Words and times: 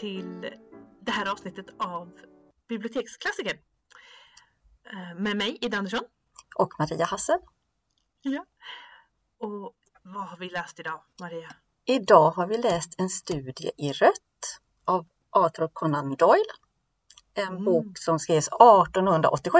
till 0.00 0.50
det 1.00 1.10
här 1.12 1.26
avsnittet 1.32 1.66
av 1.78 2.12
Biblioteksklassiker. 2.68 3.58
Eh, 4.92 5.14
Med 5.20 5.36
mig, 5.36 5.58
Ida 5.60 5.78
Andersson. 5.78 6.04
Och 6.56 6.72
Maria 6.78 7.04
Hassel. 7.04 7.38
Ja. 8.22 8.44
Och 9.38 9.74
vad 10.02 10.28
har 10.28 10.36
vi 10.36 10.48
läst 10.48 10.80
idag, 10.80 11.00
Maria? 11.20 11.48
Idag 11.84 12.30
har 12.30 12.46
vi 12.46 12.58
läst 12.58 12.94
en 13.00 13.08
studie 13.08 13.70
i 13.78 13.92
rött 13.92 14.60
av 14.84 15.06
Arthur 15.30 15.68
Conan 15.72 16.16
Doyle. 16.16 16.44
En 17.34 17.48
Mm. 17.48 17.64
bok 17.64 17.98
som 17.98 18.18
skrevs 18.18 18.48
1887. 18.48 19.58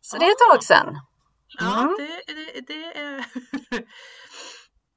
Så 0.00 0.16
det 0.18 0.24
är 0.24 0.30
ett 0.30 0.38
tag 0.52 0.64
sedan. 0.64 1.00
Ja, 1.46 1.80
Mm. 1.82 1.94
det, 1.98 2.22
det, 2.34 2.60
det 2.66 2.98
är... 2.98 3.16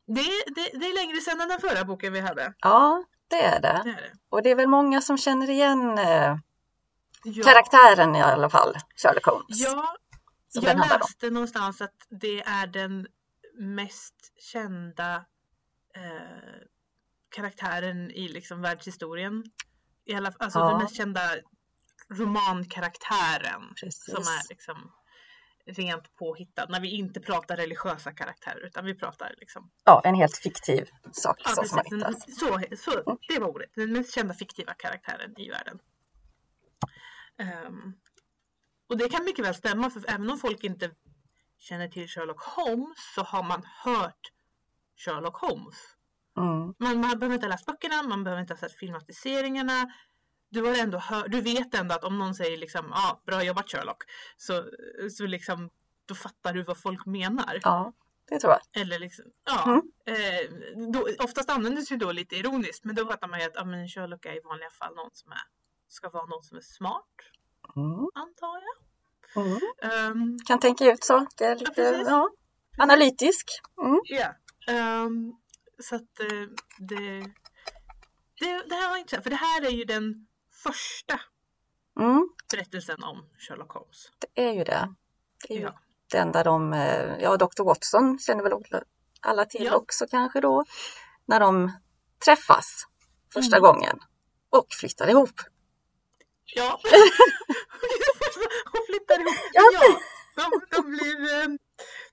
det, 0.05 0.23
det, 0.55 0.79
det 0.79 0.85
är 0.87 0.95
längre 0.95 1.21
sedan 1.21 1.41
än 1.41 1.49
den 1.49 1.59
förra 1.61 1.85
boken 1.85 2.13
vi 2.13 2.19
hade. 2.19 2.53
Ja, 2.59 3.03
det 3.33 3.43
är 3.43 3.59
Det 3.61 3.67
det. 3.67 3.67
är 3.67 3.83
det. 3.83 4.11
Och 4.29 4.43
det 4.43 4.49
är 4.51 4.55
väl 4.55 4.67
många 4.67 5.01
som 5.01 5.17
känner 5.17 5.49
igen 5.49 5.97
eh, 5.97 6.37
Ja. 7.25 7.43
karaktären 7.43 8.15
i 8.15 8.21
alla 8.21 8.49
fall, 8.49 8.75
Sherlock 8.95 9.25
Holmes. 9.25 9.59
Ja, 9.61 9.95
jag 10.53 10.61
handlar 10.69 10.95
om. 10.95 10.99
läste 11.01 11.29
någonstans 11.29 11.81
att 11.81 11.95
det 12.09 12.41
är 12.43 12.67
den 12.67 13.07
mest 13.59 14.15
kända 14.51 15.15
eh, 15.95 16.61
karaktären 17.35 18.11
i 18.11 18.27
liksom 18.27 18.61
världshistorien. 18.61 19.43
I 20.05 20.13
alla, 20.15 20.33
alltså 20.39 20.59
Ja. 20.59 20.69
den 20.69 20.77
mest 20.77 20.95
kända 20.95 21.21
romankaraktären 22.09 23.73
Precis. 23.81 24.05
som 24.05 24.23
är 24.23 24.49
liksom 24.49 24.91
rent 25.65 26.15
påhittad. 26.15 26.65
När 26.69 26.79
vi 26.79 26.89
inte 26.89 27.19
pratar 27.19 27.57
religiösa 27.57 28.11
karaktärer 28.11 28.65
utan 28.65 28.85
vi 28.85 28.95
pratar 28.95 29.35
liksom. 29.37 29.71
Ja, 29.83 30.01
en 30.03 30.15
helt 30.15 30.37
fiktiv 30.37 30.89
sak 31.11 31.41
Ja, 31.45 31.65
som 31.65 31.77
har 31.77 31.97
hittats. 31.97 32.39
Så, 32.39 32.75
så, 32.77 33.17
det 33.27 33.39
var 33.39 33.47
ordet. 33.47 33.69
Den 33.75 33.93
mest 33.93 34.13
kända 34.15 34.33
fiktiva 34.33 34.73
karaktären 34.73 35.39
i 35.39 35.49
världen. 35.49 35.79
Ehm, 37.37 37.93
och 38.89 38.97
det 38.97 39.09
kan 39.09 39.25
mycket 39.25 39.45
väl 39.45 39.55
stämma 39.55 39.89
för 39.89 40.03
även 40.07 40.29
om 40.29 40.37
folk 40.37 40.63
inte 40.63 40.91
känner 41.59 41.87
till 41.87 42.07
Sherlock 42.07 42.41
Holmes 42.41 43.13
så 43.15 43.21
har 43.23 43.43
man 43.43 43.63
hört 43.83 44.31
Sherlock 45.05 45.37
Holmes. 45.37 45.75
Mm. 46.37 46.73
Man, 46.79 47.01
man 47.01 47.19
behöver 47.19 47.33
inte 47.33 47.45
ha 47.45 47.51
läst 47.51 47.65
böckerna, 47.65 48.03
man 48.03 48.23
behöver 48.23 48.41
inte 48.41 48.53
ha 48.53 48.59
sett 48.59 48.77
filmatiseringarna. 48.77 49.93
Du, 50.53 50.61
har 50.61 50.75
ändå 50.75 50.97
hör, 50.97 51.27
du 51.27 51.41
vet 51.41 51.75
ändå 51.75 51.95
att 51.95 52.03
om 52.03 52.19
någon 52.19 52.35
säger 52.35 52.57
liksom 52.57 52.85
ja, 52.91 53.11
ah, 53.11 53.21
bra 53.25 53.43
jobbat 53.43 53.71
Sherlock 53.71 54.03
så, 54.37 54.63
så 55.11 55.25
liksom 55.25 55.69
då 56.05 56.15
fattar 56.15 56.53
du 56.53 56.63
vad 56.63 56.77
folk 56.77 57.05
menar. 57.05 57.59
Ja, 57.63 57.93
det 58.29 58.39
tror 58.39 58.53
jag. 58.53 58.81
Eller 58.81 58.99
liksom, 58.99 59.25
ja. 59.45 59.63
Mm. 59.65 59.81
Eh, 60.05 60.91
då, 60.93 61.07
oftast 61.23 61.49
används 61.49 61.91
ju 61.91 61.97
då 61.97 62.11
lite 62.11 62.35
ironiskt 62.35 62.83
men 62.85 62.95
då 62.95 63.05
fattar 63.05 63.27
man 63.27 63.39
ju 63.39 63.45
att 63.45 63.51
ja, 63.55 63.65
men 63.65 63.87
Sherlock 63.87 64.25
är 64.25 64.37
i 64.37 64.41
vanliga 64.43 64.69
fall 64.69 64.95
någon 64.95 65.09
som 65.13 65.31
är, 65.31 65.41
ska 65.87 66.09
vara 66.09 66.25
någon 66.25 66.43
som 66.43 66.57
är 66.57 66.61
smart, 66.61 67.05
Mm. 67.75 68.07
antar 68.13 68.61
jag. 68.67 68.75
Mm. 69.45 69.59
Ehm, 69.81 70.37
Kan 70.47 70.59
tänka 70.59 70.91
ut 70.91 71.03
saker, 71.03 71.55
lite 71.55 71.71
precis. 71.71 72.07
ja, 72.07 72.29
analytisk. 72.77 73.49
Mm. 73.81 73.99
Ja. 74.03 74.35
Ehm, 74.73 75.33
så 75.79 75.95
att 75.95 76.19
eh, 76.19 76.47
det, 76.77 77.19
det, 78.39 78.63
det 78.69 78.75
här 78.75 78.89
var 78.89 78.97
intressant 78.97 79.23
för 79.23 79.29
det 79.29 79.35
här 79.35 79.61
är 79.65 79.69
ju 79.69 79.83
den 79.83 80.27
första 80.63 81.19
Mm. 81.99 82.29
berättelsen 82.51 83.03
om 83.03 83.29
Sherlock 83.37 83.71
Holmes. 83.71 84.11
Det 84.19 84.43
är 84.49 84.53
ju 84.53 84.63
det. 84.63 84.93
Det 85.47 85.53
är 85.53 85.57
ju 85.57 85.63
Ja. 85.63 85.79
den 86.11 86.31
där 86.31 86.43
de, 86.43 86.73
eh, 86.73 87.17
ja 87.21 87.37
Dr. 87.37 87.63
Watson 87.63 88.19
känner 88.19 88.43
väl 88.43 88.53
alla 89.21 89.45
till 89.45 89.65
Ja. 89.65 89.75
också 89.75 90.05
kanske 90.09 90.41
då. 90.41 90.65
När 91.25 91.39
de 91.39 91.71
träffas 92.25 92.83
första 93.33 93.57
Mm. 93.57 93.67
gången 93.67 93.99
och 94.49 94.67
flyttar 94.79 95.07
ihop. 95.09 95.39
Ja. 96.55 96.79
Hon 98.71 98.81
flyttar 98.89 99.19
ihop. 99.21 99.35
Ja. 99.53 99.61
Ja. 99.73 99.99
De, 100.35 100.61
de 100.75 100.89
blir... 100.91 101.41
eh, 101.43 101.47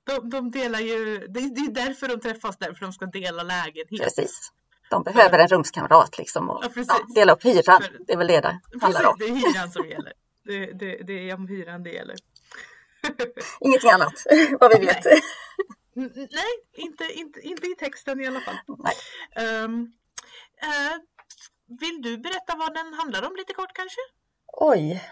De, 0.04 0.30
de 0.30 0.50
delar 0.50 0.78
ju... 0.80 1.26
Det 1.28 1.40
är 1.40 1.70
därför 1.70 2.08
de 2.08 2.20
träffas, 2.20 2.56
därför 2.58 2.80
de 2.80 2.92
ska 2.92 3.06
dela 3.06 3.42
lägenhet. 3.42 4.02
Precis. 4.04 4.52
De 4.90 5.02
behöver 5.02 5.38
en 5.38 5.48
rumskamrat 5.48 6.18
liksom 6.18 6.50
och 6.50 6.64
Ja, 6.64 6.70
ja, 6.88 7.06
dela 7.14 7.32
upp 7.32 7.44
hyran. 7.44 7.82
För- 7.82 7.98
Det 8.06 8.12
är 8.12 8.16
väl 8.16 8.26
det 8.26 8.40
det 8.40 8.60
handlar 8.82 9.06
om. 9.06 9.16
det 9.18 9.24
är 9.24 9.34
hyran 9.34 9.70
som 9.72 9.88
gäller. 9.88 10.12
Det, 10.44 10.66
det, 10.72 11.02
det 11.06 11.30
är 11.30 11.34
om 11.34 11.48
hyran 11.48 11.82
det 11.82 11.90
gäller. 11.90 12.16
Ingenting 13.60 13.90
annat 13.90 14.12
vad 14.60 14.78
vi 14.80 14.86
vet. 14.86 15.04
Nej, 15.94 16.52
inte, 16.72 17.04
inte, 17.12 17.40
inte 17.40 17.66
i 17.66 17.74
texten 17.74 18.20
i 18.20 18.26
alla 18.26 18.40
fall. 18.40 18.56
Ehm, 19.36 19.92
eh, 20.62 20.96
vill 21.80 22.02
du 22.02 22.18
berätta 22.18 22.56
vad 22.56 22.74
den 22.74 22.94
handlar 22.94 23.22
om 23.26 23.36
lite 23.36 23.52
kort 23.54 23.72
kanske? 23.74 24.00
Oj. 24.46 25.04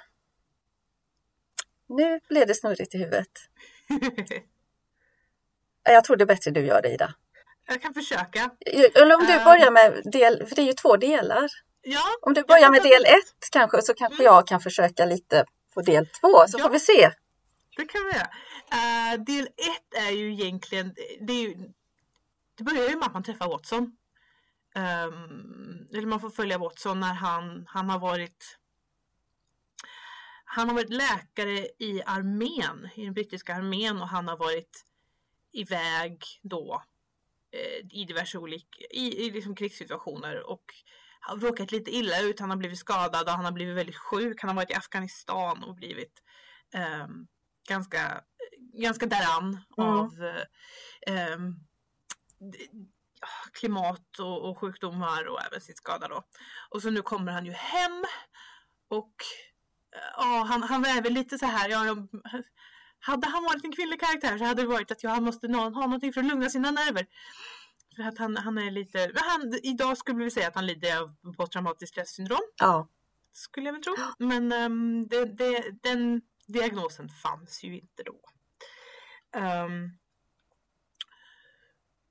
Nu 1.89 2.21
blev 2.29 2.47
det 2.47 2.55
snurrigt 2.55 2.95
i 2.95 2.99
huvudet. 2.99 3.29
Jag 5.83 6.05
tror 6.05 6.17
det 6.17 6.25
är 6.25 6.27
bättre 6.27 6.51
du 6.51 6.61
gör 6.67 6.83
det 6.83 6.89
Ida. 6.95 7.15
Jag 7.69 7.83
kan 7.83 7.95
försöka. 7.95 8.51
Eller 8.95 9.15
om 9.17 9.27
du 9.27 9.33
Ehm. 9.33 9.45
börjar 9.45 9.71
med 9.71 10.03
del, 10.13 10.47
för 10.47 10.57
det 10.57 10.63
är 10.63 10.67
ju 10.67 10.73
två 10.73 10.97
delar. 10.97 11.49
Ja, 11.83 12.01
Om 12.23 12.35
du 12.35 12.43
börjar 12.43 12.71
med 12.71 12.83
del 12.83 13.05
ett 13.05 13.51
kanske 13.53 13.83
så 13.83 13.95
kanske 13.95 14.23
jag 14.25 14.47
kan 14.47 14.61
försöka 14.61 15.05
lite 15.05 15.45
på 15.75 15.83
del 15.83 16.07
två 16.07 16.47
så 16.49 16.59
Ja. 16.59 16.63
får 16.63 16.71
vi 16.71 16.81
se. 16.81 17.11
Det 17.77 17.85
kan 17.85 18.05
vi 18.05 18.11
göra. 18.11 18.29
Eh, 19.13 19.21
del 19.21 19.47
ett 19.47 20.03
är 20.07 20.11
ju 20.11 20.33
egentligen, 20.33 20.95
det, 21.21 21.33
är 21.33 21.41
ju, 21.43 21.55
det 22.55 22.65
börjar 22.65 22.89
ju 22.89 22.97
med 22.97 23.07
att 23.07 23.13
man 23.15 23.23
träffar 23.23 23.49
Watson. 23.49 23.97
Ehm, 24.75 25.87
eller 25.93 26.07
man 26.07 26.21
får 26.21 26.31
följa 26.31 26.59
Watson 26.59 27.01
när 27.01 27.15
han, 27.15 27.67
han 27.69 27.91
har 27.91 27.99
varit 27.99 28.59
han 30.45 30.69
har 30.69 30.75
varit 30.75 30.91
läkare 30.91 31.69
i 31.79 32.03
armén, 32.07 32.89
i 32.95 33.05
den 33.05 33.15
brittiska 33.15 33.55
armén 33.55 34.03
och 34.03 34.09
han 34.09 34.29
har 34.29 34.37
varit 34.37 34.85
iväg 35.53 36.23
då 36.43 36.83
i 37.91 38.05
diverse 38.05 38.39
olika, 38.39 38.81
i, 38.91 39.27
i 39.27 39.31
liksom 39.31 39.55
krigssituationer 39.57 40.51
och 40.51 40.65
har 41.21 41.37
råkat 41.37 41.73
lite 41.73 41.91
illa 41.91 42.21
ut, 42.21 42.41
han 42.41 42.51
har 42.51 42.57
blivit 42.57 42.79
skadad 42.79 43.23
och 43.29 43.33
han 43.35 43.45
har 43.45 43.53
blivit 43.53 43.77
väldigt 43.77 43.97
sjuk. 43.97 44.41
Han 44.43 44.49
har 44.49 44.57
varit 44.57 44.71
i 44.71 44.75
Afghanistan 44.75 45.65
och 45.65 45.75
blivit 45.75 46.23
ehm, 46.75 47.27
ganska, 47.69 48.21
ganska 48.59 49.07
däran 49.07 49.65
Mm. 49.79 49.91
av 49.91 50.25
eh, 51.07 51.39
ja, 53.21 53.29
klimat 53.53 54.19
och, 54.19 54.49
och 54.51 54.59
sjukdomar 54.59 55.29
och 55.29 55.43
även 55.47 55.61
sin 55.61 55.75
skada 55.75 56.09
då. 56.09 56.23
Och 56.71 56.83
så 56.83 56.91
nu 56.91 57.03
kommer 57.03 57.33
han 57.33 57.47
ju 57.47 57.53
hem 57.53 58.05
och 58.89 59.15
eh, 59.97 60.13
ja, 60.17 60.45
han, 60.49 60.63
han 60.63 60.85
är 60.85 61.03
väl 61.03 61.13
lite 61.13 61.39
så 61.39 61.47
här, 61.47 61.69
ja, 61.69 61.87
jag, 61.87 62.09
hade 63.01 63.29
han 63.29 63.45
varit 63.45 63.65
en 63.65 63.73
kvinnlig 63.73 64.01
karaktär 64.01 64.39
så 64.39 64.45
hade 64.45 64.63
det 64.63 64.69
varit 64.69 64.91
att 64.91 65.03
jag 65.03 65.23
måste 65.23 65.49
ha 65.49 65.69
någonting 65.69 66.13
för 66.13 66.21
att 66.21 66.27
lugna 66.27 66.51
sina 66.51 66.71
nerver. 66.71 67.07
För 67.97 68.03
att 68.03 68.19
han, 68.19 68.37
han 68.37 68.59
är 68.59 68.71
lite, 68.71 69.13
han, 69.15 69.55
idag 69.63 69.99
skulle 69.99 70.25
vi 70.25 70.31
säga 70.31 70.49
att 70.49 70.55
han 70.55 70.67
lider 70.67 71.03
av 71.03 71.33
posttraumatiskt 71.37 71.95
stressyndrom 71.95 72.41
Ja, 72.57 72.89
skulle 73.33 73.67
jag 73.67 73.73
väl 73.73 73.83
tro. 73.83 73.95
Men 74.19 74.53
ehm, 74.53 75.09
det, 75.09 75.25
det, 75.25 75.71
den 75.83 76.23
diagnosen 76.47 77.09
fanns 77.09 77.65
ju 77.65 77.75
inte 77.75 78.03
då. 78.03 78.21
Ehm, 79.41 79.91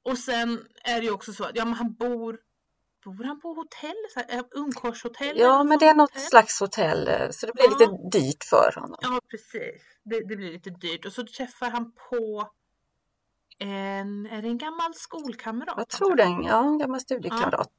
och 0.03 0.17
sen 0.17 0.67
är 0.83 0.99
det 0.99 1.05
ju 1.05 1.11
också 1.11 1.33
så 1.33 1.43
att 1.43 1.55
ja, 1.55 1.65
men 1.65 1.73
han 1.73 1.93
bor 1.93 2.39
Bor 3.11 3.23
han 3.23 3.41
på 3.41 3.53
hotell? 3.53 3.95
Så 4.13 4.19
här, 4.19 4.37
eh, 4.37 4.43
Ungkarlshotell? 4.51 5.37
ja 5.39 5.63
men 5.63 5.79
det 5.79 5.87
är 5.87 5.93
något 5.93 6.09
hotell? 6.09 6.21
slags 6.29 6.59
hotell 6.59 7.07
eh, 7.07 7.29
så 7.31 7.45
det 7.45 7.53
blir 7.53 7.65
Ja. 7.65 7.77
lite 7.79 8.17
dyrt 8.19 8.43
för 8.43 8.71
honom. 8.75 8.97
Ja, 9.01 9.21
precis. 9.31 9.81
Det, 10.03 10.19
det 10.29 10.35
blir 10.35 10.51
lite 10.51 10.69
dyrt. 10.69 11.05
Och 11.05 11.13
så 11.13 11.25
träffar 11.25 11.69
han 11.69 11.91
på 12.09 12.49
en, 13.59 14.25
är 14.25 14.41
det 14.41 14.47
en 14.47 14.57
gammal 14.57 14.93
skolkamrat? 14.93 15.67
Jag 15.67 15.75
han 15.75 15.85
tror 15.85 16.15
det, 16.15 16.23
ja, 16.49 16.63
en 16.63 16.77
gammal 16.77 16.99
studiekamrat. 16.99 17.71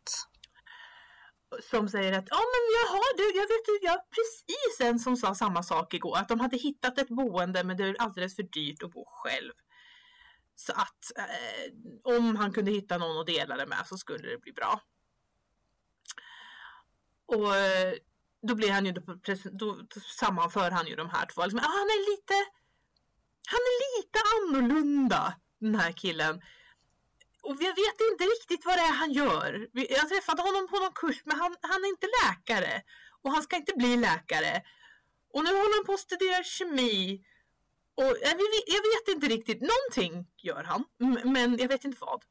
som 1.70 1.88
säger 1.88 2.12
att 2.12 2.26
ja 2.30 2.36
men 2.36 2.62
jaha 2.78 3.02
du, 3.16 3.22
jag 3.36 3.42
vet 3.48 3.68
ju, 3.68 3.78
jag 3.82 3.98
precis 4.10 4.80
en 4.80 4.98
som 4.98 5.16
sa 5.16 5.34
samma 5.34 5.62
sak 5.62 5.94
igår 5.94 6.16
att 6.16 6.28
de 6.28 6.40
hade 6.40 6.56
hittat 6.56 6.98
ett 6.98 7.08
boende 7.08 7.64
men 7.64 7.76
det 7.76 7.84
är 7.84 7.96
alldeles 7.98 8.36
för 8.36 8.42
dyrt 8.42 8.82
att 8.82 8.90
bo 8.90 9.04
själv. 9.06 9.52
Så 10.54 10.72
att 10.72 11.12
eh, 11.18 12.14
om 12.16 12.36
han 12.36 12.52
kunde 12.52 12.70
hitta 12.70 12.98
någon 12.98 13.20
att 13.20 13.26
dela 13.26 13.56
det 13.56 13.66
med 13.66 13.86
så 13.86 13.96
skulle 13.96 14.28
det 14.28 14.38
bli 14.38 14.52
bra. 14.52 14.80
Och 17.28 17.56
eh, 17.56 17.94
då 18.42 18.54
blir 18.54 18.70
han 18.70 18.86
ju, 18.86 18.92
då, 18.92 19.02
då, 19.52 20.00
sammanför 20.00 20.70
han 20.70 20.86
ju 20.86 20.96
de 20.96 21.10
här 21.10 21.26
två. 21.26 21.42
Liksom, 21.42 21.60
ah, 21.60 21.76
han 21.80 21.90
är 21.96 22.10
lite, 22.10 22.34
han 23.52 23.62
är 23.70 23.76
lite 23.96 24.18
annorlunda 24.36 25.34
den 25.60 25.74
här 25.74 25.92
killen. 25.92 26.42
Och 27.42 27.56
jag 27.60 27.74
vet 27.82 28.00
inte 28.10 28.24
riktigt 28.24 28.66
vad 28.66 28.76
det 28.76 28.82
är 28.82 28.92
han 28.92 29.12
gör. 29.12 29.68
Jag 29.72 30.08
träffade 30.08 30.42
honom 30.42 30.68
på 30.68 30.76
någon 30.76 30.92
kurs 30.92 31.22
men 31.24 31.38
han, 31.38 31.56
han 31.60 31.84
är 31.84 31.88
inte 31.88 32.06
läkare. 32.22 32.82
Och 33.22 33.30
han 33.30 33.42
ska 33.42 33.56
inte 33.56 33.72
bli 33.76 33.96
läkare. 33.96 34.62
Och 35.34 35.44
nu 35.44 35.50
håller 35.50 35.76
han 35.78 35.86
på 35.86 35.92
att 35.92 36.00
studera 36.00 36.44
kemi. 36.44 37.24
Och 37.94 38.04
eh, 38.04 38.14
jag 38.22 38.36
vet, 38.36 38.64
jag 38.66 38.82
vet 38.82 39.14
inte 39.14 39.26
riktigt, 39.26 39.60
någonting 39.60 40.26
gör 40.36 40.64
han. 40.64 40.84
Men 41.24 41.58
jag 41.58 41.68
vet 41.68 41.84
inte 41.84 41.98
vad. 42.00 42.24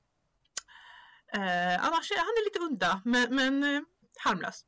Eh, 1.33 1.85
annars 1.85 2.11
är 2.11 2.17
han 2.17 2.37
är 2.39 2.45
lite 2.45 2.59
udda. 2.59 3.01
Men, 3.05 3.35
men 3.35 3.63
eh, 3.63 3.81
harmlös. 4.19 4.65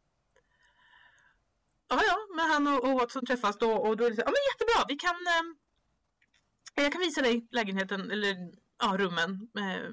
Ja, 1.89 2.01
ja, 2.07 2.18
men 2.36 2.50
han 2.50 2.68
och, 2.68 2.83
och 2.83 3.00
Watson 3.00 3.25
träffas 3.25 3.57
då 3.57 3.71
och 3.71 3.97
då 3.97 4.06
är 4.06 4.09
det 4.09 4.15
så, 4.15 4.21
ja 4.21 4.31
men 4.31 4.50
jättebra, 4.51 4.86
vi 4.88 4.95
kan 4.95 5.15
eh, 5.15 6.83
jag 6.83 6.91
kan 6.91 7.01
visa 7.01 7.21
dig 7.21 7.47
lägenheten 7.51 8.12
eller 8.12 8.36
ja, 8.80 8.95
rummen 8.97 9.50
eh, 9.57 9.89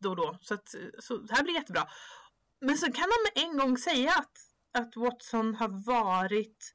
då 0.00 0.10
och 0.10 0.16
då. 0.16 0.38
Så, 0.40 0.54
att, 0.54 0.74
så 0.98 1.16
det 1.16 1.34
här 1.34 1.42
blir 1.42 1.54
jättebra. 1.54 1.88
Men 2.60 2.78
så 2.78 2.86
kan 2.86 3.02
han 3.02 3.10
med 3.34 3.44
en 3.44 3.58
gång 3.58 3.78
säga 3.78 4.12
att, 4.12 4.38
att 4.72 4.96
Watson 4.96 5.54
har 5.54 5.86
varit 5.86 6.74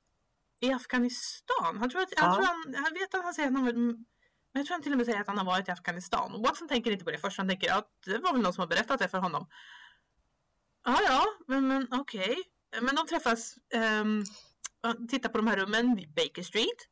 i 0.59 0.71
Afghanistan. 0.71 1.77
Han 1.77 1.89
tror 1.89 2.01
att, 2.01 2.13
ja. 2.15 2.23
jag, 2.25 2.35
tror 2.35 2.45
han, 2.45 2.83
jag 2.83 2.99
vet 2.99 3.15
att 3.15 3.23
han 3.23 3.33
säger 3.33 3.47
att 3.49 3.55
han 3.55 4.05
men 4.53 4.59
jag 4.59 4.65
tror 4.65 4.75
han 4.75 4.81
till 4.81 4.91
och 4.91 4.97
med 4.97 5.05
säger 5.05 5.21
att 5.21 5.27
han 5.27 5.37
har 5.37 5.45
varit 5.45 5.67
i 5.67 5.71
Afghanistan. 5.71 6.33
Och 6.33 6.41
Watson 6.41 6.67
tänker 6.67 6.91
inte 6.91 7.05
på 7.05 7.11
det 7.11 7.17
först. 7.17 7.37
Han 7.37 7.47
tänker 7.47 7.73
att 7.73 7.89
det 8.05 8.17
var 8.17 8.33
väl 8.33 8.41
någon 8.41 8.53
som 8.53 8.61
har 8.61 8.67
berättat 8.67 8.99
det 8.99 9.07
för 9.07 9.17
honom. 9.17 9.47
Ja, 10.85 10.99
ja, 11.07 11.25
men, 11.47 11.67
men 11.67 11.87
okej. 11.91 12.31
Okay. 12.31 12.43
Men 12.81 12.95
de 12.95 13.07
träffas, 13.07 13.57
um, 14.01 14.23
tittar 15.09 15.29
på 15.29 15.37
de 15.37 15.47
här 15.47 15.57
rummen 15.57 15.95
vid 15.95 16.13
Baker 16.13 16.43
Street. 16.43 16.87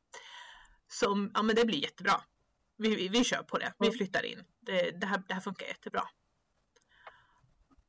Som, 0.87 1.31
ja 1.33 1.41
men 1.41 1.55
det 1.55 1.65
blir 1.65 1.79
jättebra. 1.79 2.21
Vi, 2.77 2.95
vi, 2.95 3.07
vi 3.07 3.23
kör 3.23 3.43
på 3.43 3.57
det, 3.57 3.73
vi 3.79 3.91
flyttar 3.91 4.25
in. 4.25 4.43
Det, 4.59 4.91
det, 4.91 5.07
här, 5.07 5.23
det 5.27 5.33
här 5.33 5.41
funkar 5.41 5.65
jättebra. 5.65 6.03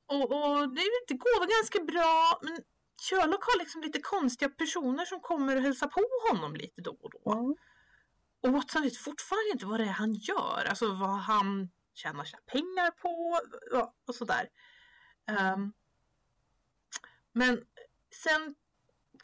Och, 0.06 0.22
och 0.22 0.68
det, 0.74 0.82
det 1.08 1.14
går 1.14 1.60
ganska 1.60 1.84
bra, 1.84 2.40
men 2.42 2.60
Sherlock 3.02 3.44
har 3.44 3.58
liksom 3.58 3.82
lite 3.82 4.00
konstiga 4.00 4.48
personer 4.48 5.04
som 5.04 5.20
kommer 5.20 5.56
och 5.56 5.62
hälsar 5.62 5.86
på 5.86 6.00
honom 6.30 6.56
lite 6.56 6.80
då 6.80 6.90
och 6.90 7.10
då. 7.10 7.32
Mm. 7.32 7.56
Och 8.40 8.52
Watson 8.52 8.82
vet 8.82 8.96
fortfarande 8.96 9.50
inte 9.52 9.66
vad 9.66 9.80
det 9.80 9.84
är 9.84 9.92
han 9.92 10.14
gör, 10.14 10.64
alltså 10.68 10.94
vad 10.94 11.18
han 11.18 11.70
tjänar 11.94 12.24
sina 12.24 12.42
pengar 12.46 12.90
på 12.90 13.40
och 14.06 14.14
sådär. 14.14 14.48
Um, 15.54 15.72
men 17.32 17.64
sen 18.22 18.54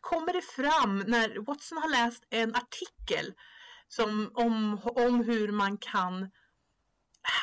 kommer 0.01 0.33
det 0.33 0.43
fram 0.43 0.99
när 0.99 1.47
Watson 1.47 1.79
har 1.79 1.89
läst 1.89 2.25
en 2.31 2.55
artikel 2.55 3.35
som, 3.89 4.31
om, 4.35 4.81
om 4.85 5.25
hur 5.25 5.53
man 5.53 5.79
kan 5.79 6.31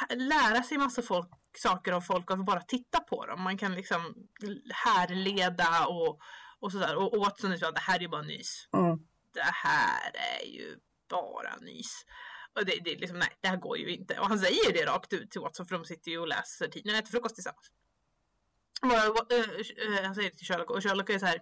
lära 0.10 0.63
sig 0.63 0.78
massa 0.78 1.01
folk, 1.01 1.30
saker 1.57 1.92
av 1.92 2.01
folk 2.01 2.31
av 2.31 2.40
att 2.40 2.46
bara 2.46 2.62
titta 2.62 3.00
på 3.00 3.25
dem. 3.25 3.42
Man 3.42 3.57
kan 3.57 3.75
liksom 3.75 4.16
härleda 4.74 5.86
och, 5.88 6.19
och 6.60 6.72
sådär. 6.72 6.96
Och, 6.96 7.13
och 7.13 7.19
Watson 7.19 7.57
sa 7.57 7.68
att 7.68 7.75
det 7.75 7.81
här 7.81 8.04
är 8.04 8.07
bara 8.07 8.22
nys. 8.22 8.68
Mm. 8.74 9.00
Det 9.34 9.52
här 9.54 10.12
är 10.16 10.45
ju 10.45 10.78
bara 11.10 11.56
nys. 11.56 12.06
Och 12.56 12.66
det, 12.66 12.80
det, 12.84 12.95
liksom, 12.95 13.19
nej, 13.19 13.38
det 13.42 13.48
här 13.48 13.57
går 13.57 13.78
ju 13.78 13.95
inte. 13.95 14.19
Och 14.19 14.28
han 14.28 14.40
säger 14.40 14.74
det 14.74 14.86
rakt 14.86 15.13
ut 15.13 15.31
till 15.31 15.42
Watson 15.42 15.66
för 15.66 15.75
de 15.75 15.86
sitter 15.86 16.12
ju 16.12 16.19
och 16.19 16.28
läser 16.28 16.68
tidningen 16.68 16.95
och 16.95 17.04
äter 17.04 17.12
frukost 17.12 17.36
tillsammans. 17.36 17.72
Och, 18.81 18.90
uh, 18.90 20.04
han 20.04 20.16
säger 20.16 20.30
det 20.30 20.38
till 20.38 20.48
Sherlock 20.48 20.70
och 20.70 20.84
Sherlock 20.84 21.10
är 21.10 21.20
så 21.20 21.26
här. 21.26 21.42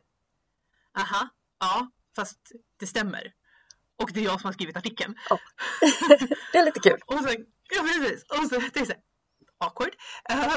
Aha, 0.98 1.30
ja, 1.60 1.92
fast 2.16 2.52
det 2.80 2.88
stämmer. 2.88 3.34
Och 3.98 4.12
det 4.14 4.20
är 4.20 4.24
jag 4.24 4.42
som 4.42 4.48
har 4.48 4.54
skrivit 4.54 4.78
artikeln. 4.78 5.16
Oh. 5.30 5.40
det 6.52 6.58
är 6.58 6.66
lite 6.66 6.80
kul. 6.80 7.00
och 7.06 7.20
sen, 7.24 7.46
ja 7.70 7.82
precis. 7.82 8.24
Och 8.24 8.48
så, 8.50 8.60
det 8.74 8.80
är 8.80 8.86
så 8.86 8.94
awkward. 9.58 9.96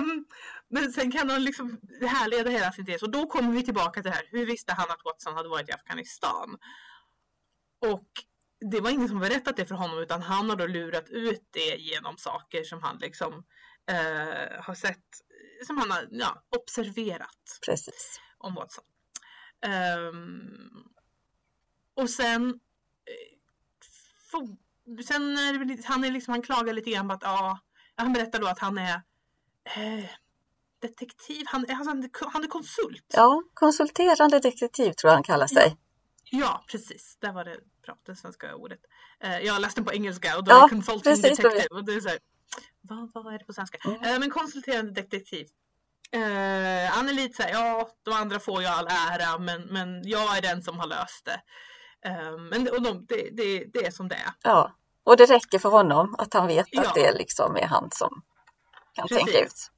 Um, 0.00 0.26
men 0.68 0.92
sen 0.92 1.10
kan 1.12 1.30
han 1.30 1.44
liksom 1.44 1.80
härleda 2.00 2.50
hela 2.50 2.72
sin 2.72 2.86
tes 2.86 3.02
och 3.02 3.10
då 3.10 3.26
kommer 3.26 3.52
vi 3.52 3.62
tillbaka 3.62 4.02
till 4.02 4.10
det 4.10 4.16
här. 4.16 4.28
Hur 4.30 4.46
visste 4.46 4.72
han 4.72 4.90
att 4.90 5.04
Watson 5.04 5.34
hade 5.34 5.48
varit 5.48 5.68
i 5.68 5.72
Afghanistan? 5.72 6.58
Och 7.80 8.08
det 8.70 8.80
var 8.80 8.90
ingen 8.90 9.08
som 9.08 9.18
berättat 9.18 9.56
det 9.56 9.66
för 9.66 9.74
honom 9.74 9.98
utan 9.98 10.22
han 10.22 10.50
har 10.50 10.56
då 10.56 10.66
lurat 10.66 11.08
ut 11.08 11.48
det 11.50 11.76
genom 11.76 12.18
saker 12.18 12.64
som 12.64 12.82
han 12.82 12.98
liksom 12.98 13.34
uh, 13.90 14.62
har 14.62 14.74
sett, 14.74 15.04
som 15.66 15.78
han 15.78 15.90
har 15.90 16.08
ja, 16.10 16.42
observerat. 16.56 17.58
Precis. 17.66 18.20
Om 18.38 18.54
Watson. 18.54 18.84
Um, 19.66 20.84
och 21.94 22.10
sen 22.10 22.60
sen 25.04 25.38
är 25.38 25.64
det, 25.64 25.84
han, 25.84 26.04
är 26.04 26.10
liksom, 26.10 26.32
han 26.32 26.42
klagar 26.42 26.72
lite 26.72 26.90
grann 26.90 27.08
på 27.08 27.14
att 27.14 27.22
ja, 27.22 27.58
han 27.94 28.12
berättar 28.12 28.38
då 28.38 28.46
att 28.46 28.58
han 28.58 28.78
är 28.78 28.94
eh, 29.64 30.04
detektiv, 30.78 31.44
han, 31.46 31.66
alltså, 31.68 32.28
han 32.32 32.44
är 32.44 32.48
konsult. 32.48 33.06
Ja, 33.08 33.42
konsulterande 33.54 34.38
detektiv 34.38 34.92
tror 34.92 35.10
jag 35.10 35.14
han 35.14 35.22
kallar 35.22 35.46
sig. 35.46 35.76
Ja, 36.24 36.38
ja 36.38 36.64
precis, 36.68 37.16
där 37.20 37.32
var 37.32 37.44
det 37.44 37.56
bra, 37.82 37.98
det 38.06 38.16
svenska 38.16 38.54
ordet. 38.54 38.80
Eh, 39.20 39.38
jag 39.38 39.60
läste 39.60 39.80
den 39.80 39.84
på 39.84 39.92
engelska 39.92 40.38
och 40.38 40.44
då 40.44 40.50
ja, 40.50 40.64
är 40.64 40.68
consulting 40.68 41.02
precis, 41.02 41.36
detective. 41.36 41.66
Och 41.70 41.84
det 41.84 41.94
är 41.94 42.00
så 42.00 42.08
här, 42.08 42.18
vad, 42.80 43.10
vad 43.14 43.34
är 43.34 43.38
det 43.38 43.44
på 43.44 43.52
svenska? 43.52 43.78
Mm. 43.84 44.04
Eh, 44.04 44.18
men 44.18 44.30
konsulterande 44.30 44.92
detektiv. 44.92 45.46
Eh, 46.12 46.92
han 46.92 47.08
är 47.08 47.12
lite 47.12 47.36
såhär, 47.36 47.50
ja 47.50 47.90
de 48.02 48.10
andra 48.10 48.40
får 48.40 48.60
ju 48.62 48.66
all 48.66 48.86
ära 48.86 49.38
men, 49.38 49.62
men 49.62 50.08
jag 50.08 50.36
är 50.36 50.42
den 50.42 50.62
som 50.62 50.78
har 50.78 50.86
löst 50.86 51.24
det. 51.24 51.40
Um, 52.08 52.48
men 52.48 52.68
och 52.68 52.82
de, 52.82 53.06
det, 53.08 53.30
det, 53.32 53.64
det, 53.64 53.86
är 53.86 53.90
som 53.90 54.08
det 54.08 54.14
är. 54.14 54.32
Ja, 54.42 54.76
och 55.04 55.16
det 55.16 55.26
räcker 55.26 55.58
för 55.58 55.68
honom 55.68 56.14
att 56.18 56.34
han 56.34 56.46
vet 56.46 56.66
ja. 56.70 56.82
att 56.82 56.94
det 56.94 57.12
liksom 57.12 57.56
är 57.56 57.66
han 57.66 57.88
som 57.92 58.22
kan 58.94 59.08
Precis. 59.08 59.24
tänka 59.24 59.44
ut. 59.44 59.70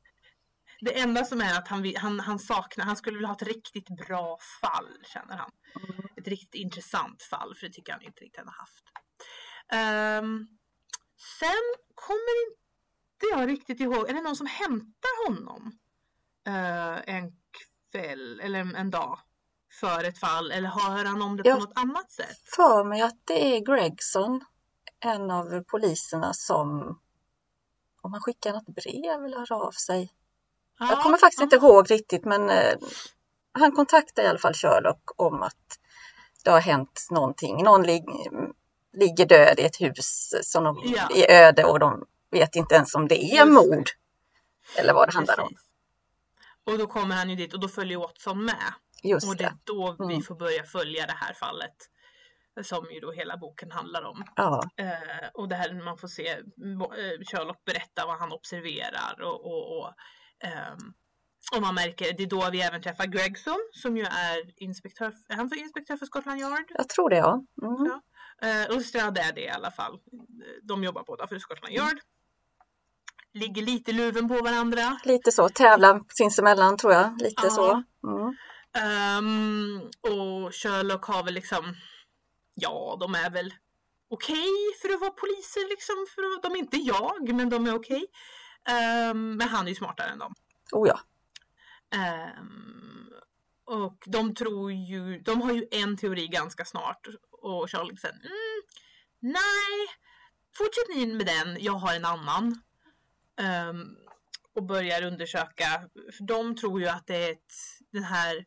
Det 0.80 1.00
enda 1.00 1.25
som 1.25 1.40
är 1.40 1.58
att 1.58 1.68
han, 1.68 1.94
han, 1.96 2.20
han 2.20 2.38
saknar, 2.38 2.84
han 2.84 2.96
skulle 2.96 3.16
vilja 3.16 3.28
ha 3.28 3.36
ett 3.36 3.42
riktigt 3.42 4.06
bra 4.06 4.38
fall 4.60 4.88
känner 5.04 5.36
han. 5.36 5.50
Mm. 5.76 6.06
Ett 6.16 6.28
riktigt 6.28 6.54
intressant 6.54 7.22
fall 7.22 7.54
för 7.54 7.66
det 7.66 7.72
tycker 7.72 7.92
han 7.92 8.02
inte 8.02 8.20
riktigt 8.20 8.44
han 8.44 8.48
har 8.48 8.60
haft. 8.64 8.84
Um, 10.22 10.48
sen 11.40 11.64
kommer 11.94 12.48
inte 12.48 12.62
jag 13.30 13.48
riktigt 13.48 13.80
ihåg, 13.80 14.08
är 14.08 14.14
det 14.14 14.22
någon 14.22 14.36
som 14.36 14.46
hämtar 14.46 15.26
honom 15.28 15.72
uh, 16.48 17.14
en 17.16 17.32
kväll 17.90 18.40
eller 18.40 18.58
en, 18.58 18.76
en 18.76 18.90
dag? 18.90 19.19
för 19.80 20.04
ett 20.04 20.19
fall 20.19 20.50
eller 20.50 20.69
hör 20.69 21.04
han 21.04 21.22
om 21.22 21.36
det 21.36 21.42
på 21.42 21.58
något 21.58 21.72
annat 21.74 22.10
sätt? 22.10 22.38
för 22.56 22.84
mig 22.84 23.02
att 23.02 23.26
det 23.26 23.56
är 23.56 23.61
Gregson, 23.61 24.44
en 25.00 25.30
av 25.30 25.62
poliserna 25.62 26.35
som 26.35 26.99
om 28.02 28.12
han 28.12 28.23
skickar 28.23 28.52
något 28.52 28.66
brev 28.66 29.25
eller 29.25 29.38
hör 29.38 29.52
av 29.52 29.70
sig. 29.70 30.12
Ja, 30.78 30.87
jag 30.90 31.02
kommer 31.02 31.18
faktiskt 31.18 31.40
ja. 31.40 31.44
inte 31.44 31.56
ihåg 31.56 31.90
riktigt 31.90 32.25
men 32.25 32.50
eh, 32.50 32.75
han 33.52 33.73
kontaktar 33.73 34.23
i 34.23 34.26
alla 34.26 34.38
fall 34.38 34.54
Sherlock 34.54 35.11
om 35.16 35.42
att 35.42 35.78
det 36.44 36.50
har 36.50 36.61
hänt 36.61 37.08
någonting. 37.11 37.64
Någon 37.64 37.82
lig 37.82 38.04
ligger 38.92 39.26
död 39.26 39.58
i 39.58 39.62
ett 39.62 39.80
hus 39.80 40.35
som 40.42 40.64
de, 40.64 40.82
ja. 40.85 41.08
är 41.14 41.47
öde 41.47 41.64
och 41.64 41.78
de 41.78 42.04
vet 42.32 42.56
inte 42.56 42.74
ens 42.74 42.94
om 42.94 43.08
det 43.08 43.24
är 43.24 43.46
mord. 43.46 43.90
Eller 44.78 44.94
vad 44.94 45.08
det 45.08 45.12
handlar 45.12 45.40
om. 45.40 45.54
Och 46.64 46.78
då 46.78 46.86
kommer 46.86 47.14
han 47.14 47.30
ju 47.30 47.36
dit 47.36 47.54
och 47.54 47.60
då 47.60 47.68
följer 47.68 47.98
Watson 47.98 48.44
med. 48.44 48.74
Just 49.02 49.28
och 49.28 49.36
det 49.36 49.44
är 49.44 49.54
då 49.64 49.96
mm. 50.00 50.08
vi 50.08 50.22
får 50.22 50.34
börja 50.34 50.64
följa 50.64 51.06
det 51.06 51.16
här 51.16 51.34
fallet. 51.34 51.76
Som 52.62 52.86
ju 52.90 53.00
då 53.00 53.12
hela 53.12 53.36
boken 53.36 53.70
handlar 53.70 54.02
om. 54.02 54.24
Ja. 54.36 54.62
Eh, 54.76 55.28
och 55.34 55.48
det 55.48 55.54
här 55.54 55.84
man 55.84 55.98
får 55.98 56.08
se 56.08 56.28
eh, 56.28 56.38
Sherlock 57.30 57.64
berätta 57.64 58.06
vad 58.06 58.18
han 58.18 58.32
observerar 58.32 59.20
och, 59.20 59.46
och, 59.46 59.78
och, 59.78 59.88
eh, 60.44 60.76
och 61.56 61.62
man 61.62 61.74
märker, 61.74 62.12
det 62.16 62.22
är 62.22 62.26
då 62.26 62.50
vi 62.50 62.62
även 62.62 62.82
träffar 62.82 63.06
Gregson 63.06 63.58
som 63.72 63.96
ju 63.96 64.02
är 64.02 64.62
inspektör, 64.62 65.14
är 65.28 65.36
han 65.36 65.48
för 65.48 65.56
inspektör 65.56 65.96
för 65.96 66.06
Scotland 66.06 66.40
Yard? 66.40 66.64
Jag 66.68 66.88
tror 66.88 67.10
det 67.10 67.16
ja. 67.16 67.44
Mm. 67.62 67.90
ja. 67.90 68.02
Eh, 68.48 68.76
och 68.76 68.82
Strad 68.82 69.18
är 69.18 69.32
det 69.32 69.40
i 69.40 69.48
alla 69.48 69.70
fall. 69.70 69.98
De 70.62 70.84
jobbar 70.84 71.04
båda 71.06 71.26
för 71.26 71.38
Scotland 71.38 71.74
Yard. 71.74 72.00
Ligger 73.34 73.62
lite 73.62 73.92
luven 73.92 74.28
på 74.28 74.42
varandra. 74.42 74.98
Lite 75.04 75.32
så, 75.32 75.48
tävlar 75.48 76.00
sinsemellan 76.08 76.76
tror 76.76 76.92
jag. 76.92 77.20
Lite 77.20 77.42
ja. 77.42 77.50
så. 77.50 77.82
Mm. 78.06 78.36
Um, 79.18 79.90
och 80.00 80.54
Sherlock 80.54 81.04
har 81.04 81.24
väl 81.24 81.34
liksom, 81.34 81.74
ja 82.54 82.96
de 83.00 83.14
är 83.14 83.30
väl 83.30 83.54
okej 84.10 84.34
okay 84.34 84.48
för 84.82 84.94
att 84.94 85.00
vara 85.00 85.10
poliser 85.10 85.68
liksom. 85.68 86.06
För 86.14 86.22
att, 86.22 86.42
de 86.42 86.52
är 86.52 86.56
inte 86.56 86.76
jag, 86.76 87.34
men 87.34 87.48
de 87.48 87.66
är 87.66 87.74
okej. 87.74 88.04
Okay. 88.66 89.10
Um, 89.10 89.36
men 89.36 89.48
han 89.48 89.64
är 89.64 89.68
ju 89.68 89.74
smartare 89.74 90.10
än 90.10 90.18
dem. 90.18 90.34
Oh 90.72 90.88
ja. 90.88 91.00
Um, 92.38 93.08
och 93.64 94.02
de 94.06 94.34
tror 94.34 94.72
ju, 94.72 95.18
de 95.18 95.42
har 95.42 95.52
ju 95.52 95.66
en 95.70 95.96
teori 95.96 96.28
ganska 96.28 96.64
snart. 96.64 97.06
Och 97.30 97.70
Sherlock 97.70 98.00
säger, 98.00 98.14
mm, 98.14 98.62
nej, 99.20 99.88
fortsätt 100.56 100.96
ni 100.96 101.06
med 101.06 101.26
den, 101.26 101.56
jag 101.60 101.72
har 101.72 101.94
en 101.94 102.04
annan. 102.04 102.62
Um, 103.40 103.96
och 104.54 104.62
börjar 104.62 105.02
undersöka, 105.02 105.88
för 106.16 106.24
de 106.24 106.56
tror 106.56 106.80
ju 106.80 106.88
att 106.88 107.06
det 107.06 107.16
är 107.16 107.32
ett, 107.32 107.54
den 107.90 108.04
här 108.04 108.44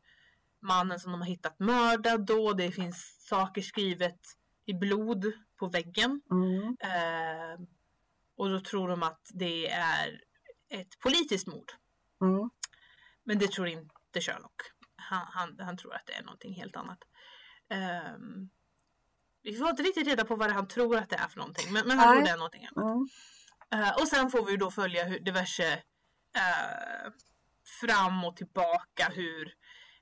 mannen 0.61 0.99
som 0.99 1.11
de 1.11 1.21
har 1.21 1.27
hittat 1.27 1.59
mördad 1.59 2.25
då. 2.25 2.53
Det 2.53 2.71
finns 2.71 3.25
saker 3.29 3.61
skrivet 3.61 4.19
i 4.65 4.73
blod 4.73 5.31
på 5.59 5.67
väggen. 5.67 6.21
Mm. 6.31 6.77
Eh, 6.79 7.65
och 8.37 8.49
då 8.49 8.59
tror 8.59 8.87
de 8.87 9.03
att 9.03 9.31
det 9.33 9.69
är 9.71 10.21
ett 10.69 10.99
politiskt 10.99 11.47
mord. 11.47 11.71
Mm. 12.21 12.49
Men 13.23 13.39
det 13.39 13.51
tror 13.51 13.67
inte 13.67 14.21
Sherlock. 14.21 14.61
Han, 14.95 15.27
han, 15.29 15.59
han, 15.59 15.77
tror 15.77 15.93
att 15.93 16.05
det 16.05 16.13
är 16.13 16.23
någonting 16.23 16.53
helt 16.53 16.75
annat. 16.75 16.99
Eh, 17.69 18.17
vi 19.41 19.57
får 19.57 19.69
inte 19.69 19.83
riktigt 19.83 20.07
reda 20.07 20.25
på 20.25 20.35
vad 20.35 20.51
han 20.51 20.67
tror 20.67 20.97
att 20.97 21.09
det 21.09 21.15
är 21.15 21.27
för 21.27 21.37
någonting. 21.37 21.73
Men, 21.73 21.87
men 21.87 21.99
han 21.99 22.15
tror 22.15 22.25
det 22.25 22.31
är 22.31 22.37
någonting 22.37 22.65
annat. 22.65 22.95
Mm. 22.95 23.07
Eh, 23.73 23.95
och 24.01 24.07
sen 24.07 24.29
får 24.29 24.45
vi 24.45 24.57
då 24.57 24.71
följa 24.71 25.05
hur 25.05 25.19
diverse 25.19 25.73
eh, 26.35 27.11
fram 27.81 28.25
och 28.25 28.37
tillbaka 28.37 29.11
hur 29.13 29.53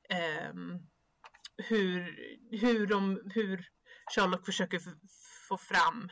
eh, 0.09 0.53
hur, 1.57 2.17
hur, 2.51 2.87
de, 2.87 3.21
hur 3.33 3.69
Sherlock 4.15 4.45
försöker 4.45 4.81
få 5.47 5.57
fram 5.57 6.09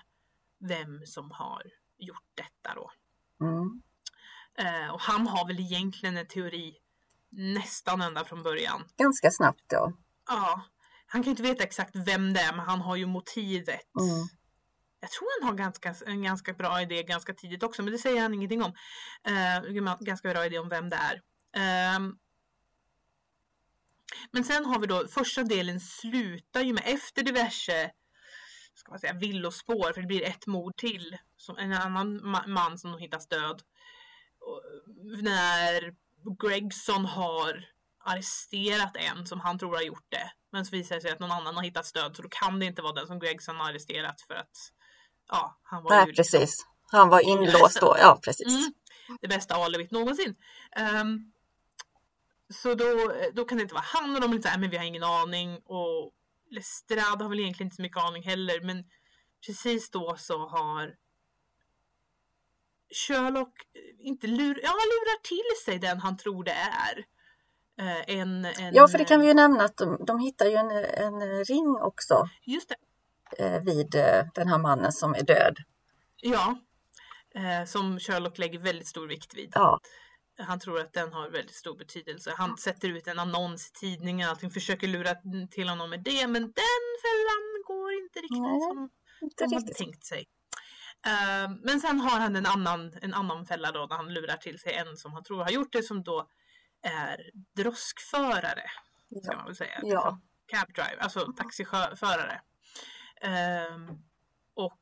vem 0.59 1.05
som 1.05 1.31
har 1.31 1.63
gjort 1.97 2.31
detta 2.35 2.75
då. 2.75 2.91
Mm. 3.45 3.81
Eh, 4.57 4.93
och 4.93 5.01
han 5.01 5.27
har 5.27 5.47
väl 5.47 5.59
egentligen 5.59 6.17
en 6.17 6.27
teori 6.27 6.77
nästan 7.29 8.01
ända 8.01 8.25
från 8.25 8.43
början. 8.43 8.83
Ganska 8.97 9.31
snabbt 9.31 9.63
då. 9.67 9.93
Ja. 10.27 10.61
Han 11.07 11.23
kan 11.23 11.29
inte 11.29 11.43
veta 11.43 11.63
exakt 11.63 11.95
vem 11.95 12.33
det 12.33 12.39
är 12.39 12.55
men 12.55 12.65
han 12.65 12.81
har 12.81 12.95
ju 12.95 13.05
motivet. 13.05 13.95
Mm. 13.99 14.27
Jag 15.01 15.11
tror 15.11 15.41
han 15.41 15.49
har 15.49 15.57
ganska, 15.57 15.95
en 16.05 16.23
ganska 16.23 16.53
bra 16.53 16.81
idé 16.81 17.03
ganska 17.03 17.33
tidigt 17.33 17.63
också 17.63 17.83
men 17.83 17.91
det 17.91 17.99
säger 17.99 18.21
han 18.21 18.33
ingenting 18.33 18.63
om. 18.63 18.73
Eh, 19.23 19.95
ganska 19.99 20.29
bra 20.29 20.45
idé 20.45 20.59
om 20.59 20.69
vem 20.69 20.89
det 20.89 20.95
är. 20.95 21.15
Eh, 21.55 21.99
men 24.31 24.43
sen 24.43 24.65
har 24.65 24.79
vi 24.79 24.87
då 24.87 25.07
första 25.07 25.43
delen 25.43 25.79
slutar 25.79 26.61
ju 26.61 26.73
med 26.73 26.83
efter 26.85 27.23
diverse 27.23 27.91
ska 28.81 28.91
man 28.91 28.99
säga, 28.99 29.13
villospår 29.13 29.93
för 29.93 30.01
det 30.01 30.07
blir 30.07 30.23
ett 30.23 30.47
mord 30.47 30.77
till. 30.77 31.17
Som 31.37 31.57
en 31.57 31.73
annan 31.73 32.21
man 32.47 32.77
som 32.77 32.97
hittas 32.97 33.27
död. 33.27 33.61
när 35.21 35.95
Gregson 36.47 37.05
har 37.05 37.65
arresterat 38.03 38.97
en 38.97 39.27
som 39.27 39.39
han 39.39 39.59
tror 39.59 39.75
har 39.75 39.81
gjort 39.81 40.05
det. 40.09 40.31
Men 40.51 40.65
så 40.65 40.75
visar 40.75 40.95
det 40.95 41.01
sig 41.01 41.11
att 41.11 41.19
någon 41.19 41.31
annan 41.31 41.55
har 41.55 41.63
hittat 41.63 41.85
stöd 41.85 42.15
så 42.15 42.21
då 42.21 42.29
kan 42.29 42.59
det 42.59 42.65
inte 42.65 42.81
vara 42.81 42.93
den 42.93 43.07
som 43.07 43.19
Gregson 43.19 43.55
har 43.55 43.69
arresterat 43.69 44.21
för 44.21 44.33
att 44.33 44.71
ja, 45.31 45.59
han 45.63 45.83
var 45.83 45.89
Nej, 45.89 45.99
ju 45.99 46.07
liksom, 46.07 46.23
precis. 46.23 46.65
Han 46.91 47.09
var 47.09 47.19
inlåst 47.29 47.79
då, 47.81 47.95
ja 47.99 48.19
precis. 48.23 48.47
Mm, 48.47 48.73
det 49.21 49.27
bästa 49.27 49.55
alibit 49.55 49.91
någonsin. 49.91 50.35
Um, 51.01 51.31
så 52.53 52.75
då, 52.75 53.13
då 53.33 53.45
kan 53.45 53.57
det 53.57 53.61
inte 53.61 53.73
vara 53.73 53.85
han 53.87 54.15
och 54.15 54.21
de 54.21 54.31
är 54.31 54.35
lite 54.35 54.47
såhär, 54.47 54.59
men 54.59 54.69
vi 54.69 54.77
har 54.77 54.85
ingen 54.85 55.03
aning 55.03 55.59
och 55.65 56.11
Lestrade 56.51 57.23
har 57.23 57.29
väl 57.29 57.39
egentligen 57.39 57.67
inte 57.67 57.75
så 57.75 57.81
mycket 57.81 58.03
aning 58.03 58.23
heller 58.23 58.61
men 58.61 58.83
precis 59.45 59.89
då 59.89 60.15
så 60.17 60.47
har 60.47 60.95
Sherlock 62.93 63.53
inte 63.99 64.27
lur, 64.27 64.59
ja, 64.63 64.69
lurar 64.69 65.21
till 65.21 65.63
sig 65.65 65.79
den 65.79 65.99
han 65.99 66.17
tror 66.17 66.43
det 66.43 66.51
är. 66.51 67.05
Eh, 67.79 68.17
en, 68.19 68.45
en, 68.45 68.73
ja, 68.73 68.87
för 68.87 68.97
det 68.97 69.05
kan 69.05 69.21
vi 69.21 69.27
ju 69.27 69.33
nämna 69.33 69.63
att 69.63 69.77
de, 69.77 70.05
de 70.05 70.19
hittar 70.19 70.45
ju 70.45 70.55
en, 70.55 70.71
en 70.71 71.45
ring 71.45 71.77
också. 71.81 72.29
Just 72.45 72.69
det. 72.69 72.75
Eh, 73.37 73.61
vid 73.61 73.95
eh, 73.95 74.25
den 74.33 74.47
här 74.47 74.57
mannen 74.57 74.91
som 74.91 75.15
är 75.15 75.23
död. 75.23 75.57
Ja, 76.21 76.55
som 77.67 77.99
Sherlock 77.99 78.37
lägger 78.37 78.59
väldigt 78.59 78.87
stor 78.87 79.07
vikt 79.07 79.33
vid. 79.35 79.51
Ja. 79.55 79.79
Han 80.37 80.59
tror 80.59 80.79
att 80.79 80.93
den 80.93 81.13
har 81.13 81.29
väldigt 81.29 81.55
stor 81.55 81.77
betydelse. 81.77 82.33
Han 82.37 82.57
sätter 82.57 82.89
ut 82.89 83.07
en 83.07 83.19
annons 83.19 83.67
i 83.67 83.71
tidningen, 83.79 84.29
allting 84.29 84.51
försöker 84.51 84.87
lura 84.87 85.15
till 85.51 85.69
honom 85.69 85.89
med 85.89 86.03
det, 86.03 86.27
men 86.27 86.41
den 86.41 86.83
fällan 87.03 87.63
går 87.65 87.93
inte 87.93 88.19
riktigt 88.19 88.41
Nej, 88.41 88.61
som 88.61 88.89
inte 89.21 89.43
de 89.43 89.53
hade 89.53 89.73
tänkt 89.73 90.05
sig. 90.05 90.27
Men 91.63 91.79
sen 91.79 91.99
har 91.99 92.19
han 92.19 92.35
en 92.35 92.45
annan, 92.45 92.93
en 93.01 93.13
annan 93.13 93.45
fälla 93.45 93.71
då, 93.71 93.87
där 93.87 93.95
han 93.95 94.13
lurar 94.13 94.37
till 94.37 94.59
sig 94.59 94.73
en 94.73 94.97
som 94.97 95.13
han 95.13 95.23
tror 95.23 95.43
har 95.43 95.51
gjort 95.51 95.73
det, 95.73 95.83
som 95.83 96.03
då 96.03 96.27
är 96.81 97.31
droskförare. 97.55 98.63
Ska 99.23 99.35
man 99.35 99.45
väl 99.45 99.55
säga. 99.55 99.79
Ja. 99.83 100.19
Cab 100.45 100.73
driver, 100.73 100.97
alltså 100.99 101.33
taxiförare. 101.37 102.41
Uh, 103.25 103.95
och 104.53 104.81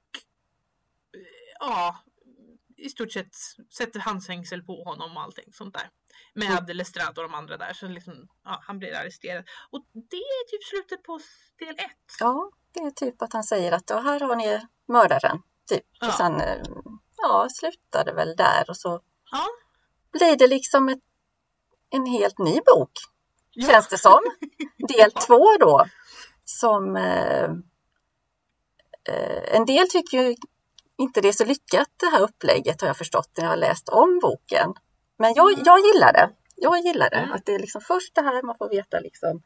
ja, 1.59 1.97
i 2.77 2.89
stort 2.89 3.11
sett 3.11 3.35
sätter 3.73 3.99
handfängsel 3.99 4.63
på 4.63 4.83
honom 4.83 5.17
och 5.17 5.23
allting 5.23 5.53
sånt 5.53 5.73
där. 5.73 5.89
Med 6.33 6.59
mm. 6.59 6.77
Lestrade 6.77 7.21
och 7.21 7.29
de 7.29 7.33
andra 7.33 7.57
där. 7.57 7.73
Så 7.73 7.87
liksom, 7.87 8.27
ja, 8.43 8.59
han 8.61 8.79
blir 8.79 8.95
arresterad. 8.95 9.49
Och 9.69 9.85
det 9.93 10.17
är 10.17 10.47
typ 10.47 10.63
slutet 10.63 11.03
på 11.03 11.19
del 11.59 11.75
ett. 11.75 12.15
Ja, 12.19 12.51
det 12.73 12.79
är 12.79 12.91
typ 12.91 13.21
att 13.21 13.33
han 13.33 13.43
säger 13.43 13.71
att 13.71 13.89
här 13.89 14.19
har 14.19 14.35
ni 14.35 14.67
mördaren. 14.87 15.41
Typ. 15.69 15.85
Ja. 15.99 16.07
Och 16.07 16.13
sen 16.13 16.41
eh, 16.41 16.57
ja, 17.17 17.47
slutar 17.51 18.05
det 18.05 18.13
väl 18.13 18.35
där 18.35 18.69
och 18.69 18.77
så 18.77 19.01
ja. 19.31 19.45
blir 20.11 20.37
det 20.37 20.47
liksom 20.47 20.89
ett, 20.89 20.99
en 21.89 22.05
helt 22.05 22.37
ny 22.37 22.59
bok. 22.65 22.91
Ja. 23.51 23.67
Känns 23.67 23.87
det 23.87 23.97
som. 23.97 24.19
Del 24.77 25.11
två 25.11 25.57
då. 25.59 25.85
Som 26.45 26.95
eh, 26.95 27.43
eh, 27.43 27.49
en 29.51 29.65
del 29.65 29.89
tycker 29.89 30.23
ju 30.23 30.35
inte 30.97 31.21
det 31.21 31.27
är 31.27 31.31
så 31.31 31.45
lyckat 31.45 31.89
det 31.97 32.05
här 32.05 32.21
upplägget 32.21 32.81
har 32.81 32.87
jag 32.87 32.97
förstått 32.97 33.29
när 33.37 33.43
jag 33.43 33.51
har 33.51 33.57
läst 33.57 33.89
om 33.89 34.19
boken. 34.21 34.73
Men 35.17 35.33
jag, 35.33 35.51
mm. 35.53 35.63
jag 35.65 35.79
gillar 35.79 36.13
det. 36.13 36.29
Jag 36.55 36.79
gillar 36.79 37.09
det. 37.09 37.15
Mm. 37.15 37.31
Att 37.31 37.45
det 37.45 37.55
är 37.55 37.59
liksom 37.59 37.81
först 37.81 38.15
det 38.15 38.21
här 38.21 38.43
man 38.43 38.57
får 38.57 38.69
veta 38.69 38.99
liksom 38.99 39.41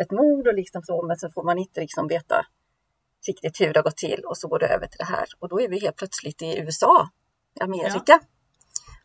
ett 0.00 0.10
mord 0.10 0.46
och 0.46 0.54
liksom 0.54 0.82
så, 0.82 1.06
men 1.06 1.16
så 1.16 1.30
får 1.30 1.44
man 1.44 1.58
inte 1.58 1.80
liksom 1.80 2.08
veta 2.08 2.46
riktigt 3.26 3.60
hur 3.60 3.72
det 3.72 3.78
har 3.78 3.84
gått 3.84 3.96
till 3.96 4.20
och 4.24 4.38
så 4.38 4.48
går 4.48 4.58
det 4.58 4.66
över 4.66 4.86
till 4.86 4.98
det 4.98 5.04
här. 5.04 5.26
Och 5.38 5.48
då 5.48 5.60
är 5.60 5.68
vi 5.68 5.80
helt 5.80 5.96
plötsligt 5.96 6.42
i 6.42 6.58
USA, 6.58 7.08
Amerika. 7.60 8.02
Ja. 8.06 8.20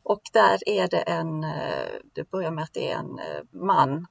Och 0.03 0.21
där 0.33 0.69
är 0.69 0.87
det 0.87 1.01
en, 1.01 1.43
eh, 1.43 1.93
det 2.13 2.29
börjar 2.29 2.51
med 2.51 2.63
att 2.63 2.73
det 2.73 2.91
är 2.91 2.95
en 2.95 3.19
eh, 3.19 3.41
man 3.51 4.07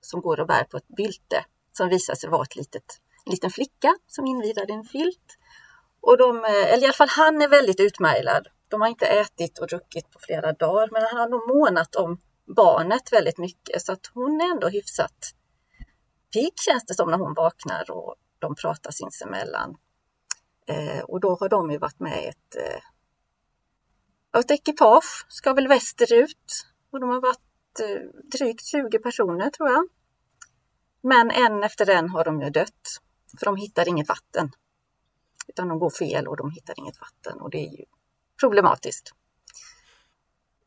som 0.00 0.20
går 0.20 0.40
och 0.40 0.46
bär 0.46 0.64
på 0.64 0.76
ett 0.76 0.88
bylte 0.88 1.44
som 1.72 1.88
visar 1.88 2.14
sig 2.14 2.30
vara 2.30 2.42
ett 2.42 2.56
litet, 2.56 3.00
en 3.24 3.30
liten 3.30 3.50
flicka 3.50 3.96
som 4.06 4.26
invirar 4.26 4.70
en 4.70 4.84
filt. 4.84 5.36
Och 6.00 6.16
de, 6.18 6.44
eh, 6.44 6.72
eller 6.72 6.82
i 6.82 6.84
alla 6.84 6.92
fall 6.92 7.08
han 7.10 7.42
är 7.42 7.48
väldigt 7.48 7.80
utmärglad. 7.80 8.48
De 8.68 8.80
har 8.80 8.88
inte 8.88 9.06
ätit 9.06 9.58
och 9.58 9.66
druckit 9.66 10.10
på 10.10 10.18
flera 10.18 10.52
dagar, 10.52 10.88
men 10.92 11.02
han 11.02 11.16
har 11.16 11.28
nog 11.28 11.48
månat 11.56 11.94
om 11.94 12.20
barnet 12.56 13.12
väldigt 13.12 13.38
mycket 13.38 13.82
så 13.82 13.92
att 13.92 14.10
hon 14.14 14.40
är 14.40 14.50
ändå 14.50 14.68
hyfsat 14.68 15.34
pigg 16.32 16.52
känns 16.56 16.84
det 16.84 16.94
som 16.94 17.10
när 17.10 17.18
hon 17.18 17.34
vaknar 17.34 17.90
och 17.90 18.14
de 18.38 18.54
pratar 18.54 18.90
sinsemellan. 18.90 19.76
Eh, 20.66 21.00
och 21.00 21.20
då 21.20 21.36
har 21.40 21.48
de 21.48 21.70
ju 21.70 21.78
varit 21.78 22.00
med 22.00 22.28
ett, 22.28 22.56
eh, 22.56 22.80
ett 24.40 24.50
ekipage, 24.50 25.26
ska 25.28 25.52
väl 25.52 25.68
västerut 25.68 26.66
och 26.92 27.00
de 27.00 27.10
har 27.10 27.20
varit 27.20 27.80
eh, 27.82 28.38
drygt 28.38 28.66
20 28.66 28.98
personer 28.98 29.50
tror 29.50 29.68
jag. 29.68 29.88
Men 31.02 31.30
en 31.30 31.62
efter 31.62 31.90
en 31.90 32.08
har 32.08 32.24
de 32.24 32.40
ju 32.40 32.50
dött, 32.50 33.00
för 33.38 33.46
de 33.46 33.56
hittar 33.56 33.88
inget 33.88 34.08
vatten. 34.08 34.50
Utan 35.48 35.68
de 35.68 35.78
går 35.78 35.90
fel 35.90 36.28
och 36.28 36.36
de 36.36 36.50
hittar 36.50 36.74
inget 36.78 37.00
vatten 37.00 37.40
och 37.40 37.50
det 37.50 37.58
är 37.58 37.70
ju 37.70 37.84
problematiskt. 38.40 39.12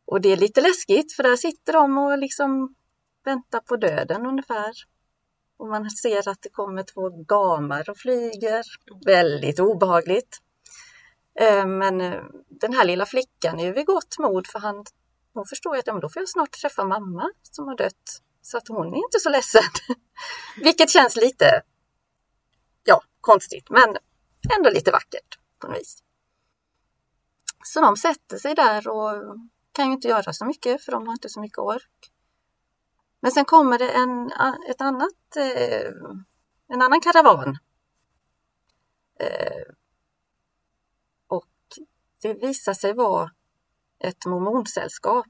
Och 0.05 0.21
det 0.21 0.29
är 0.29 0.37
lite 0.37 0.61
läskigt 0.61 1.13
för 1.13 1.23
där 1.23 1.35
sitter 1.35 1.73
de 1.73 1.97
och 1.97 2.17
liksom 2.17 2.75
väntar 3.25 3.59
på 3.59 3.75
döden 3.75 4.25
ungefär. 4.25 4.73
Och 5.57 5.67
man 5.67 5.89
ser 5.89 6.29
att 6.29 6.41
det 6.41 6.49
kommer 6.49 6.83
två 6.83 7.09
gamar 7.09 7.89
och 7.89 7.97
flyger. 7.97 8.63
Väldigt 9.05 9.59
obehagligt. 9.59 10.37
Eh, 11.39 11.67
men 11.67 12.01
eh, 12.01 12.23
den 12.49 12.73
här 12.73 12.85
lilla 12.85 13.05
flickan 13.05 13.59
är 13.59 13.65
ju 13.65 13.73
vid 13.73 13.85
gott 13.85 14.19
mod 14.19 14.47
för 14.47 14.59
han, 14.59 14.85
hon 15.33 15.45
förstår 15.45 15.75
ju 15.75 15.79
att 15.79 15.87
ja, 15.87 15.99
då 15.99 16.09
får 16.09 16.21
jag 16.21 16.29
snart 16.29 16.51
träffa 16.51 16.83
mamma 16.83 17.31
som 17.41 17.67
har 17.67 17.75
dött. 17.75 18.21
Så 18.41 18.57
att 18.57 18.67
hon 18.67 18.87
är 18.87 18.97
inte 18.97 19.19
så 19.19 19.29
ledsen. 19.29 19.63
Vilket 20.63 20.89
känns 20.89 21.15
lite 21.15 21.61
konstigt 23.23 23.69
men 23.69 23.97
ändå 24.57 24.69
lite 24.69 24.91
vackert 24.91 25.37
på 25.59 25.67
något 25.67 25.77
vis. 25.77 26.03
Så 27.65 27.81
de 27.81 27.97
sätter 27.97 28.37
sig 28.37 28.55
där 28.55 28.87
och 28.87 29.37
kan 29.71 29.87
ju 29.87 29.93
inte 29.93 30.07
göra 30.07 30.33
så 30.33 30.45
mycket 30.45 30.83
för 30.83 30.91
de 30.91 31.07
har 31.07 31.13
inte 31.13 31.29
så 31.29 31.41
mycket 31.41 31.57
ork. 31.57 32.11
Men 33.19 33.31
sen 33.31 33.45
kommer 33.45 33.77
det 33.77 33.89
en, 33.89 34.31
ett 34.69 34.81
annat, 34.81 35.35
eh, 35.37 35.91
en 36.67 36.81
annan 36.81 37.01
karavan. 37.01 37.57
Eh, 39.19 39.73
och 41.27 41.49
det 42.21 42.33
visar 42.33 42.73
sig 42.73 42.93
vara 42.93 43.31
ett 43.99 44.25
mormonsällskap 44.25 45.27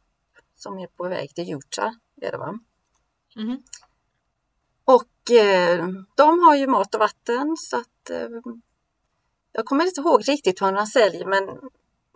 som 0.55 0.79
är 0.79 0.87
på 0.87 1.09
väg 1.09 1.35
till 1.35 1.53
Utah. 1.53 1.91
Är 2.21 2.31
det 2.31 2.37
va? 2.37 2.59
Mm. 3.35 3.63
Eh, 5.31 5.87
de 6.15 6.39
har 6.39 6.55
ju 6.55 6.67
mat 6.67 6.95
och 6.95 6.99
vatten 6.99 7.55
så 7.57 7.77
att 7.77 8.11
jag 9.51 9.65
kommer 9.65 9.85
inte 9.85 10.01
ihåg 10.01 10.29
riktigt 10.29 10.61
hur 10.61 10.71
man 10.71 10.87
säljer 10.87 11.25
men 11.25 11.49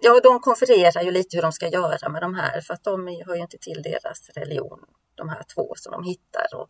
ja, 0.01 0.19
de 0.23 0.39
konfererar 0.39 1.03
ju 1.03 1.11
lite 1.11 1.37
hur 1.37 1.41
de 1.41 1.51
ska 1.51 1.67
göra 1.67 2.09
med 2.09 2.21
de 2.21 2.35
här 2.35 2.61
för 2.61 2.73
att 2.73 2.83
de 2.83 3.07
hör 3.25 3.35
ju 3.35 3.41
inte 3.41 3.57
till 3.57 3.81
deras 3.81 4.29
religion 4.35 4.79
de 5.15 5.29
här 5.29 5.43
två 5.55 5.73
som 5.75 5.91
de 5.91 6.03
hittar. 6.03 6.55
Och, 6.55 6.69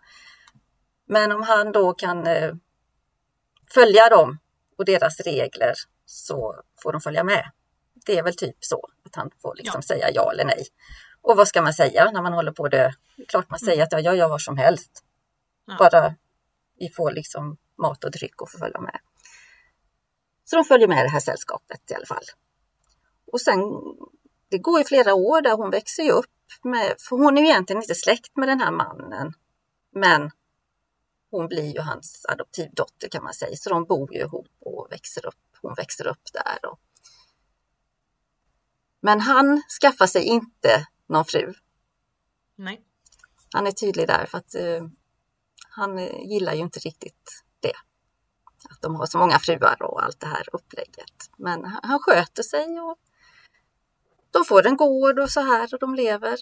men 1.06 1.32
om 1.32 1.44
han 1.44 1.72
då 1.72 1.94
kan 1.94 2.28
eh, 2.28 2.54
följa 3.74 4.10
dem 4.10 4.38
och 4.78 4.86
deras 4.86 5.20
regler 5.20 5.74
så 6.06 6.62
får 6.84 6.92
de 6.92 7.02
följa 7.02 7.24
med. 7.24 7.52
Det 8.06 8.18
är 8.18 8.24
väl 8.24 8.36
typ 8.36 8.56
så 8.60 8.90
att 9.06 9.16
han 9.16 9.32
får 9.42 9.56
liksom 9.56 9.78
ja. 9.78 9.88
säga 9.88 10.12
ja 10.12 10.32
eller 10.32 10.46
nej. 10.46 10.68
Och 11.22 11.38
vad 11.38 11.48
ska 11.48 11.62
man 11.62 11.74
säga 11.74 12.12
när 12.12 12.22
man 12.22 12.34
håller 12.34 12.52
på 12.52 12.68
det? 12.68 12.94
Är 13.18 13.26
klart 13.28 13.50
man 13.50 13.60
säger 13.60 13.88
mm. 13.88 13.88
att 13.98 14.04
jag 14.04 14.16
gör 14.16 14.30
vad 14.30 14.42
som 14.42 14.58
helst. 14.58 15.04
Ja. 15.66 15.76
Bara 15.80 16.16
vi 16.78 16.90
får 16.90 17.12
liksom 17.12 17.58
mat 17.78 18.04
och 18.04 18.12
dryck 18.12 18.42
och 18.42 18.52
får 18.52 18.60
följa 18.60 18.82
med. 18.82 19.00
Så 20.44 20.56
de 20.56 20.66
följer 20.66 20.88
med 20.88 21.06
det 21.06 21.10
här 21.10 21.20
sällskapet 21.20 21.92
i 21.92 21.94
alla 21.94 22.06
fall. 22.06 22.24
Och 23.32 23.42
sen, 23.42 23.60
det 24.50 24.58
går 24.58 24.80
ju 24.80 24.86
flera 24.86 25.14
år 25.14 25.42
där 25.42 25.58
hon 25.58 25.70
växer 25.70 26.04
ju 26.04 26.12
upp 26.12 26.26
med, 26.64 26.96
för 27.00 27.16
hon 27.16 27.38
är 27.38 27.42
ju 27.42 27.48
egentligen 27.48 27.82
inte 27.82 27.96
släkt 27.96 28.36
med 28.38 28.48
den 28.48 28.60
här 28.60 28.72
mannen. 28.72 29.34
Men 29.92 30.32
hon 31.32 31.48
blir 31.48 31.74
ju 31.74 31.80
hans 31.82 32.26
adoptivdotter 32.30 33.10
kan 33.10 33.24
man 33.24 33.34
säga, 33.34 33.56
så 33.56 33.70
de 33.70 33.86
bor 33.86 34.14
ju 34.14 34.20
ihop 34.20 34.48
och 34.60 34.88
växer 34.92 35.26
upp. 35.26 35.58
Hon 35.62 35.74
växer 35.74 36.08
upp 36.08 36.34
där. 36.34 36.70
Och... 36.72 36.80
Men 39.02 39.20
han 39.20 39.62
skaffar 39.82 40.08
sig 40.08 40.24
inte 40.24 40.88
någon 41.08 41.26
fru. 41.26 41.54
Nej. 42.56 42.82
Han 43.54 43.68
är 43.68 43.72
tydlig 43.72 44.08
där 44.08 44.26
för 44.26 44.38
att 44.38 44.56
uh, 44.56 44.88
han 45.78 46.00
eh, 46.00 46.30
gillar 46.30 46.54
ju 46.54 46.62
inte 46.62 46.80
riktigt 46.80 47.44
det. 47.60 47.74
Att 48.70 48.82
de 48.82 48.96
har 48.96 49.06
så 49.06 49.18
många 49.18 49.40
fruar 49.40 49.82
och 49.82 50.04
allt 50.04 50.20
det 50.20 50.28
här 50.28 50.48
upplägget. 50.54 51.30
Men 51.38 51.66
han, 51.66 52.00
sköter 52.00 52.44
sig 52.44 52.80
och 52.80 52.98
de 54.32 54.46
får 54.46 54.68
en 54.68 54.78
gård 54.78 55.20
och 55.20 55.32
så 55.32 55.42
här 55.42 55.74
och 55.74 55.80
de 55.80 55.96
lever, 55.96 56.40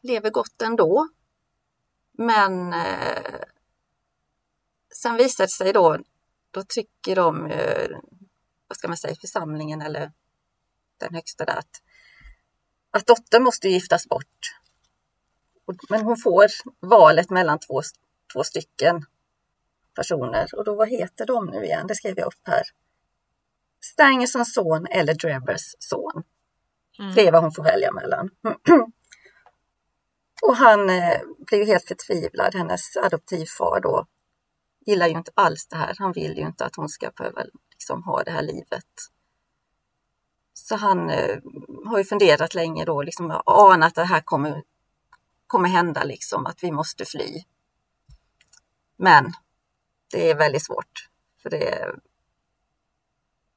lever 0.00 0.30
gott 0.30 0.62
ändå. 0.62 1.08
Men 2.12 2.72
eh, 2.72 3.40
sen 4.94 5.16
visar 5.16 5.44
det 5.44 5.50
sig 5.50 5.72
då, 5.72 5.98
då 6.50 6.62
tycker 6.62 7.16
de, 7.16 7.46
eh, 7.46 7.88
vad 8.68 8.76
ska 8.78 8.88
man 8.88 8.96
säga, 8.96 9.16
församlingen 9.20 9.82
eller 9.82 10.12
den 10.96 11.14
högsta 11.14 11.44
där 11.44 11.56
att, 11.56 11.82
att 12.90 13.06
dottern 13.06 13.42
måste 13.42 13.68
giftas 13.68 14.08
bort. 14.08 14.58
Men 15.88 16.02
hon 16.02 16.16
får 16.16 16.46
valet 16.80 17.30
mellan 17.30 17.58
två, 17.58 17.82
två 18.32 18.44
stycken 18.44 19.04
personer 19.94 20.48
och 20.56 20.64
då 20.64 20.74
vad 20.74 20.88
heter 20.88 21.26
de 21.26 21.46
nu 21.46 21.64
igen? 21.64 21.86
Det 21.86 21.94
skrev 21.94 22.18
jag 22.18 22.26
upp 22.26 22.40
här. 22.44 22.62
Stangersons 23.80 24.54
son 24.54 24.86
eller 24.90 25.14
Drebbers 25.14 25.74
son. 25.78 26.22
Mm. 26.98 27.14
Det 27.14 27.26
är 27.26 27.32
vad 27.32 27.42
hon 27.42 27.52
får 27.52 27.62
välja 27.62 27.92
mellan. 27.92 28.30
Och 30.42 30.56
han 30.56 30.90
eh, 30.90 31.20
blir 31.38 31.66
helt 31.66 31.84
förtvivlad. 31.84 32.54
Hennes 32.54 32.96
adoptivfar 32.96 33.80
då 33.80 34.06
gillar 34.86 35.06
ju 35.06 35.14
inte 35.14 35.30
alls 35.34 35.66
det 35.66 35.76
här. 35.76 35.94
Han 35.98 36.12
vill 36.12 36.38
ju 36.38 36.46
inte 36.46 36.64
att 36.64 36.76
hon 36.76 36.88
ska 36.88 37.10
behöva 37.10 37.44
liksom, 37.70 38.02
ha 38.02 38.22
det 38.22 38.30
här 38.30 38.42
livet. 38.42 38.84
Så 40.54 40.76
han 40.76 41.10
eh, 41.10 41.38
har 41.86 41.98
ju 41.98 42.04
funderat 42.04 42.54
länge 42.54 42.84
då, 42.84 43.02
liksom 43.02 43.30
anat 43.46 43.88
att 43.88 43.94
det 43.94 44.04
här 44.04 44.20
kommer, 44.20 44.62
kommer 45.48 45.68
hända, 45.68 46.04
liksom, 46.04 46.46
att 46.46 46.62
vi 46.62 46.72
måste 46.72 47.04
fly. 47.04 47.44
Men 48.96 49.32
det 50.10 50.30
är 50.30 50.34
väldigt 50.34 50.64
svårt. 50.64 51.08
För 51.42 51.50
det, 51.50 51.94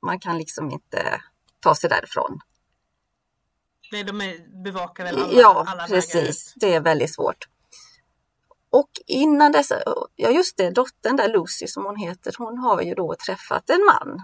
man 0.01 0.19
kan 0.19 0.38
liksom 0.38 0.71
inte 0.71 1.21
ta 1.60 1.75
sig 1.75 1.89
därifrån. 1.89 2.39
Nej, 3.91 4.03
de 4.03 4.39
bevakar 4.63 5.03
väl 5.03 5.19
alla 5.19 5.41
Ja, 5.41 5.65
alla 5.67 5.88
precis. 5.88 6.53
Det 6.55 6.74
är 6.74 6.81
väldigt 6.81 7.15
svårt. 7.15 7.48
Och 8.69 8.89
innan 9.07 9.51
dess, 9.51 9.71
ja 10.15 10.29
just 10.29 10.57
det, 10.57 10.69
dottern 10.69 11.15
där 11.15 11.29
Lucy 11.29 11.67
som 11.67 11.86
hon 11.86 11.95
heter, 11.95 12.36
hon 12.38 12.57
har 12.57 12.81
ju 12.81 12.93
då 12.93 13.15
träffat 13.25 13.69
en 13.69 13.86
man 13.86 14.24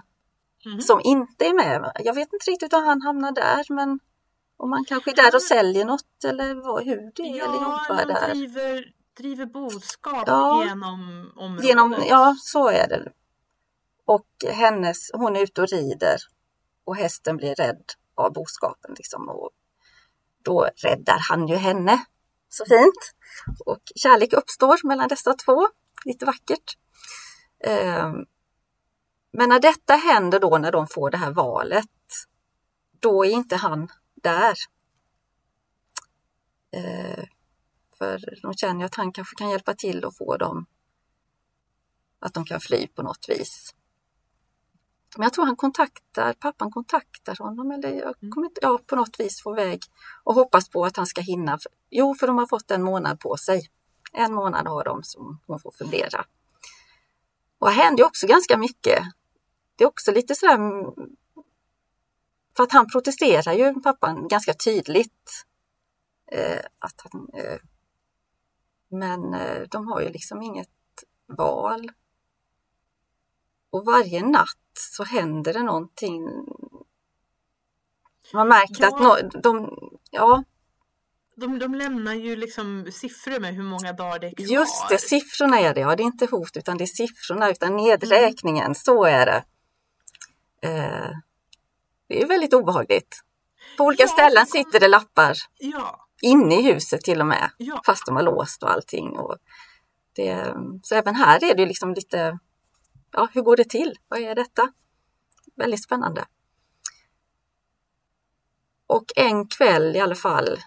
mm. 0.66 0.80
som 0.80 1.00
inte 1.04 1.46
är 1.46 1.54
med. 1.54 1.92
Jag 2.04 2.14
vet 2.14 2.32
inte 2.32 2.50
riktigt 2.50 2.72
hur 2.72 2.86
han 2.86 3.02
hamnar 3.02 3.32
där, 3.32 3.64
men 3.68 4.00
om 4.58 4.70
man 4.70 4.84
kanske 4.84 5.10
är 5.10 5.14
där 5.14 5.34
och 5.34 5.42
säljer 5.42 5.84
något 5.84 6.24
eller 6.24 6.54
vad, 6.54 6.84
hur 6.84 7.12
det 7.14 7.22
ja, 7.22 7.44
eller 7.44 7.54
jobbar 7.54 8.06
där. 8.06 8.34
Driver, 8.34 8.84
driver 9.16 9.46
boskap 9.46 10.24
ja, 10.26 10.64
genom 10.64 11.32
området. 11.36 11.64
Genom, 11.64 11.96
ja, 12.08 12.36
så 12.38 12.68
är 12.68 12.88
det. 12.88 13.12
Och 14.04 14.28
hennes, 14.52 15.10
hon 15.12 15.36
är 15.36 15.40
ute 15.40 15.62
och 15.62 15.68
rider 15.68 16.18
och 16.84 16.96
hästen 16.96 17.36
blir 17.36 17.54
rädd 17.54 17.82
av 18.14 18.32
boskapen 18.32 18.94
liksom 18.98 19.28
och 19.28 19.50
då 20.44 20.68
räddar 20.76 21.18
han 21.28 21.48
ju 21.48 21.56
henne. 21.56 22.04
Så 22.48 22.64
fint. 22.64 23.14
Och 23.66 23.82
kärlek 23.94 24.32
uppstår 24.32 24.86
mellan 24.86 25.08
dessa 25.08 25.34
två. 25.34 25.68
Lite 26.04 26.24
vackert. 26.24 26.76
Ehm, 27.64 28.24
men 29.32 29.48
när 29.48 29.60
detta 29.60 29.94
händer 29.94 30.40
då 30.40 30.58
när 30.58 30.72
de 30.72 30.86
får 30.86 31.10
det 31.10 31.16
här 31.16 31.30
valet, 31.30 31.86
då 33.00 33.24
är 33.24 33.30
inte 33.30 33.56
han 33.56 33.88
där. 34.22 34.56
Ehm, 36.72 37.26
för 37.98 38.40
de 38.42 38.54
känner 38.54 38.84
att 38.84 38.94
han 38.94 39.12
kanske 39.12 39.36
kan 39.36 39.50
hjälpa 39.50 39.74
till 39.74 40.04
att 40.04 40.16
få 40.16 40.36
dem 40.36 40.66
att 42.20 42.34
de 42.34 42.44
kan 42.44 42.60
fly 42.60 42.86
på 42.86 43.02
något 43.02 43.28
vis. 43.28 43.74
Men 45.16 45.22
jag 45.22 45.32
tror 45.32 45.46
han 45.46 45.56
kontaktar, 45.56 46.32
pappan 46.32 46.70
kontaktar 46.70 47.36
honom 47.38 47.70
eller 47.70 47.88
jag 47.88 48.14
mm. 48.22 48.32
kommer 48.32 48.46
inte, 48.46 48.60
ja, 48.62 48.78
på 48.86 48.96
något 48.96 49.20
vis 49.20 49.42
få 49.42 49.54
väg 49.54 49.80
och 50.24 50.34
hoppas 50.34 50.68
på 50.68 50.84
att 50.84 50.96
han 50.96 51.06
ska 51.06 51.20
hinna. 51.20 51.58
Jo, 51.90 52.14
för 52.14 52.26
de 52.26 52.38
har 52.38 52.46
fått 52.46 52.70
en 52.70 52.82
månad 52.82 53.20
på 53.20 53.36
sig. 53.36 53.68
En 54.12 54.34
månad 54.34 54.66
har 54.66 54.84
de 54.84 55.02
som 55.02 55.40
hon 55.46 55.60
får 55.60 55.70
fundera. 55.70 56.24
Och 57.58 57.68
det 57.68 57.74
händer 57.74 58.04
också 58.04 58.26
ganska 58.26 58.56
mycket. 58.56 59.02
Det 59.76 59.84
är 59.84 59.88
också 59.88 60.12
lite 60.12 60.34
sådär 60.34 60.58
för 62.58 62.62
att 62.62 62.72
han 62.72 62.86
protesterar 62.86 63.52
ju, 63.52 63.74
pappan, 63.74 64.28
ganska 64.28 64.54
tydligt. 64.54 65.44
Eh, 66.32 66.60
att 66.78 66.94
han, 67.04 67.28
eh, 67.34 67.58
men 68.90 69.34
eh, 69.34 69.62
de 69.70 69.88
har 69.88 70.00
ju 70.00 70.08
liksom 70.08 70.42
inget 70.42 70.68
val. 71.26 71.90
Och 73.70 73.84
varje 73.84 74.26
natt 74.26 74.70
så 74.78 75.04
händer 75.04 75.52
det 75.52 75.62
någonting. 75.62 76.28
Man 78.32 78.48
märker 78.48 78.82
ja. 78.82 78.88
att 78.88 79.00
no, 79.00 79.40
de, 79.40 79.78
ja. 80.10 80.44
De, 81.36 81.58
de 81.58 81.74
lämnar 81.74 82.14
ju 82.14 82.36
liksom 82.36 82.90
siffror 82.92 83.40
med 83.40 83.54
hur 83.54 83.62
många 83.62 83.92
dagar 83.92 84.18
det 84.18 84.26
är 84.26 84.34
kvar. 84.34 84.46
Just 84.46 84.88
det, 84.88 84.98
siffrorna 84.98 85.60
är 85.60 85.74
det. 85.74 85.80
Ja, 85.80 85.96
det 85.96 86.02
är 86.02 86.04
inte 86.04 86.26
hot 86.30 86.56
utan 86.56 86.78
det 86.78 86.84
är 86.84 86.86
siffrorna, 86.86 87.50
utan 87.50 87.76
nedräkningen. 87.76 88.74
Så 88.74 89.04
är 89.04 89.26
det. 89.26 89.44
Det 92.08 92.22
är 92.22 92.26
väldigt 92.26 92.54
obehagligt. 92.54 93.20
På 93.76 93.84
olika 93.84 94.02
ja, 94.02 94.08
ställen 94.08 94.46
sitter 94.46 94.80
det 94.80 94.88
lappar. 94.88 95.36
Ja. 95.58 96.08
Inne 96.22 96.60
i 96.60 96.72
huset 96.72 97.00
till 97.00 97.20
och 97.20 97.26
med. 97.26 97.50
Ja. 97.56 97.80
Fast 97.86 98.06
de 98.06 98.16
har 98.16 98.22
låst 98.22 98.62
och 98.62 98.70
allting. 98.70 99.18
Och 99.18 99.36
det, 100.14 100.54
så 100.82 100.94
även 100.94 101.14
här 101.14 101.44
är 101.44 101.54
det 101.54 101.66
liksom 101.66 101.94
lite 101.94 102.38
ja, 103.12 103.28
hur 103.32 103.42
går 103.42 103.56
det 103.56 103.68
till? 103.68 103.94
Vad 104.08 104.20
är 104.20 104.34
detta? 104.34 104.72
Väldigt 105.56 105.84
spännande. 105.84 106.24
Och 108.86 109.04
en 109.16 109.48
kväll 109.48 109.96
i 109.96 110.00
alla 110.00 110.14
fall, 110.14 110.58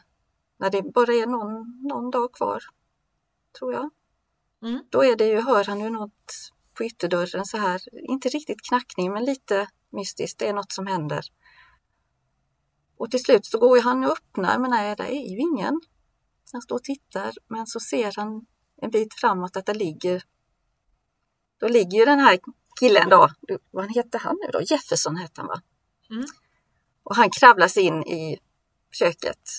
när 0.59 0.69
det 0.69 0.81
bara 0.81 1.13
är 1.13 1.27
någon, 1.27 1.87
någon 1.87 2.11
dag 2.11 2.33
kvar, 2.33 2.63
tror 3.59 3.73
jag. 3.73 3.89
Mm. 4.63 4.83
Då 4.89 5.03
är 5.03 5.15
det 5.15 5.25
ju, 5.25 5.41
hör 5.41 5.63
han 5.63 5.79
ju 5.79 5.89
något 5.89 6.51
på 6.73 6.83
ytterdörren 6.83 7.45
så 7.45 7.57
här, 7.57 7.81
inte 8.09 8.29
riktigt 8.29 8.67
knackning 8.69 9.13
men 9.13 9.25
lite 9.25 9.67
mystiskt, 9.91 10.39
det 10.39 10.47
är 10.47 10.53
något 10.53 10.71
som 10.71 10.87
händer. 10.87 11.25
Och 12.97 13.11
till 13.11 13.23
slut 13.23 13.45
så 13.45 13.59
går 13.59 13.77
ju 13.77 13.83
han 13.83 14.03
och 14.03 14.11
öppnar, 14.11 14.59
men 14.59 14.71
nej, 14.71 14.95
det 14.95 15.03
är 15.03 15.31
ju 15.31 15.39
ingen. 15.39 15.81
Han 16.51 16.61
står 16.61 16.75
och 16.75 16.83
tittar, 16.83 17.31
men 17.47 17.67
så 17.67 17.79
ser 17.79 18.13
han 18.15 18.45
en 18.81 18.89
bit 18.89 19.13
framåt 19.13 19.57
att 19.57 19.65
det 19.65 19.73
ligger 19.73 20.23
då 21.61 21.67
ligger 21.67 21.97
ju 21.99 22.05
den 22.05 22.19
här 22.19 22.39
killen 22.79 23.09
då, 23.09 23.29
vad 23.71 23.95
heter 23.95 24.19
han 24.19 24.37
nu 24.45 24.51
då? 24.51 24.61
Jefferson 24.61 25.15
hette 25.15 25.41
han 25.41 25.47
va? 25.47 25.61
Mm. 26.09 26.25
Och 27.03 27.15
han 27.15 27.29
kravlas 27.29 27.77
in 27.77 28.03
i 28.03 28.39
köket. 28.91 29.49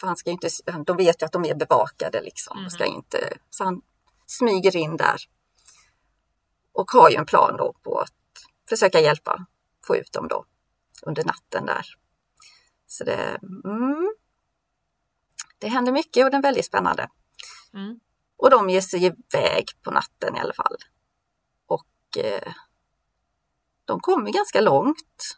För 0.00 0.06
han 0.06 0.16
ska 0.16 0.30
inte, 0.30 0.48
de 0.86 0.96
vet 0.96 1.22
ju 1.22 1.26
att 1.26 1.32
de 1.32 1.44
är 1.44 1.54
bevakade 1.54 2.22
liksom. 2.22 2.58
Mm. 2.58 2.70
Ska 2.70 2.84
inte, 2.84 3.38
så 3.50 3.64
han 3.64 3.82
smyger 4.26 4.76
in 4.76 4.96
där. 4.96 5.16
Och 6.72 6.90
har 6.90 7.10
ju 7.10 7.16
en 7.16 7.26
plan 7.26 7.56
då 7.56 7.74
på 7.82 7.98
att 7.98 8.12
försöka 8.68 9.00
hjälpa, 9.00 9.46
få 9.86 9.96
ut 9.96 10.12
dem 10.12 10.28
då 10.28 10.44
under 11.02 11.24
natten 11.24 11.66
där. 11.66 11.86
Så 12.86 13.04
det, 13.04 13.38
mm, 13.64 14.14
det 15.58 15.68
händer 15.68 15.92
mycket 15.92 16.24
och 16.24 16.30
det 16.30 16.36
är 16.36 16.42
väldigt 16.42 16.66
spännande. 16.66 17.08
Mm. 17.74 18.00
Och 18.36 18.50
de 18.50 18.70
ger 18.70 18.80
sig 18.80 19.04
iväg 19.04 19.64
på 19.82 19.90
natten 19.90 20.36
i 20.36 20.40
alla 20.40 20.54
fall. 20.54 20.76
Eh, 22.16 22.52
de 23.84 24.00
kommer 24.00 24.32
ganska 24.32 24.60
långt. 24.60 25.36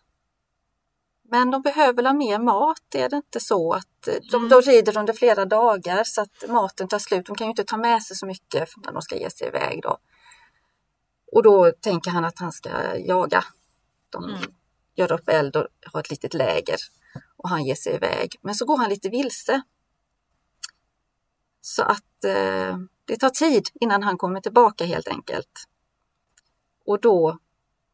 Men 1.30 1.50
de 1.50 1.62
behöver 1.62 2.04
ha 2.04 2.12
mer 2.12 2.38
mat, 2.38 2.94
är 2.94 3.08
det 3.08 3.16
inte 3.16 3.40
så 3.40 3.72
att 3.72 4.08
eh, 4.08 4.14
de, 4.30 4.36
mm. 4.36 4.48
de 4.48 4.60
rider 4.60 4.98
under 4.98 5.12
flera 5.12 5.44
dagar 5.44 6.04
så 6.04 6.20
att 6.20 6.44
maten 6.48 6.88
tar 6.88 6.98
slut. 6.98 7.26
De 7.26 7.36
kan 7.36 7.46
ju 7.46 7.50
inte 7.50 7.64
ta 7.64 7.76
med 7.76 8.02
sig 8.02 8.16
så 8.16 8.26
mycket 8.26 8.68
när 8.76 8.92
de 8.92 9.02
ska 9.02 9.16
ge 9.16 9.30
sig 9.30 9.46
iväg 9.46 9.82
då. 9.82 9.98
Och 11.32 11.42
då 11.42 11.72
tänker 11.80 12.10
han 12.10 12.24
att 12.24 12.38
han 12.38 12.52
ska 12.52 12.96
jaga. 12.98 13.44
De 14.12 14.24
mm. 14.24 14.40
gör 14.94 15.12
upp 15.12 15.28
eld 15.28 15.56
och 15.56 15.66
har 15.92 16.00
ett 16.00 16.10
litet 16.10 16.34
läger 16.34 16.76
och 17.36 17.48
han 17.48 17.64
ger 17.64 17.74
sig 17.74 17.94
iväg. 17.94 18.36
Men 18.42 18.54
så 18.54 18.66
går 18.66 18.76
han 18.76 18.90
lite 18.90 19.08
vilse. 19.08 19.62
Så 21.60 21.82
att 21.82 22.24
eh, 22.24 22.76
det 23.04 23.16
tar 23.16 23.30
tid 23.30 23.68
innan 23.74 24.02
han 24.02 24.18
kommer 24.18 24.40
tillbaka 24.40 24.84
helt 24.84 25.08
enkelt. 25.08 25.68
Och 26.84 27.00
då 27.00 27.38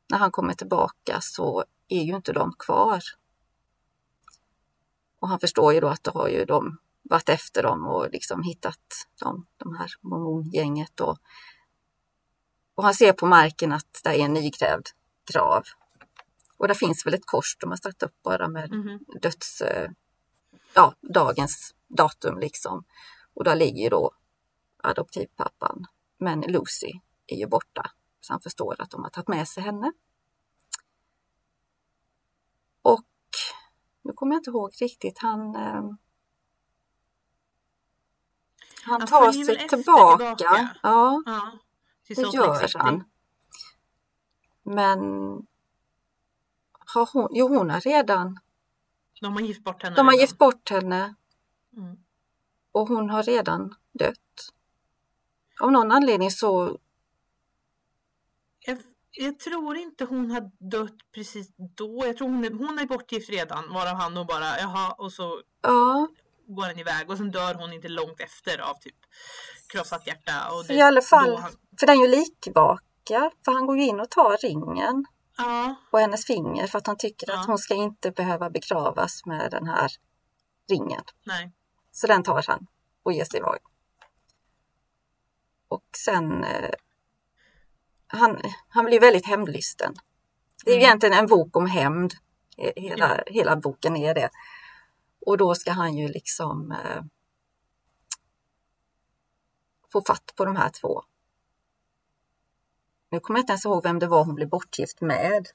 när 0.09 0.19
han 0.19 0.31
kommer 0.31 0.55
tillbaka 0.55 1.19
så 1.21 1.65
är 1.89 2.03
ju 2.03 2.17
inte 2.17 2.33
de 2.33 2.53
kvar. 2.59 3.03
Och 5.21 5.29
han 5.29 5.41
förstår 5.41 5.75
ju 5.75 5.81
då 5.81 5.89
att 5.89 6.05
då 6.05 6.11
har 6.11 6.29
ju 6.29 6.45
de 6.45 6.79
varit 7.03 7.29
efter 7.29 7.63
dem 7.63 7.87
och 7.87 8.11
liksom 8.11 8.43
hittat 8.43 9.07
dem, 9.21 9.47
de 9.57 9.77
här 9.77 9.91
mormongänget. 10.01 11.01
Och, 11.01 11.19
och 12.75 12.85
han 12.85 12.95
ser 12.95 13.13
på 13.13 13.27
marken 13.27 13.73
att 13.73 14.01
det 14.05 14.11
är 14.11 14.25
en 14.25 14.33
nygrävd 14.33 14.89
grav. 15.33 15.63
Och 16.59 16.69
där 16.69 16.75
finns 16.75 17.07
väl 17.07 17.15
ett 17.15 17.27
kors 17.27 17.57
de 17.61 17.71
har 17.71 17.77
satt 17.77 18.03
upp 18.03 18.23
bara 18.23 18.49
med 18.49 18.73
mm. 18.73 18.99
döds... 19.23 19.63
Ja, 20.75 20.95
dagens 21.01 21.75
datum 21.89 22.39
liksom. 22.39 22.85
Och 23.35 23.45
där 23.45 23.57
ligger 23.57 23.91
då 23.91 24.11
adoptivpappan. 24.83 25.87
Men 26.19 26.41
Lucy 26.41 26.93
är 27.27 27.37
ju 27.37 27.47
borta. 27.47 27.91
Så 28.21 28.33
han 28.33 28.41
förstår 28.41 28.77
att 28.79 28.91
de 28.91 29.03
har 29.03 29.11
tagit 29.11 29.29
med 29.29 29.49
sig 29.49 29.63
henne. 29.63 29.93
Och 32.83 33.07
nu 34.03 34.13
kommer 34.13 34.35
jag 34.35 34.41
inte 34.41 34.51
ihåg 34.51 34.73
riktigt, 34.81 35.19
han 35.19 35.55
eh, 35.57 35.83
han 38.85 39.07
tar 39.07 39.33
sig 39.33 39.69
tillbaka. 39.69 40.37
tillbaka. 40.37 40.69
Ja, 40.83 41.23
ja 41.27 41.53
det 42.09 42.35
gör 42.35 42.79
han. 42.79 43.05
Men 44.63 45.01
har 46.95 47.09
hon, 47.13 47.29
jo 47.33 47.49
hon 47.49 47.71
har 47.71 47.81
redan 47.81 48.39
De 49.21 49.33
har 49.33 49.41
gift 49.41 49.65
bort 49.65 49.83
henne. 49.83 49.97
De 49.97 50.07
har 50.07 50.13
redan. 50.13 50.21
gift 50.21 50.39
bort 50.39 50.71
henne. 50.71 51.15
Mm. 51.77 51.97
Och 52.73 52.89
hon 52.89 53.11
har 53.11 53.23
redan 53.23 53.75
dött. 53.93 54.53
Av 55.61 55.73
någon 55.73 55.93
anledning 55.93 56.31
så 56.31 56.79
jag, 58.61 58.79
jag, 59.11 59.39
tror 59.39 59.77
inte 59.77 60.05
hon 60.05 60.31
har 60.31 60.51
dött 60.59 60.97
precis 61.15 61.49
då. 61.57 62.07
Jag 62.07 62.17
tror 62.17 62.29
hon 62.29 62.45
är, 62.45 62.51
hon 62.51 62.79
är 62.79 62.87
bortgift 62.87 63.31
redan, 63.31 63.73
varav 63.73 63.95
han 63.95 64.15
nog 64.15 64.27
bara 64.27 64.59
jaha 64.59 64.93
och 64.93 65.13
så 65.13 65.43
ja. 65.63 66.09
går 66.47 66.63
han 66.63 66.79
iväg 66.79 67.11
och 67.11 67.17
sen 67.17 67.31
dör 67.31 67.55
hon 67.55 67.73
inte 67.73 67.89
långt 67.89 68.21
efter 68.21 68.59
av 68.59 68.75
typ 68.75 68.97
krossat 69.73 70.07
hjärta. 70.07 70.33
Och 70.53 70.65
det, 70.67 70.75
I 70.75 70.81
alla 70.81 71.03
fall, 71.03 71.37
han... 71.37 71.53
för 71.79 71.87
den 71.87 71.97
är 71.97 72.07
ju 72.07 72.09
likvaka, 72.09 73.31
för 73.45 73.53
han 73.53 73.67
går 73.67 73.77
ju 73.77 73.87
in 73.87 74.01
och 74.01 74.11
tar 74.11 74.37
ringen 74.37 75.07
ja. 75.39 75.75
på 75.91 75.99
hennes 75.99 76.27
finger 76.27 76.67
för 76.67 76.79
att 76.79 76.87
han 76.87 76.97
tycker 76.97 77.31
ja. 77.31 77.41
att 77.41 77.47
hon 77.47 77.59
ska 77.59 77.75
inte 77.75 78.11
behöva 78.11 78.51
begravas 78.51 79.27
med 79.27 79.51
den 79.51 79.67
här 79.67 79.93
ringen. 80.71 81.03
Nej. 81.25 81.53
Så 81.93 82.07
den 82.07 82.23
tar 82.23 82.45
han 82.47 82.67
och 83.03 83.13
ger 83.13 83.25
sig 83.25 83.41
iväg. 83.41 83.61
Och 85.69 85.85
sen 85.97 86.45
eh, 86.45 86.71
han, 88.07 88.41
han 88.69 88.85
blir 88.85 89.01
väldigt 89.01 89.27
hämndlysten. 89.27 89.95
Det 90.65 90.71
är 90.71 90.75
mm. 90.75 90.85
egentligen 90.85 91.19
en 91.19 91.27
bok 91.27 91.57
om 91.57 91.67
hämnd. 91.67 92.15
Hela, 92.77 93.17
ja. 93.17 93.33
hela 93.33 93.57
boken 93.57 93.97
är 93.97 94.15
det. 94.15 94.31
Och 95.27 95.37
då 95.39 95.55
ska 95.55 95.73
han 95.73 95.97
ju 95.97 96.09
liksom 96.09 96.73
eh, 96.73 97.03
få 99.93 100.03
fatt 100.07 100.33
på 100.37 100.45
de 100.45 100.57
här 100.57 100.71
två. 100.71 101.03
Nu 103.11 103.21
kommer 103.21 103.39
jag 103.39 103.43
inte 103.43 103.53
ens 103.53 103.65
ihåg 103.65 103.83
vem 103.83 103.99
det 103.99 104.07
var 104.07 104.25
hon 104.25 104.35
blev 104.35 104.49
bortgift 104.49 105.01
med. 105.01 105.47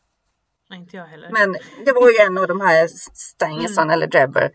Nej, 0.69 0.79
inte 0.79 0.97
jag 0.97 1.05
heller. 1.05 1.29
Men 1.31 1.57
det 1.85 1.91
var 1.91 2.09
ju 2.09 2.17
en 2.17 2.37
av 2.37 2.47
de 2.47 2.61
här 2.61 2.87
Stangerson 3.13 3.83
mm. 3.83 3.93
eller 3.93 4.07
Drebber. 4.07 4.51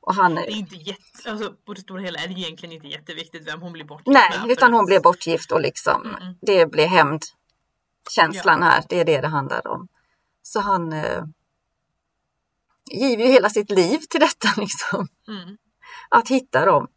Och 0.00 0.14
han... 0.14 0.34
Det 0.34 0.40
är 0.40 0.50
inte 0.50 0.76
jätte, 0.76 1.30
alltså, 1.30 1.54
på 1.66 1.74
det 1.74 1.80
stora 1.80 2.00
hela 2.00 2.18
är 2.18 2.28
det 2.28 2.34
egentligen 2.34 2.72
inte 2.72 2.86
jätteviktigt 2.86 3.48
vem 3.48 3.62
hon 3.62 3.72
blir 3.72 3.84
bortgift 3.84 4.14
Nej, 4.14 4.30
med. 4.30 4.40
Nej, 4.40 4.52
utan 4.52 4.72
hon 4.72 4.86
blir 4.86 5.00
bortgift 5.00 5.52
och 5.52 5.60
liksom 5.60 6.16
mm. 6.20 6.34
det 6.40 6.66
blir 6.66 6.86
hämnd 6.86 7.22
känslan 8.10 8.60
ja. 8.60 8.66
här. 8.66 8.84
Det 8.88 9.00
är 9.00 9.04
det 9.04 9.20
det 9.20 9.28
handlar 9.28 9.66
om. 9.66 9.88
Så 10.42 10.60
han 10.60 10.92
eh, 10.92 11.24
giver 12.90 13.24
ju 13.24 13.30
hela 13.30 13.50
sitt 13.50 13.70
liv 13.70 13.98
till 13.98 14.20
detta 14.20 14.48
liksom. 14.60 15.08
Mm. 15.28 15.56
Att 16.08 16.28
hitta 16.28 16.66
dem. 16.66 16.88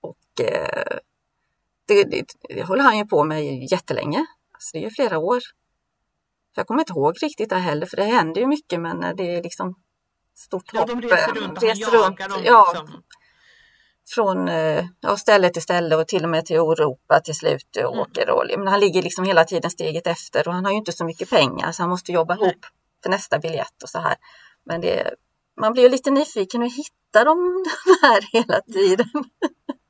Och 0.00 0.40
eh, 0.40 0.98
det, 1.86 2.04
det, 2.04 2.24
det, 2.48 2.62
håller 2.62 2.82
han 2.82 2.98
ju 2.98 3.06
på 3.06 3.24
med 3.24 3.70
jättelänge. 3.70 4.26
Alltså 4.58 4.70
det 4.72 4.78
är 4.78 4.82
ju 4.82 4.90
flera 4.90 5.18
år. 5.18 5.40
För 6.54 6.60
jag 6.60 6.66
kommer 6.66 6.80
inte 6.80 6.92
ihåg 6.92 7.16
riktigt 7.22 7.50
det 7.50 7.56
heller 7.56 7.86
för 7.86 7.96
det 7.96 8.04
händer 8.04 8.40
ju 8.40 8.46
mycket 8.46 8.80
men 8.80 9.16
det 9.16 9.34
är 9.34 9.42
liksom 9.42 9.74
stort 10.34 10.70
ja, 10.72 10.80
hopp. 10.80 10.88
De 10.88 11.02
reser 11.02 11.32
runt, 11.32 11.62
reser 11.62 11.90
runt. 11.90 12.18
Dem, 12.18 12.42
ja, 12.44 12.72
liksom 12.74 13.02
från 14.14 14.48
eh, 14.48 14.84
ja, 15.00 15.16
ställe 15.16 15.50
till 15.50 15.62
ställe 15.62 15.96
och 15.96 16.08
till 16.08 16.24
och 16.24 16.30
med 16.30 16.46
till 16.46 16.56
Europa 16.56 17.20
till 17.20 17.34
slut 17.34 17.76
och 17.76 17.82
mm. 17.82 17.98
åker. 17.98 18.30
Och, 18.30 18.44
men 18.58 18.68
han 18.68 18.80
ligger 18.80 19.02
liksom 19.02 19.24
hela 19.24 19.44
tiden 19.44 19.70
steget 19.70 20.06
efter 20.06 20.48
och 20.48 20.54
han 20.54 20.64
har 20.64 20.72
ju 20.72 20.78
inte 20.78 20.92
så 20.92 21.04
mycket 21.04 21.30
pengar 21.30 21.72
så 21.72 21.82
han 21.82 21.90
måste 21.90 22.12
jobba 22.12 22.34
Nej. 22.34 22.44
ihop 22.44 22.66
för 23.02 23.10
nästa 23.10 23.38
biljett 23.38 23.82
och 23.82 23.88
så 23.88 23.98
här. 23.98 24.16
Men 24.66 24.80
det, 24.80 25.14
man 25.60 25.72
blir 25.72 25.82
ju 25.82 25.88
lite 25.88 26.10
nyfiken 26.10 26.62
och 26.62 26.68
hittar 26.68 27.24
de 27.24 27.64
här 28.02 28.28
hela 28.32 28.60
tiden. 28.60 29.24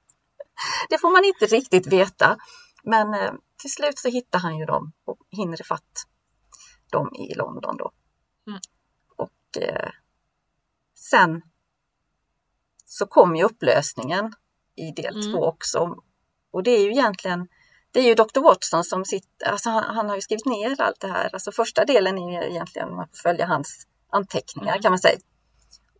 det 0.88 0.98
får 0.98 1.10
man 1.10 1.24
inte 1.24 1.46
riktigt 1.46 1.86
veta. 1.86 2.36
Men 2.84 3.14
eh, 3.14 3.32
till 3.58 3.72
slut 3.72 3.98
så 3.98 4.08
hittar 4.08 4.38
han 4.38 4.58
ju 4.58 4.64
dem 4.64 4.92
och 5.04 5.18
hinner 5.30 5.60
ifatt 5.60 6.06
dem 6.90 7.14
i 7.14 7.34
London 7.34 7.76
då. 7.76 7.92
Mm. 8.46 8.60
Och 9.16 9.62
eh, 9.62 9.90
sen 10.94 11.42
så 12.86 13.06
kom 13.06 13.36
ju 13.36 13.44
upplösningen 13.44 14.32
i 14.76 14.90
del 14.90 15.16
mm. 15.16 15.32
två 15.32 15.44
också. 15.44 15.96
Och 16.50 16.62
det 16.62 16.70
är 16.70 16.82
ju 16.82 16.90
egentligen, 16.90 17.48
det 17.92 18.00
är 18.00 18.04
ju 18.04 18.14
Dr. 18.14 18.40
Watson 18.40 18.84
som 18.84 19.04
sitter, 19.04 19.46
alltså 19.46 19.70
han, 19.70 19.96
han, 19.96 20.08
har 20.08 20.16
ju 20.16 20.22
skrivit 20.22 20.46
ner 20.46 20.80
allt 20.80 21.00
det 21.00 21.08
här. 21.08 21.30
Alltså 21.32 21.52
första 21.52 21.84
delen 21.84 22.18
är 22.18 22.42
ju 22.42 22.50
egentligen, 22.50 22.88
får 22.88 23.08
följa 23.22 23.46
hans 23.46 23.86
anteckningar 24.10 24.72
mm. 24.72 24.82
kan 24.82 24.92
man 24.92 24.98
säga. 24.98 25.18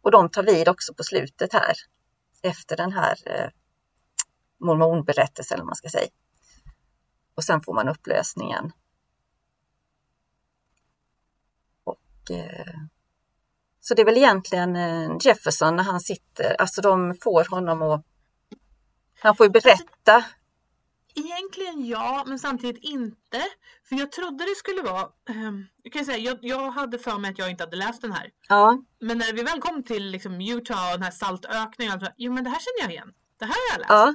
Och 0.03 0.11
de 0.11 0.31
tar 0.31 0.43
vid 0.43 0.69
också 0.69 0.95
på 0.95 1.03
slutet 1.03 1.53
här 1.53 1.75
efter 2.43 2.77
den 2.77 2.93
här 2.93 3.17
eh, 3.27 3.51
mormonberättelsen, 4.61 5.55
eller 5.55 5.65
man 5.65 5.75
ska 5.75 5.89
säga. 5.89 6.09
Och 7.39 7.45
sen 7.45 7.61
får 7.61 7.75
man 7.75 7.89
upplösningen. 7.89 8.73
Och 11.85 12.31
eh, 12.31 12.75
så 13.81 13.95
det 13.95 14.03
är 14.03 14.07
väl 14.07 14.17
egentligen 14.17 14.77
eh, 14.77 15.17
Jefferson 15.21 15.77
när 15.77 15.83
han 15.83 16.01
sitter, 16.01 16.61
alltså 16.61 16.81
de 16.81 17.15
får 17.23 17.45
honom 17.51 17.83
att... 17.83 18.05
Han 19.21 19.37
får 19.37 19.47
ju 19.47 19.51
berätta. 19.51 20.25
Egentligen 21.15 21.87
ja, 21.87 22.25
men 22.27 22.39
samtidigt 22.39 22.85
inte. 22.85 23.45
För 23.89 23.97
jag 23.97 24.13
trodde 24.13 24.45
det 24.45 24.55
skulle 24.57 24.83
vara... 24.83 25.09
Um, 25.29 25.67
jag, 25.83 25.93
kan 25.93 26.05
säga, 26.05 26.19
jag, 26.19 26.39
jag 26.41 26.71
hade 26.71 26.99
för 26.99 27.19
mig 27.19 27.31
att 27.31 27.39
jag 27.39 27.51
inte 27.51 27.65
hade 27.65 27.77
läst 27.77 28.03
den 28.03 28.13
här. 28.13 28.31
Ja. 28.49 28.83
Men 29.01 29.19
när 29.19 29.33
vi 29.33 29.43
väl 29.43 29.61
kom 29.61 29.83
till 29.83 30.11
liksom, 30.11 30.41
Utah 30.41 30.87
och 30.87 30.93
den 30.93 31.03
här 31.03 31.11
saltökningen, 31.11 32.01
jo 32.17 32.33
men 32.33 32.45
det 32.45 32.51
här 32.51 32.61
känner 32.61 32.81
jag 32.81 32.91
igen. 32.93 33.15
Det 33.39 33.45
här 33.45 33.55
har 33.55 33.73
jag 33.73 33.79
läst. 33.79 33.91
Ja. 33.91 34.15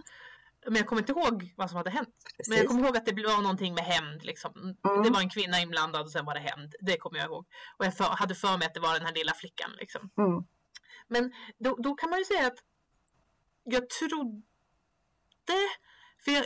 Men 0.66 0.76
jag 0.76 0.88
kommer 0.88 1.02
inte 1.02 1.12
ihåg 1.12 1.54
vad 1.58 1.70
som 1.70 1.78
hade 1.78 1.90
hänt. 1.90 2.16
Precis. 2.38 2.50
Men 2.50 2.58
jag 2.58 2.68
kommer 2.68 2.84
ihåg 2.84 2.98
att 2.98 3.06
det 3.06 3.24
var 3.24 3.42
någonting 3.42 3.74
med 3.74 3.84
hämnd. 3.84 4.24
Liksom. 4.24 4.76
Mm. 4.86 5.04
Det 5.04 5.10
var 5.10 5.20
en 5.20 5.30
kvinna 5.30 5.62
inblandad 5.62 6.02
och 6.02 6.12
sen 6.12 6.26
var 6.26 6.34
det 6.34 6.40
hämnd. 6.40 6.76
Det 6.80 6.98
kommer 6.98 7.18
jag 7.18 7.26
ihåg. 7.26 7.48
Och 7.78 7.86
jag 7.86 7.98
för, 7.98 8.04
hade 8.04 8.36
för 8.36 8.58
mig 8.58 8.66
att 8.68 8.74
det 8.74 8.80
var 8.80 8.94
den 8.94 9.06
här 9.06 9.14
lilla 9.14 9.34
flickan. 9.34 9.72
Liksom. 9.80 10.10
Mm. 10.18 10.44
Men 11.08 11.34
då, 11.60 11.76
då, 11.76 11.96
kan 11.96 12.10
man 12.10 12.20
ju 12.20 12.26
säga 12.26 12.48
att 12.48 12.58
jag 13.64 13.90
trodde 13.90 14.44
för 16.26 16.32
jag, 16.32 16.46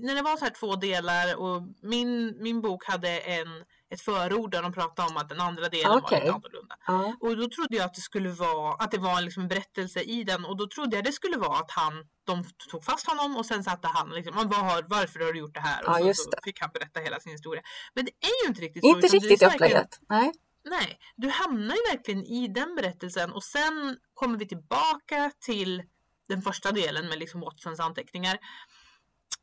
när 0.00 0.14
det 0.14 0.22
var 0.22 0.36
så 0.36 0.44
här 0.44 0.52
två 0.52 0.76
delar 0.76 1.36
och 1.36 1.62
min, 1.82 2.42
min 2.42 2.60
bok 2.60 2.84
hade 2.84 3.18
en 3.18 3.64
ett 3.96 4.04
förord 4.04 4.50
där 4.50 4.62
de 4.62 4.72
pratade 4.72 5.10
om 5.10 5.16
att 5.16 5.28
den 5.28 5.40
andra 5.40 5.68
delen 5.68 5.92
okay. 5.92 6.18
var 6.18 6.24
lite 6.24 6.34
annorlunda. 6.34 6.76
Uh. 6.88 7.12
Och 7.20 7.36
då 7.36 7.48
trodde 7.48 7.76
jag 7.76 7.84
att 7.84 7.94
det 7.94 8.00
skulle 8.00 8.28
vara 8.28 8.74
att 8.74 8.90
det 8.90 8.98
var 8.98 9.20
liksom 9.20 9.42
en 9.42 9.48
berättelse 9.48 10.00
i 10.00 10.24
den 10.24 10.44
och 10.44 10.56
då 10.56 10.66
trodde 10.66 10.96
jag 10.96 11.04
det 11.04 11.12
skulle 11.12 11.36
vara 11.36 11.58
att 11.58 11.70
han 11.70 11.92
de 12.24 12.44
tog 12.70 12.84
fast 12.84 13.06
honom 13.06 13.36
och 13.36 13.46
sen 13.46 13.64
satte 13.64 13.88
han 13.88 14.10
liksom, 14.10 14.34
vad 14.36 14.58
har, 14.70 14.84
varför 14.88 15.20
har 15.20 15.32
du 15.32 15.38
gjort 15.38 15.54
det 15.54 15.60
här? 15.60 15.80
Och 15.88 16.08
ja, 16.08 16.14
så, 16.14 16.22
så, 16.22 16.30
fick 16.44 16.60
han 16.60 16.70
berätta 16.74 17.00
hela 17.00 17.20
sin 17.20 17.32
historia. 17.32 17.62
Men 17.94 18.04
det 18.04 18.10
är 18.10 18.44
ju 18.44 18.48
inte 18.48 18.60
riktigt 18.60 18.82
så. 18.84 18.88
Inte 18.88 19.06
riktigt 19.06 19.42
upplägget. 19.42 20.00
Nej. 20.08 20.32
Nej, 20.64 20.98
du 21.16 21.28
hamnar 21.28 21.74
ju 21.74 21.82
verkligen 21.92 22.24
i 22.24 22.48
den 22.48 22.74
berättelsen 22.74 23.32
och 23.32 23.44
sen 23.44 23.96
kommer 24.14 24.38
vi 24.38 24.48
tillbaka 24.48 25.30
till 25.40 25.82
den 26.28 26.42
första 26.42 26.72
delen 26.72 27.08
med 27.08 27.18
liksom 27.18 27.40
Watsons 27.40 27.80
anteckningar. 27.80 28.38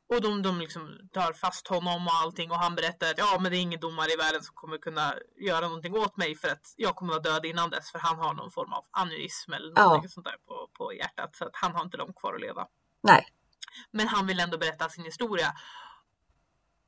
Och 0.10 0.22
de, 0.22 0.42
de 0.42 0.60
liksom 0.60 1.00
tar 1.12 1.34
fast 1.34 1.68
honom 1.68 2.08
och 2.08 2.13
allting 2.13 2.52
och 2.52 2.58
han 2.58 2.76
berättar 2.76 3.12
att 3.12 3.18
ja 3.18 3.39
men 3.42 3.52
det 3.52 3.58
är 3.58 3.62
ingen 3.62 3.80
domare 3.80 4.12
i 4.12 4.16
världen 4.16 4.44
som 4.44 4.56
kommer 4.56 4.78
kunna 4.78 5.13
göra 5.38 5.68
någonting 5.68 5.94
åt 5.94 6.18
mig 6.18 6.36
för 6.36 6.48
att 6.48 6.74
jag 6.76 6.96
kommer 6.96 7.13
vara 7.13 7.22
död 7.22 7.46
innan 7.46 7.70
dess 7.70 7.92
för 7.92 8.00
han 8.00 8.18
har 8.18 8.34
någon 8.34 8.52
form 8.52 8.74
av 8.74 8.86
aneurysm 8.92 9.54
eller 9.54 9.68
något 9.68 10.04
ja. 10.04 10.10
sånt 10.10 10.26
där 10.26 10.38
på, 10.48 10.70
på 10.74 10.94
hjärtat 10.94 11.36
så 11.36 11.46
att 11.46 11.56
han 11.56 11.76
har 11.76 11.84
inte 11.84 11.98
långt 11.98 12.16
kvar 12.16 12.34
att 12.34 12.42
leva. 12.42 12.68
Nej. 13.02 13.26
Men 13.92 14.08
han 14.08 14.28
vill 14.28 14.39
ändå 14.39 14.58
berätta 14.58 14.89
sin 14.89 15.06
historia. 15.06 15.54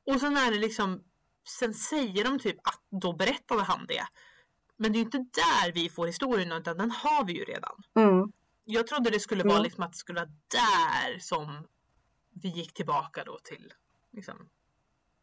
Och 0.06 0.20
sen 0.20 0.36
är 0.36 0.50
det 0.50 0.58
liksom, 0.58 1.02
sen 1.48 1.74
säger 1.74 2.24
de 2.24 2.38
typ 2.38 2.56
att 2.68 2.82
då 2.90 3.12
berättade 3.12 3.62
han 3.62 3.86
det. 3.86 4.06
Men 4.76 4.92
det 4.92 4.96
är 4.96 5.00
ju 5.00 5.04
inte 5.04 5.18
där 5.18 5.72
vi 5.72 5.88
får 5.88 6.06
historien 6.06 6.52
utan 6.52 6.78
den 6.78 6.90
har 6.90 7.24
vi 7.24 7.32
ju 7.32 7.44
redan. 7.44 7.82
Mm. 7.96 8.32
Jag 8.64 8.86
trodde 8.86 9.10
det 9.10 9.20
skulle 9.20 9.44
vara 9.44 9.54
mm. 9.54 9.64
liksom 9.64 9.84
att 9.84 9.92
det 9.92 9.98
skulle 9.98 10.20
vara 10.20 10.30
där 10.48 11.18
som 11.18 11.66
vi 12.42 12.48
gick 12.48 12.74
tillbaka 12.74 13.24
då 13.24 13.38
till 13.38 13.72
liksom, 14.12 14.48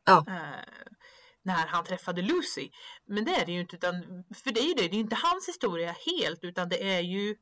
ja. 0.06 0.26
eh, 0.28 0.94
när 1.42 1.68
han 1.68 1.84
träffade 1.86 2.22
Lucy. 2.22 2.70
Men 3.06 3.26
det 3.26 3.36
är 3.36 3.46
det 3.46 3.52
ju 3.52 3.60
inte, 3.60 3.76
utan, 3.76 3.94
för 4.44 4.52
det 4.52 4.60
är 4.60 4.68
ju 4.68 4.74
det, 4.74 4.88
det 4.88 4.96
är 4.96 5.00
inte 5.00 5.16
hans 5.16 5.48
historia 5.48 5.96
helt 6.06 6.44
utan 6.44 6.70
det 6.70 6.94
är 6.96 7.00
ju 7.02 7.36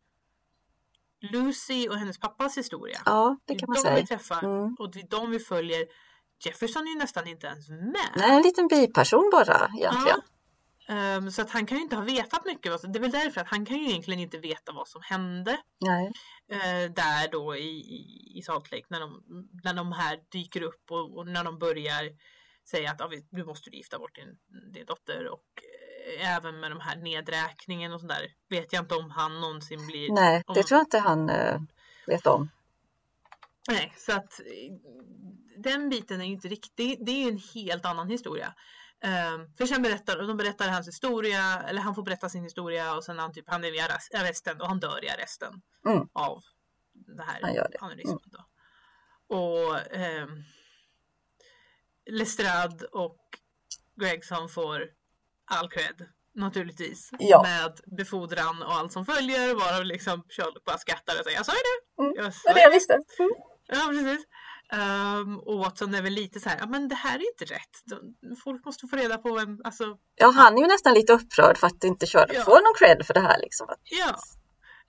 Lucy 1.21 1.87
och 1.89 1.95
hennes 1.95 2.19
pappas 2.19 2.57
historia. 2.57 3.01
Ja, 3.05 3.37
det 3.45 3.55
kan 3.55 3.69
man 3.69 3.75
de 3.75 3.81
säga. 3.81 3.95
vi 3.95 4.07
träffar 4.07 4.43
Mm. 4.43 4.75
och 4.79 4.91
det 4.91 4.99
är 4.99 5.07
de 5.07 5.31
vi 5.31 5.39
följer. 5.39 5.85
Jefferson 6.45 6.83
är 6.87 6.91
ju 6.91 6.97
nästan 6.97 7.27
inte 7.27 7.47
ens 7.47 7.69
med. 7.69 8.11
Nej, 8.15 8.31
en 8.31 8.41
liten 8.41 8.67
biperson 8.67 9.29
bara 9.31 9.71
egentligen. 9.77 10.21
Ehm, 10.91 11.31
så 11.31 11.41
att 11.41 11.49
han 11.49 11.65
kan 11.65 11.77
ju 11.77 11.83
inte 11.83 11.95
ha 11.95 12.03
vetat 12.03 12.45
mycket. 12.45 12.71
vad 12.71 12.93
Det 12.93 12.99
är 12.99 13.01
väl 13.01 13.11
därför 13.11 13.41
att 13.41 13.47
han 13.47 13.65
kan 13.65 13.77
ju 13.77 13.89
egentligen 13.89 14.19
inte 14.19 14.37
veta 14.37 14.71
vad 14.71 14.87
som 14.87 15.01
hände 15.03 15.51
eh, 16.47 16.91
där 16.91 17.31
då 17.31 17.55
i, 17.55 17.69
i, 17.69 18.33
i 18.37 18.41
Salt 18.41 18.71
Lake 18.71 18.85
när 18.87 18.99
de, 18.99 19.23
när 19.63 19.73
de 19.73 19.91
här 19.91 20.19
dyker 20.31 20.61
upp 20.61 20.91
och, 20.91 21.17
och 21.17 21.27
när 21.27 21.43
de 21.43 21.59
börjar 21.59 22.03
säga 22.69 22.91
att 22.91 23.01
ah, 23.01 23.11
nu 23.29 23.45
måste 23.45 23.69
du 23.69 23.77
gifta 23.77 23.99
bort 23.99 24.15
din, 24.15 24.37
din 24.73 24.85
dotter 24.85 25.27
och 25.27 25.45
eh, 26.19 26.35
även 26.35 26.59
med 26.59 26.71
de 26.71 26.79
här 26.79 26.95
nedräkningen 26.95 27.93
och 27.93 28.01
sådär 28.01 28.27
vet 28.49 28.73
jag 28.73 28.83
inte 28.83 28.95
om 28.95 29.11
han 29.11 29.41
någonsin 29.41 29.87
blir 29.87 30.11
Nej, 30.11 30.43
det 30.47 30.59
om- 30.59 30.65
tror 30.65 30.77
jag 30.77 30.85
inte 30.85 30.99
han 30.99 31.29
eh, 31.29 31.61
vet 32.07 32.27
om. 32.27 32.49
Nej, 33.69 33.93
så 33.97 34.11
att 34.11 34.39
eh, 34.39 34.73
den 35.57 35.89
biten 35.89 36.21
är 36.21 36.25
ju 36.25 36.31
inte 36.31 36.47
riktigt, 36.47 37.05
det 37.05 37.11
är 37.11 37.23
ju 37.23 37.29
en 37.29 37.41
helt 37.53 37.85
annan 37.85 38.09
historia. 38.09 38.53
Um, 39.03 39.53
för 39.57 39.65
sen 39.65 39.81
berättar 39.81 40.17
de 40.27 40.37
berättar 40.37 40.67
hans 40.69 40.87
historia, 40.87 41.63
eller 41.67 41.81
han 41.81 41.95
får 41.95 42.03
berätta 42.03 42.29
sin 42.29 42.43
historia 42.43 42.95
och 42.95 43.03
sen 43.03 43.19
han 43.19 43.33
typ, 43.33 43.45
han 43.47 43.63
är 43.63 43.71
arrest- 43.71 44.15
arresten 44.21 44.61
och 44.61 44.67
han 44.67 44.79
dör 44.79 45.05
i 45.05 45.09
arresten 45.09 45.53
Mm. 45.87 46.07
av 46.13 46.41
det 46.93 47.23
här 47.23 47.39
Han 47.41 47.53
gör 47.53 47.67
det. 47.71 47.77
då. 48.25 48.45
Och 49.35 49.75
um, 50.21 50.43
Lestrade 52.09 52.85
och 52.85 53.17
Gregson 54.01 54.49
får 54.49 54.85
all 55.45 55.69
cred 55.69 56.09
naturligtvis. 56.35 57.09
Ja. 57.19 57.41
Med 57.43 57.79
befordran 57.97 58.63
och 58.63 58.73
allt 58.73 58.91
som 58.91 59.05
följer 59.05 59.55
varav 59.55 59.85
liksom 59.85 60.23
Sherlock 60.29 60.63
bara 60.63 60.77
skrattar 60.77 61.19
och 61.19 61.23
säger 61.25 61.37
jag 61.37 61.45
sa 61.45 61.51
ju 61.51 61.57
det. 61.59 62.03
Mm. 62.03 62.13
Jag 62.25 62.33
sa 62.33 62.49
Det 62.49 62.53
det 62.53 62.61
jag 62.61 62.71
visste. 62.71 62.93
Mm. 62.93 63.31
Ja, 63.67 63.87
precis. 63.89 64.25
Ehm, 64.71 65.39
och 65.39 65.57
Watson 65.59 65.95
är 65.95 66.01
väl 66.01 66.13
lite 66.13 66.39
så 66.39 66.49
här, 66.49 66.57
ja 66.59 66.65
men 66.67 66.87
det 66.87 66.95
här 66.95 67.15
är 67.19 67.27
inte 67.31 67.53
rätt. 67.53 67.83
Folk 68.43 68.65
måste 68.65 68.87
få 68.87 68.95
reda 68.95 69.17
på 69.17 69.33
vem, 69.35 69.61
alltså, 69.63 69.97
Ja, 70.15 70.29
han 70.31 70.57
är 70.57 70.61
ju 70.61 70.67
nästan 70.67 70.93
lite 70.93 71.13
upprörd 71.13 71.57
för 71.57 71.67
att 71.67 71.83
inte 71.83 72.07
Sherlock 72.07 72.35
Ja. 72.37 72.43
får 72.43 72.51
någon 72.51 72.75
cred 72.79 73.05
för 73.05 73.13
det 73.13 73.19
här. 73.19 73.39
Liksom. 73.41 73.67
Ja. 73.83 74.15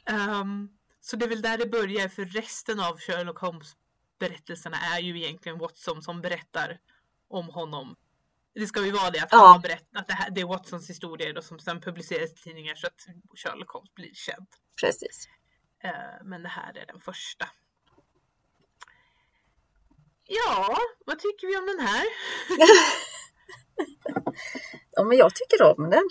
Ehm, 0.06 0.68
så 1.00 1.16
det 1.16 1.24
är 1.24 1.28
väl 1.28 1.42
där 1.42 1.58
det 1.58 1.66
börjar, 1.66 2.08
för 2.08 2.24
resten 2.24 2.80
av 2.80 2.98
Sherlock 2.98 3.38
Holmes 3.38 3.72
berättelserna 4.20 4.76
är 4.94 5.00
ju 5.00 5.22
egentligen 5.22 5.58
Watson 5.58 6.02
som 6.02 6.20
berättar 6.20 6.78
om 7.28 7.48
honom. 7.48 7.96
Det 8.54 8.66
ska 8.66 8.84
ju 8.84 8.90
vara 8.92 9.10
det, 9.10 9.20
att, 9.20 9.28
Ja. 9.32 9.46
han 9.46 9.60
berättat, 9.60 9.88
att 9.96 10.06
det, 10.08 10.14
här, 10.14 10.30
det 10.30 10.40
är 10.40 10.44
Watsons 10.46 10.90
historia 10.90 11.32
då, 11.32 11.42
som 11.42 11.58
sen 11.58 11.80
publiceras 11.80 12.30
i 12.30 12.34
tidningar 12.34 12.74
så 12.74 12.86
att 12.86 13.06
Sherlock 13.38 13.70
Holmes 13.70 13.94
blir 13.94 14.14
känd. 14.14 14.46
Precis. 14.80 15.28
Ehm, 15.84 16.28
men 16.28 16.42
det 16.42 16.48
här 16.48 16.76
är 16.76 16.86
den 16.86 17.00
första. 17.00 17.48
Ja, 20.26 20.76
vad 21.06 21.18
tycker 21.18 21.46
vi 21.46 21.56
om 21.56 21.66
den 21.66 21.86
här? 21.86 22.04
Ja, 24.96 25.04
men 25.04 25.18
jag 25.18 25.34
tycker 25.34 25.62
om 25.62 25.90
den. 25.90 26.02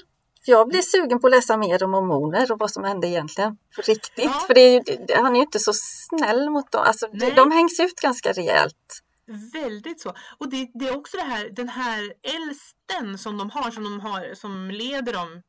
Jag 0.45 0.67
blir 0.67 0.81
sugen 0.81 1.19
på 1.19 1.27
att 1.27 1.31
läsa 1.31 1.57
mer 1.57 1.83
om 1.83 1.91
mormoner 1.91 2.51
och 2.51 2.59
vad 2.59 2.71
som 2.71 2.83
hände 2.83 3.07
egentligen. 3.07 3.57
På 3.75 3.81
riktigt. 3.81 4.25
Ja. 4.25 4.43
För 4.47 4.53
det 4.53 4.61
är 4.61 4.71
ju, 4.71 5.15
han 5.15 5.31
är 5.31 5.35
ju 5.35 5.41
inte 5.41 5.59
så 5.59 5.71
snäll 5.75 6.49
mot 6.49 6.71
dem. 6.71 6.83
Alltså, 6.85 7.07
de, 7.07 7.17
Nej. 7.17 7.33
de 7.35 7.51
hängs 7.51 7.79
ut 7.79 7.95
ganska 8.01 8.31
rejält. 8.31 9.01
Väldigt 9.53 10.01
så. 10.01 10.13
Och 10.37 10.49
det, 10.49 10.71
det 10.73 10.87
är 10.87 10.97
också 10.97 11.17
det 11.17 11.23
här, 11.23 11.49
den 11.49 11.69
här 11.69 12.13
äldsten 12.23 13.17
som 13.17 13.37
de 13.37 13.49
har, 13.49 13.71
som 13.71 13.83
de 13.83 13.99
har, 13.99 14.35
som 14.35 14.71
leder 14.71 15.13
dem. 15.13 15.41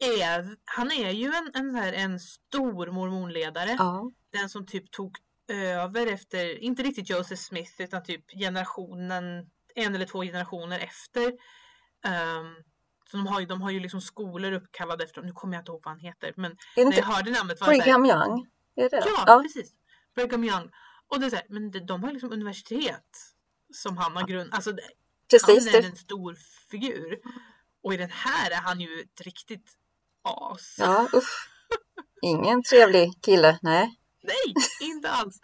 Är, 0.00 0.56
han 0.64 0.92
är 0.92 1.10
ju 1.10 1.32
en, 1.34 1.50
en, 1.54 1.74
här, 1.74 1.92
en 1.92 2.20
stor 2.20 2.90
mormonledare. 2.90 3.76
Ja. 3.78 4.10
Den 4.32 4.48
som 4.48 4.66
typ 4.66 4.90
tog 4.90 5.16
över 5.48 6.06
efter, 6.06 6.58
inte 6.58 6.82
riktigt 6.82 7.10
Joseph 7.10 7.42
Smith, 7.42 7.72
utan 7.78 8.02
typ 8.02 8.30
generationen, 8.30 9.50
en 9.74 9.94
eller 9.94 10.06
två 10.06 10.22
generationer 10.22 10.78
efter. 10.78 11.26
Um, 11.26 12.64
så 13.10 13.16
de 13.16 13.26
har 13.26 13.40
ju, 13.40 13.46
de 13.46 13.62
har 13.62 13.70
ju 13.70 13.80
liksom 13.80 14.00
skolor 14.00 14.52
uppkallade 14.52 15.04
efter, 15.04 15.22
nu 15.22 15.32
kommer 15.32 15.54
jag 15.54 15.60
inte 15.60 15.72
ihåg 15.72 15.80
vad 15.84 15.92
han 15.92 16.00
heter, 16.00 16.32
men 16.36 16.56
när 16.76 16.96
jag 16.96 17.04
hörde 17.04 17.30
namnet 17.30 17.60
var 17.60 17.68
Brigham 17.68 18.06
Young? 18.06 18.46
Är 18.76 18.90
det? 18.90 19.04
Ja, 19.26 19.42
precis. 19.42 19.72
Brigham 20.14 20.44
Young. 20.44 20.70
Och 21.08 21.20
det 21.20 21.26
är 21.26 21.30
så 21.30 21.36
här, 21.36 21.46
men 21.48 21.70
de, 21.70 21.80
de 21.80 22.04
har 22.04 22.12
liksom 22.12 22.32
universitet 22.32 23.18
som 23.74 23.96
han 23.96 24.16
har 24.16 24.26
grund... 24.26 24.54
Alltså 24.54 24.72
precis. 25.30 25.66
han 25.66 25.74
är 25.74 25.82
Det, 25.82 25.88
en 25.88 25.96
stor 25.96 26.36
figur. 26.70 27.18
Och 27.82 27.94
i 27.94 27.96
den 27.96 28.10
här 28.10 28.50
är 28.50 28.60
han 28.60 28.80
ju 28.80 29.00
ett 29.00 29.20
riktigt 29.20 29.72
as. 30.22 30.76
ja, 30.78 31.08
usch. 31.14 31.48
Ingen 32.22 32.62
trevlig 32.62 33.22
kille. 33.22 33.58
Nej. 33.62 33.98
Nej, 34.28 34.54
inte 34.80 35.10
alls. 35.10 35.40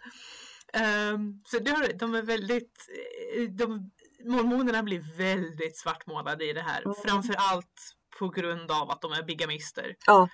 Ehm, 0.73 1.41
så 1.45 1.59
det 1.59 1.93
de 1.99 2.15
är 2.15 2.21
väldigt... 2.21 2.89
eh, 3.37 3.43
De, 3.49 3.91
mormonerna 4.23 4.83
blir 4.83 5.17
väldigt 5.17 5.77
svartmålade 5.77 6.45
i 6.49 6.53
det 6.53 6.61
här. 6.61 6.81
Mm. 6.81 6.95
Framför 7.05 7.35
allt 7.37 7.95
på 8.19 8.29
grund 8.29 8.71
av 8.71 8.91
att 8.91 9.01
de 9.01 9.11
är 9.11 9.23
bigamister. 9.23 9.95
Ja, 10.05 10.29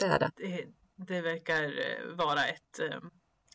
det 0.00 0.04
är 0.06 0.18
det. 0.18 0.30
Det, 0.36 0.66
det 0.96 1.20
verkar 1.20 1.62
eh, 1.64 2.16
vara 2.16 2.44
ett, 2.46 2.78
eh, 2.78 2.98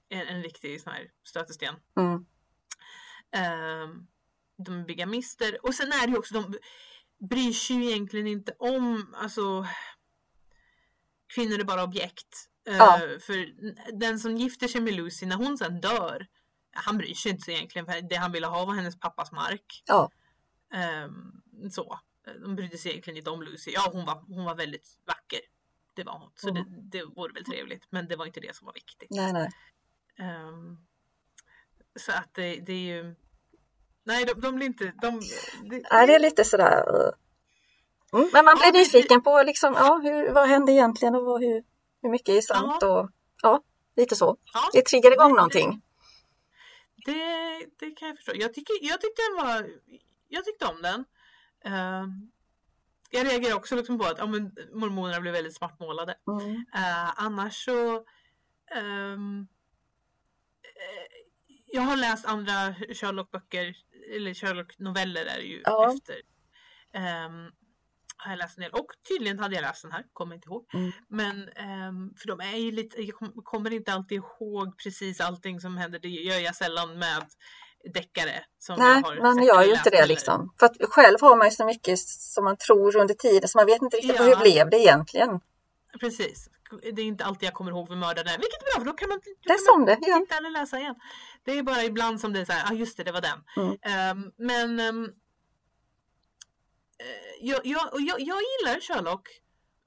en, 0.10 0.27
en 0.27 0.43
riktig 0.43 0.82
sån 0.82 0.93
här 0.93 1.12
stötesten. 1.23 1.75
Mm. 1.97 2.25
Ehm, 3.32 4.08
de 4.58 4.79
är 4.79 4.86
bigamister. 4.86 5.65
Och 5.65 5.75
sen 5.75 5.91
är 5.91 6.08
det 6.08 6.12
ju 6.12 6.17
också, 6.17 6.34
de 6.34 6.58
bryr 7.29 7.53
sig 7.53 7.75
ju 7.75 7.89
egentligen 7.89 8.27
inte 8.27 8.55
om, 8.60 9.15
alltså 9.17 9.67
kvinnor 11.36 11.60
är 11.60 11.63
bara 11.63 11.84
objekt. 11.84 12.48
Eh, 12.67 12.78
Ja. 12.78 13.00
För 13.19 13.54
den 14.00 14.19
som 14.19 14.36
gifter 14.38 14.67
sig 14.67 14.82
med 14.82 14.93
Lucy, 14.93 15.26
när 15.26 15.36
hon 15.36 15.58
sen 15.58 15.82
dör, 15.82 16.28
han 16.72 16.98
bryr 16.98 17.13
sig 17.13 17.32
inte 17.32 17.52
egentligen, 17.52 17.86
för 17.86 18.02
det 18.02 18.15
han 18.15 18.32
ville 18.32 18.48
ha 18.48 18.65
var 18.65 18.74
hennes 18.74 19.00
pappas 19.00 19.32
mark. 19.32 19.84
Ja. 19.86 20.10
Ehm, 20.74 21.41
så. 21.72 22.00
De 22.41 22.56
brydde 22.56 22.78
sig 22.78 22.91
egentligen 22.91 23.17
inte 23.17 23.30
om 23.30 23.41
Lucy. 23.43 23.72
Ja, 23.72 23.89
hon 23.93 24.06
var, 24.06 24.24
hon 24.28 24.45
var 24.45 24.56
väldigt 24.56 24.98
vacker. 25.06 25.39
Det 25.95 26.04
var 26.04 26.13
hon. 26.19 26.32
Så 26.36 26.50
Mm. 26.50 26.63
det, 26.63 26.98
det 27.00 27.06
vore 27.06 27.34
väl 27.34 27.45
trevligt. 27.45 27.84
Men 27.89 28.08
det 28.08 28.15
var 28.15 28.26
inte 28.26 28.39
det 28.39 28.56
som 28.56 28.65
var 28.65 28.74
viktigt. 28.74 29.08
Nej, 29.12 29.34
nej. 29.34 29.50
Ehm, 30.19 30.78
så 32.00 32.12
att 32.12 32.34
det, 32.34 32.56
det 32.56 32.74
är 32.74 32.95
ju... 32.95 33.15
Nej, 34.04 34.26
de, 34.26 34.41
de 34.41 34.56
blir 34.56 34.65
inte... 34.67 34.86
De, 35.02 35.19
det, 35.69 35.82
Nej, 35.91 36.08
det 36.08 36.15
är 36.15 36.19
lite 36.19 36.45
sådär... 36.45 36.95
uh. 36.95 37.12
Mm, 38.13 38.30
men 38.34 38.45
man 38.45 38.56
blir 38.56 38.65
Ja, 38.65 38.72
det- 38.72 38.80
nyfiken 38.80 39.22
på 39.22 39.43
liksom, 39.43 39.74
ja, 39.74 40.00
hur, 40.04 40.32
vad 40.34 40.48
hände 40.50 40.72
egentligen 40.72 41.15
och 41.15 41.26
vad, 41.26 41.41
hur, 41.41 41.63
hur 42.01 42.09
mycket 42.09 42.29
är 42.29 42.41
sant 42.41 42.83
och 42.83 43.09
ja, 43.41 43.63
lite 43.95 44.15
så. 44.15 44.38
ja, 44.53 44.69
Det 44.73 44.81
triggar 44.85 45.12
igång 45.12 45.35
någonting. 45.35 45.81
Det, 47.05 47.65
det 47.79 47.91
kan 47.91 48.07
jag 48.07 48.17
förstå. 48.17 48.31
Jag, 48.35 48.53
tycker, 48.53 48.73
jag 48.81 49.01
tyckte 49.01 49.21
den 49.21 49.45
var... 49.45 49.69
Jag 50.27 50.45
tyckte 50.45 50.65
om 50.65 50.81
den. 50.81 51.05
Ehm, 51.63 52.31
jag 53.09 53.27
reagerar 53.27 53.55
också 53.55 53.75
liksom 53.75 53.99
på 53.99 54.05
att 54.05 54.17
ja, 54.17 54.25
men, 54.25 54.55
mormonerna 54.73 55.21
blev 55.21 55.33
väldigt 55.33 55.55
svartmålade. 55.55 56.15
Mm. 56.27 56.65
Eh, 56.75 57.23
annars 57.23 57.65
så... 57.65 57.95
eh, 58.71 59.17
jag 61.71 61.81
har 61.81 61.97
läst 61.97 62.25
andra 62.25 62.73
Sherlock-böcker, 62.93 63.75
eller 64.15 64.33
Sherlock-noveller 64.33 65.25
är 65.25 65.38
det 65.38 65.43
ju 65.43 65.62
Ja. 65.65 65.93
efter. 65.93 66.15
Um, 67.25 67.51
har 68.23 68.32
jag 68.32 68.38
läst 68.38 68.58
en 68.58 68.62
del 68.62 68.71
och 68.71 68.88
tydligen 69.10 69.39
hade 69.39 69.55
jag 69.55 69.62
läst 69.62 69.82
den 69.82 69.91
här, 69.91 70.03
kommer 70.13 70.36
inte 70.36 70.47
ihåg. 70.49 70.65
Mm. 70.73 70.91
Men 71.10 71.49
ehm, 71.49 72.13
för 72.17 72.27
de 72.27 72.39
är 72.39 72.58
ju 72.58 72.71
lite, 72.71 73.01
jag 73.01 73.15
kom- 73.15 73.34
kommer 73.43 73.73
inte 73.73 73.93
alltid 73.93 74.17
ihåg 74.17 74.77
precis 74.84 75.21
allting 75.21 75.60
som 75.60 75.77
händer. 75.77 75.99
Det 75.99 76.08
gör 76.08 76.39
jag 76.39 76.55
sällan 76.55 76.99
med 76.99 77.25
deckare. 77.93 78.43
Som 78.60 78.79
Nej, 78.79 79.01
man 79.21 79.43
gör 79.43 79.63
ju 79.63 79.71
inte 79.73 79.89
det 79.89 79.97
eller- 79.97 80.08
liksom. 80.08 80.53
För 80.60 80.65
att 80.65 80.75
själv 80.82 81.17
har 81.21 81.38
man 81.38 81.47
ju 81.47 81.51
så 81.51 81.65
mycket 81.65 81.99
som 81.99 82.43
man 82.43 82.58
tror 82.58 82.97
under 82.97 83.13
tiden 83.13 83.49
så 83.49 83.58
man 83.58 83.65
vet 83.65 83.82
inte 83.82 83.97
riktigt 83.97 84.15
Ja. 84.19 84.23
hur 84.23 84.36
blev 84.36 84.69
det 84.69 84.77
egentligen. 84.77 85.39
Precis. 85.99 86.49
Det 86.82 87.01
är 87.01 87.05
inte 87.05 87.25
alltid 87.25 87.47
jag 87.47 87.53
kommer 87.53 87.71
ihåg 87.71 87.89
vem 87.89 87.99
mördaren 87.99 88.27
är. 88.27 88.38
Vilket 88.38 88.62
är 88.62 88.65
bra 88.65 88.79
för 88.79 88.86
då 88.86 88.93
kan 88.93 89.10
man, 89.10 89.19
då 89.25 89.53
Läs 89.53 89.65
kan 89.65 89.73
man 89.73 89.79
om 89.82 89.86
det 89.86 89.95
titta 89.95 90.38
eller 90.38 90.49
läsa 90.49 90.79
igen. 90.79 90.95
Det 91.43 91.58
är 91.58 91.63
bara 91.63 91.84
ibland 91.84 92.19
som 92.21 92.34
det 92.34 92.39
är 92.41 92.45
så 92.45 92.51
här, 92.51 92.60
ja 92.65 92.71
ah, 92.71 92.73
just 92.73 92.97
det, 92.97 93.03
det 93.03 93.12
var 93.12 93.21
den. 93.21 93.39
Mm. 93.58 93.77
Ehm, 93.82 94.32
men 94.38 94.79
eh, 94.79 94.95
jag, 97.39 97.65
jag, 97.65 97.89
jag, 97.93 98.19
jag 98.21 98.38
gillar 98.41 98.80
Sherlock, 98.82 99.28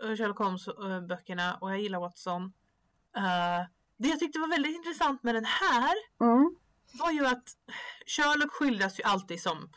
eh, 0.03 0.17
Sherlock 0.17 0.39
Holmes 0.39 0.69
eh, 0.69 1.59
och 1.61 1.71
jag 1.73 1.81
gillar 1.81 2.01
Watson. 2.01 2.53
Eh, 3.17 3.67
det 3.97 4.09
jag 4.09 4.19
tyckte 4.19 4.39
var 4.39 4.49
väldigt 4.49 4.77
intressant 4.77 5.23
med 5.23 5.35
den 5.35 5.45
här 5.45 5.95
Mm. 6.21 6.57
var 6.99 7.11
ju 7.11 7.27
att 7.27 7.49
Sherlock 8.07 8.53
skildras 8.53 8.99
ju 9.01 9.03
alltid 9.05 9.43
som 9.43 9.71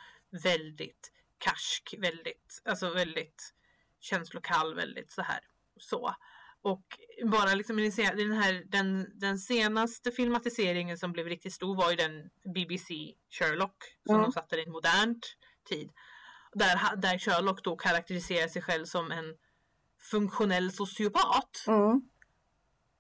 väldigt 0.43 1.11
karsk, 1.37 1.95
väldigt, 1.97 2.61
alltså 2.65 2.89
väldigt 2.89 3.53
känslokall, 3.99 4.75
väldigt 4.75 5.11
så 5.11 5.21
här 5.21 5.39
så. 5.79 6.15
Och 6.61 6.85
bara 7.31 7.53
liksom 7.55 7.79
i 7.79 7.89
den, 7.89 8.31
här, 8.33 8.63
den, 8.67 9.07
den 9.19 9.39
senaste 9.39 10.11
filmatiseringen 10.11 10.97
som 10.97 11.11
blev 11.11 11.25
riktigt 11.27 11.53
stor 11.53 11.75
var 11.75 11.89
ju 11.89 11.95
den 11.95 12.29
BBC 12.53 12.93
Sherlock 13.29 13.75
som 14.05 14.15
Mm. 14.15 14.25
de 14.25 14.31
satte 14.31 14.55
i 14.55 14.63
en 14.63 14.71
modernt 14.71 15.35
tid. 15.69 15.91
Där, 16.59 16.95
där 16.95 17.17
Sherlock 17.19 17.63
då 17.63 17.75
karaktäriserar 17.75 18.47
sig 18.47 18.61
själv 18.61 18.85
som 18.85 19.11
en 19.11 19.25
funktionell 20.11 20.71
sociopat. 20.71 21.63
Mm. 21.67 22.01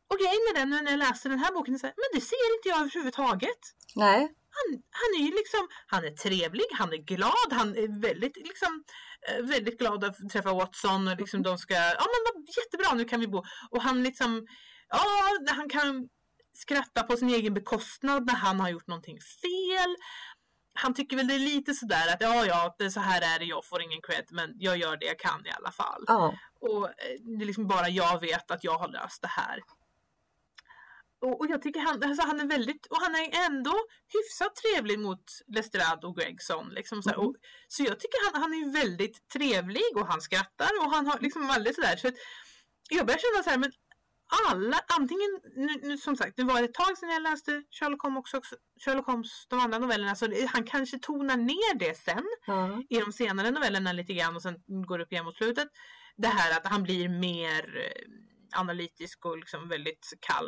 och 0.09 0.17
grejen 0.21 0.43
med 0.47 0.61
den 0.61 0.69
när 0.83 0.91
jag 0.91 0.97
läste 0.97 1.29
den 1.29 1.39
här 1.39 1.51
boken, 1.51 1.79
så 1.79 1.87
här, 1.87 1.93
men 1.97 2.19
det 2.19 2.25
ser 2.25 2.55
inte 2.55 2.69
jag 2.69 2.79
överhuvudtaget. 2.79 3.61
Nej. 3.95 4.19
Han, 4.57 4.81
han 5.01 5.21
är 5.21 5.25
ju 5.25 5.31
liksom, 5.31 5.67
han 5.87 6.05
är 6.05 6.11
trevlig, 6.11 6.65
han 6.71 6.93
är 6.93 6.97
glad, 6.97 7.49
han 7.51 7.69
är 7.75 8.01
väldigt, 8.01 8.37
liksom, 8.37 8.83
eh, 9.27 9.45
väldigt 9.45 9.79
glad 9.79 10.03
att 10.03 10.29
träffa 10.29 10.53
Watson 10.53 11.07
och 11.07 11.17
liksom 11.17 11.43
de 11.43 11.57
ska, 11.57 11.73
ja 11.73 12.05
men 12.13 12.45
jättebra 12.57 12.93
nu 12.93 13.05
kan 13.05 13.19
vi 13.19 13.27
bo. 13.27 13.43
Och 13.71 13.81
han 13.81 14.03
liksom, 14.03 14.47
ja 14.89 15.05
han 15.47 15.69
kan 15.69 16.09
skratta 16.53 17.03
på 17.03 17.17
sin 17.17 17.29
egen 17.29 17.53
bekostnad 17.53 18.25
när 18.25 18.33
han 18.33 18.59
har 18.59 18.69
gjort 18.69 18.87
någonting 18.87 19.19
fel. 19.41 19.95
Han 20.75 20.93
tycker 20.93 21.17
väl 21.17 21.27
det 21.27 21.33
är 21.33 21.39
lite 21.39 21.73
sådär 21.73 22.13
att 22.13 22.21
ja, 22.21 22.45
ja, 22.45 22.75
det 22.77 22.91
så 22.91 22.99
här 22.99 23.35
är 23.35 23.39
det, 23.39 23.45
jag 23.45 23.65
får 23.65 23.81
ingen 23.81 24.01
cred, 24.01 24.25
men 24.31 24.53
jag 24.57 24.77
gör 24.77 24.97
det 24.97 25.05
jag 25.05 25.19
kan 25.19 25.45
i 25.45 25.51
alla 25.51 25.71
fall. 25.71 26.03
Ja. 26.07 26.33
Och 26.59 26.87
eh, 26.87 26.93
det 27.37 27.43
är 27.43 27.45
liksom 27.45 27.67
bara 27.67 27.89
jag 27.89 28.21
vet 28.21 28.51
att 28.51 28.63
jag 28.63 28.77
har 28.77 28.87
löst 28.87 29.21
det 29.21 29.27
här. 29.27 29.59
Och, 31.21 31.39
och 31.39 31.47
jag 31.49 31.61
tycker 31.61 31.79
han, 31.79 32.03
alltså 32.03 32.27
han 32.27 32.39
är 32.39 32.45
väldigt, 32.45 32.85
och 32.85 32.97
han 33.01 33.15
är 33.15 33.45
ändå 33.45 33.75
hyfsat 34.13 34.55
trevlig 34.55 34.99
mot 34.99 35.23
Lestrade 35.47 36.07
och 36.07 36.17
Gregson. 36.17 36.69
Liksom 36.69 37.03
så, 37.03 37.15
och, 37.15 37.35
så 37.67 37.83
jag 37.83 37.99
tycker 37.99 38.19
han, 38.25 38.41
han 38.41 38.53
är 38.53 38.73
väldigt 38.73 39.29
trevlig 39.29 39.89
och 39.95 40.07
han 40.07 40.21
skrattar 40.21 40.69
och 40.81 40.91
han 40.91 41.07
har 41.07 41.19
liksom 41.19 41.47
väldigt 41.47 41.75
sådär. 41.75 41.95
Så 41.95 42.07
att 42.07 42.15
jag 42.89 43.05
börjar 43.05 43.19
känna 43.19 43.43
så 43.43 43.49
här, 43.49 43.57
men 43.57 43.71
alla, 44.49 44.81
antingen, 44.87 45.41
nu, 45.55 45.79
nu, 45.81 45.97
som 45.97 46.15
sagt, 46.15 46.37
det 46.37 46.43
var 46.43 46.63
ett 46.63 46.73
tag 46.73 46.97
sedan 46.97 47.09
jag 47.09 47.21
läste 47.21 47.63
Sherlock 47.71 48.01
Holmes, 48.01 48.33
också, 48.33 48.55
Sherlock 48.85 49.05
Holmes 49.05 49.47
de 49.47 49.59
andra 49.59 49.79
novellerna, 49.79 50.15
så 50.15 50.27
det, 50.27 50.45
han 50.45 50.63
kanske 50.63 50.99
tonar 50.99 51.37
ner 51.37 51.79
det 51.79 51.97
sen 51.97 52.23
Mm. 52.47 52.83
i 52.89 52.99
de 52.99 53.13
senare 53.13 53.51
novellerna 53.51 53.91
lite 53.91 54.13
grann 54.13 54.35
och 54.35 54.41
sen 54.41 54.55
går 54.67 54.99
upp 54.99 55.11
igen 55.11 55.25
mot 55.25 55.37
slutet. 55.37 55.67
Det 56.15 56.27
här 56.27 56.57
att 56.57 56.67
han 56.67 56.83
blir 56.83 57.09
mer 57.09 57.77
eh, 57.77 58.59
analytisk 58.59 59.25
och 59.25 59.37
liksom 59.37 59.69
väldigt 59.69 60.13
kall. 60.19 60.47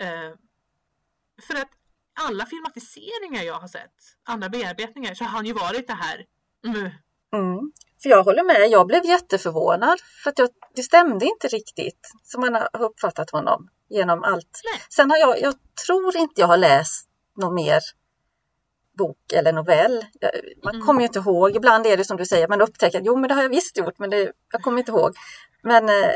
Eh, 0.00 0.34
för 1.42 1.54
att 1.54 1.70
alla 2.20 2.46
filmatiseringar 2.46 3.42
jag 3.42 3.60
har 3.60 3.68
sett, 3.68 3.94
andra 4.24 4.48
bearbetningar, 4.48 5.14
så 5.14 5.24
har 5.24 5.30
han 5.30 5.46
ju 5.46 5.52
varit 5.52 5.86
det 5.86 5.94
här 5.94 6.26
mm, 6.66 6.90
Mm. 7.32 7.72
För 8.02 8.08
jag 8.08 8.24
håller 8.24 8.44
med, 8.44 8.70
jag 8.70 8.86
blev 8.86 9.04
jätteförvånad 9.04 9.98
för 10.22 10.30
att 10.30 10.38
jag, 10.38 10.48
det 10.74 10.82
stämde 10.82 11.26
inte 11.26 11.48
riktigt 11.48 12.10
som 12.22 12.40
man 12.40 12.54
har 12.54 12.82
uppfattat 12.82 13.30
honom 13.30 13.68
genom 13.88 14.24
allt. 14.24 14.60
Nej. 14.64 14.82
Sen 14.90 15.10
har 15.10 15.18
jag, 15.18 15.40
jag 15.40 15.54
tror 15.86 16.16
inte 16.16 16.40
jag 16.40 16.48
har 16.48 16.56
läst 16.56 17.08
någon 17.36 17.54
mer 17.54 17.80
bok 18.98 19.32
eller 19.32 19.52
novell. 19.52 20.04
Jag, 20.20 20.30
man 20.64 20.74
Mm. 20.74 20.86
kommer 20.86 21.00
ju 21.00 21.06
inte 21.06 21.18
ihåg, 21.18 21.56
ibland 21.56 21.86
är 21.86 21.96
det 21.96 22.04
som 22.04 22.16
du 22.16 22.26
säger, 22.26 22.48
man 22.48 22.60
upptäcker 22.60 22.98
att 22.98 23.06
jo 23.06 23.16
men 23.16 23.28
det 23.28 23.34
har 23.34 23.42
jag 23.42 23.48
visst 23.48 23.76
gjort 23.78 23.98
men 23.98 24.10
det, 24.10 24.32
jag 24.52 24.62
kommer 24.62 24.78
inte 24.78 24.90
ihåg. 24.92 25.16
Men 25.62 25.88
eh, 25.88 26.10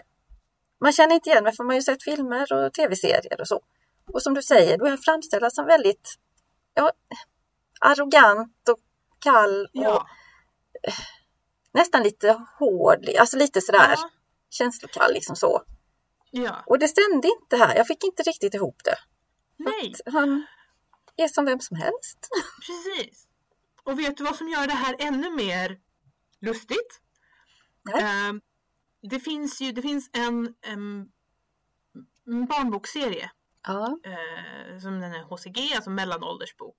man 0.81 0.93
känner 0.93 1.15
inte 1.15 1.31
igen 1.31 1.45
mig 1.45 1.57
för 1.57 1.65
man 1.65 1.71
har 1.71 1.75
ju 1.75 1.83
sett 1.83 2.03
filmer 2.03 2.53
och 2.53 2.73
tv-serier 2.73 3.41
och 3.41 3.49
så. 3.49 3.61
Och 4.12 4.23
som 4.23 4.35
du 4.35 4.43
säger, 4.43 4.79
då 4.79 4.85
är 4.85 4.88
han 4.88 4.99
framställd 4.99 5.53
som 5.53 5.67
väldigt 5.67 6.15
ja, 6.75 6.93
arrogant 7.81 8.69
och 8.69 8.79
kall 9.19 9.62
och 9.65 9.71
ja, 9.73 10.07
nästan 11.75 12.03
lite 12.03 12.45
hård, 12.59 13.09
alltså 13.19 13.37
lite 13.37 13.61
sådär 13.61 13.95
ja, 13.99 14.11
känslokall 14.53 15.12
liksom 15.12 15.37
så. 15.37 15.62
ja, 16.31 16.62
Och 16.67 16.79
det 16.79 16.88
stämde 16.88 17.29
inte 17.29 17.57
här, 17.57 17.77
jag 17.77 17.87
fick 17.87 18.05
inte 18.05 18.23
riktigt 18.23 18.55
ihop 18.55 18.81
det. 18.85 18.97
nej, 19.57 19.95
Han 20.07 20.47
är 21.17 21.29
som 21.29 21.45
vem 21.45 21.61
som 21.61 21.77
helst. 21.77 22.29
precis. 22.67 23.27
Och 23.85 23.99
vet 23.99 24.17
du 24.17 24.25
vad 24.25 24.37
som 24.37 24.49
gör 24.49 24.67
det 24.67 24.73
här 24.73 24.97
ännu 24.99 25.31
mer 25.31 25.79
lustigt? 26.41 27.01
Nej. 27.83 28.03
Eh, 28.03 28.33
det 29.11 29.21
finns 29.21 29.61
ju, 29.61 29.73
det 29.73 29.83
finns 29.83 30.11
en, 30.12 30.55
en 30.61 31.09
barnbokserie 32.49 33.31
Ja, 33.67 33.99
eh, 34.05 34.79
som 34.79 35.01
den 35.01 35.12
är 35.15 35.23
HCG, 35.23 35.73
alltså 35.75 35.91
mellanåldersbok. 35.91 36.77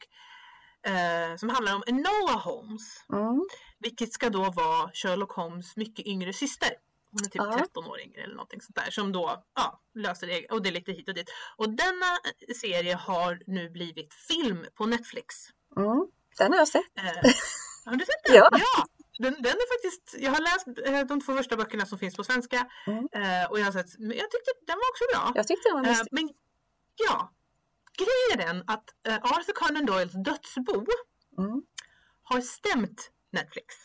Eh, 0.86 1.36
som 1.38 1.50
handlar 1.50 1.76
om 1.76 1.84
Enola 1.88 2.34
Holmes. 2.44 3.06
mm. 3.14 3.48
Vilket 3.80 4.14
ska 4.14 4.30
då 4.30 4.52
vara 4.52 4.92
Sherlock 4.94 5.32
Holmes 5.32 5.76
mycket 5.78 6.06
yngre 6.06 6.34
syster. 6.34 6.70
Hon 7.14 7.22
är 7.26 7.30
typ 7.30 7.36
Ja. 7.36 7.58
13 7.60 7.86
år 7.88 8.00
yngre 8.02 8.22
eller 8.24 8.36
någonting 8.36 8.62
sånt 8.62 8.76
där. 8.76 8.92
Som 8.92 9.12
då 9.12 9.44
ja, 9.56 9.82
löser 9.96 10.28
det. 10.28 10.46
Och 10.48 10.62
det 10.64 10.70
är 10.70 10.74
lite 10.74 10.92
hit 10.92 11.08
och 11.10 11.16
dit. 11.16 11.30
Och 11.58 11.70
denna 11.70 12.12
serie 12.62 12.96
har 12.96 13.40
nu 13.48 13.70
blivit 13.70 14.14
film 14.14 14.66
på 14.76 14.86
Netflix. 14.86 15.36
Mm. 15.78 16.08
Den 16.38 16.52
har 16.52 16.60
jag 16.60 16.68
sett. 16.68 16.98
Eh, 16.98 17.04
har 17.86 17.96
du 17.96 18.06
sett 18.06 18.24
den? 18.26 18.36
Ja. 18.36 18.50
Den, 19.20 19.34
den 19.34 19.52
är 19.64 19.68
faktiskt, 19.76 20.16
jag 20.24 20.32
har 20.32 20.42
läst 20.42 20.68
eh, 20.88 21.08
de 21.08 21.22
två 21.22 21.34
första 21.34 21.56
böckerna 21.58 21.86
som 21.86 22.00
finns 22.00 22.16
på 22.16 22.24
svenska. 22.24 22.68
Mm. 22.88 23.08
Eh, 23.14 23.46
och 23.52 23.60
jag 23.60 23.66
har 23.66 23.72
sett, 23.72 24.00
men 24.00 24.18
jag 24.18 24.32
tyckte 24.32 24.52
den 24.68 24.76
var 24.78 24.90
också 24.92 25.04
bra. 25.14 25.32
Jag 25.36 25.48
tyckte 25.48 25.70
den 25.70 25.78
var 25.78 25.86
Eh, 25.86 25.90
mysig. 25.92 26.08
men 26.12 26.30
ja, 27.08 27.32
grejen 27.98 28.40
är 28.50 28.54
den 28.54 28.64
att 28.68 28.86
eh, 29.08 29.16
Arthur 29.16 29.54
Conan 29.54 29.86
Doyles 29.86 30.14
dödsbo 30.24 30.86
Mm. 31.38 31.62
har 32.24 32.42
stämt 32.42 33.12
Netflix. 33.32 33.76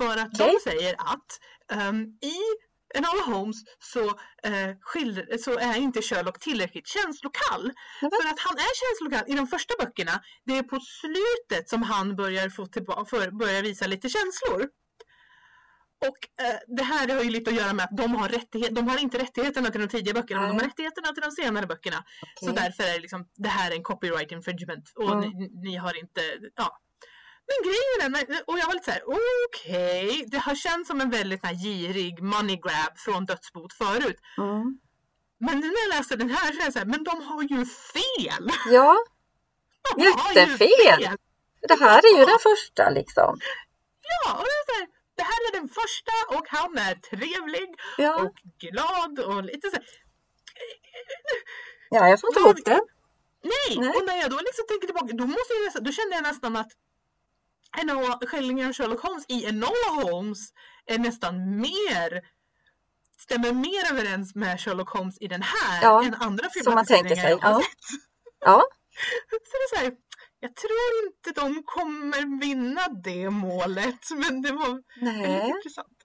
För 0.00 0.16
att 0.16 0.34
Okej. 0.40 0.58
de 0.64 0.70
säger 0.70 0.94
att 0.98 1.30
ehm, 1.72 2.02
i 2.22 2.36
Enola 2.94 3.22
Holmes 3.36 3.56
så, 3.78 4.04
eh, 4.42 4.70
skildr- 4.90 5.36
så 5.38 5.58
är 5.58 5.76
inte 5.76 6.02
Sherlock 6.02 6.38
tillräckligt 6.38 6.86
känslokall. 6.88 7.62
Nämen. 7.62 8.10
För 8.22 8.28
att 8.28 8.40
han 8.40 8.56
är 8.56 8.72
känslokall 8.82 9.32
i 9.32 9.36
de 9.36 9.46
första 9.46 9.74
böckerna. 9.78 10.22
Det 10.44 10.58
är 10.58 10.62
på 10.62 10.80
slutet 10.80 11.68
som 11.68 11.82
han 11.82 12.16
börjar, 12.16 12.48
få 12.48 12.66
för, 13.06 13.30
börjar 13.30 13.62
visa 13.62 13.86
lite 13.86 14.08
känslor. 14.08 14.68
Och 16.08 16.44
eh, 16.46 16.58
det 16.76 16.82
här 16.82 17.08
har 17.08 17.22
ju 17.22 17.30
lite 17.30 17.50
att 17.50 17.56
göra 17.56 17.72
med 17.72 17.84
att 17.84 17.96
de 17.96 18.14
har, 18.14 18.28
rättighet, 18.28 18.74
de 18.74 18.88
har 18.88 18.98
inte 18.98 19.18
rättigheterna 19.18 19.70
till 19.70 19.80
de 19.80 19.88
tidiga 19.88 20.14
böckerna, 20.14 20.40
men 20.40 20.50
de 20.56 20.62
har 20.62 20.68
rättigheterna 20.68 21.08
till 21.12 21.22
de 21.22 21.30
senare 21.30 21.66
böckerna. 21.66 22.04
Så 22.40 22.50
Okej. 22.50 22.62
därför 22.64 22.82
är 22.82 22.92
det 22.94 23.00
liksom, 23.00 23.28
det 23.36 23.48
här 23.48 23.70
är 23.70 23.74
en 23.76 23.82
copyright 23.82 24.32
infringement 24.32 24.92
och 24.96 25.12
Mm. 25.12 25.30
ni, 25.30 25.48
ni 25.70 25.76
har 25.76 25.98
inte, 25.98 26.20
ja. 26.56 26.78
Men 27.50 27.58
grejen 27.66 27.98
är, 28.04 28.10
men- 28.10 28.42
och 28.46 28.58
jag 28.58 28.66
var 28.66 28.74
lite 28.74 28.84
såhär, 28.84 29.02
okej, 29.06 30.24
det 30.32 30.38
har 30.38 30.54
känts 30.54 30.88
som 30.88 31.00
en 31.00 31.10
väldigt 31.10 31.40
så 31.40 31.46
här, 31.46 31.54
girig 31.54 32.22
money 32.22 32.56
grab 32.56 32.98
från 33.04 33.26
dödsbot 33.26 33.72
förut. 33.72 34.18
Mm. 34.38 34.78
Men 35.46 35.60
nu 35.60 35.66
när 35.66 35.80
jag 35.88 35.96
läste 35.98 36.16
den 36.16 36.30
här 36.30 36.52
så 36.52 36.60
är 36.60 36.64
jag 36.64 36.72
såhär, 36.72 36.86
men 36.86 37.04
de 37.04 37.22
har 37.28 37.42
ju 37.42 37.66
fel! 37.66 38.44
Ja, 38.70 38.96
De 39.96 40.02
Jättefel! 40.02 41.18
det 41.68 41.78
här 41.80 41.98
är 41.98 42.18
ju 42.18 42.24
den 42.24 42.38
första 42.38 42.90
liksom. 42.90 43.38
Ja, 44.10 44.32
och 44.38 44.44
det 44.50 44.56
är 44.60 44.66
så 44.70 44.74
här, 44.80 44.86
det 45.16 45.22
här 45.22 45.40
är 45.48 45.52
den 45.60 45.68
första 45.68 46.12
och 46.36 46.46
han 46.48 46.78
är 46.78 46.94
trevlig 46.94 47.68
Ja, 47.98 48.14
och 48.22 48.34
glad 48.64 49.18
och 49.18 49.44
lite 49.44 49.70
så 49.70 49.76
här, 49.76 49.84
ja 51.90 52.08
jag 52.08 52.20
får 52.20 52.30
inte 52.30 52.40
ihop 52.40 52.64
det. 52.64 52.80
Nej! 53.42 53.78
Nej. 53.78 53.96
Och 53.96 54.04
när 54.04 54.16
jag 54.16 54.30
då 54.30 54.36
liksom 54.36 54.64
tänker 54.68 54.86
tillbaka, 54.86 55.12
då, 55.12 55.26
måste 55.26 55.52
jag 55.74 55.84
då 55.84 55.92
kände 55.92 56.14
jag 56.16 56.22
nästan 56.22 56.56
att 56.56 56.72
Enola, 57.78 58.18
skildringen 58.26 58.68
av 58.68 58.72
Sherlock 58.72 59.00
Holmes 59.00 59.24
i 59.28 59.44
Enola 59.46 60.02
Holmes 60.02 60.38
är 60.86 60.98
nästan 60.98 61.60
mer 61.60 62.22
stämmer 63.18 63.52
mer 63.52 63.92
överens 63.92 64.34
med 64.34 64.60
Sherlock 64.60 64.88
Holmes 64.88 65.18
i 65.20 65.26
den 65.28 65.42
här 65.42 65.82
Ja, 65.82 66.04
än 66.04 66.14
andra 66.14 66.50
som 66.50 66.74
man 66.74 66.86
tänker 66.86 67.16
filmatiseringar 67.16 67.38
sig, 67.38 67.38
ja. 67.42 67.62
Ja, 68.44 68.62
Så 69.30 69.56
det 69.58 69.64
är 69.64 69.76
så 69.76 69.84
här, 69.84 69.92
jag 70.40 70.56
tror 70.56 71.06
inte 71.06 71.40
de 71.40 71.62
kommer 71.64 72.40
vinna 72.40 72.88
det 72.88 73.30
målet, 73.30 74.10
men 74.10 74.42
det 74.42 74.52
var 74.52 74.68
väldigt 75.00 75.28
nej. 75.28 75.48
intressant. 75.48 75.98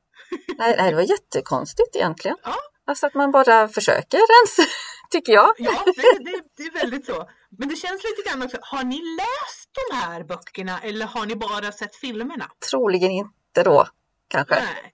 nej, 0.58 0.76
nej, 0.78 0.89
det 0.89 0.96
var 0.96 1.02
jättekonstigt 1.02 1.96
egentligen. 1.96 2.38
Ja. 2.44 2.56
Alltså 2.88 3.08
att 3.08 3.14
man 3.14 3.32
bara 3.32 3.68
försöker 3.68 4.18
ens, 4.18 4.72
tycker 5.12 5.34
jag. 5.34 5.54
Ja, 5.58 5.84
det, 5.86 6.24
det, 6.24 6.42
det 6.58 6.64
är 6.64 6.72
väldigt 6.82 7.06
så. 7.06 7.30
Men 7.58 7.70
det 7.70 7.76
känns 7.76 8.04
lite 8.04 8.30
grann 8.30 8.44
också, 8.44 8.58
har 8.62 8.84
ni 8.84 9.02
läst 9.02 9.70
de 9.90 9.96
här 9.96 10.24
böckerna 10.24 10.80
eller 10.80 11.06
har 11.06 11.26
ni 11.26 11.36
bara 11.36 11.72
sett 11.72 11.96
filmerna? 11.96 12.52
Troligen 12.72 13.12
inte 13.12 13.64
då, 13.64 13.88
kanske. 14.28 14.56
Nej. 14.56 14.94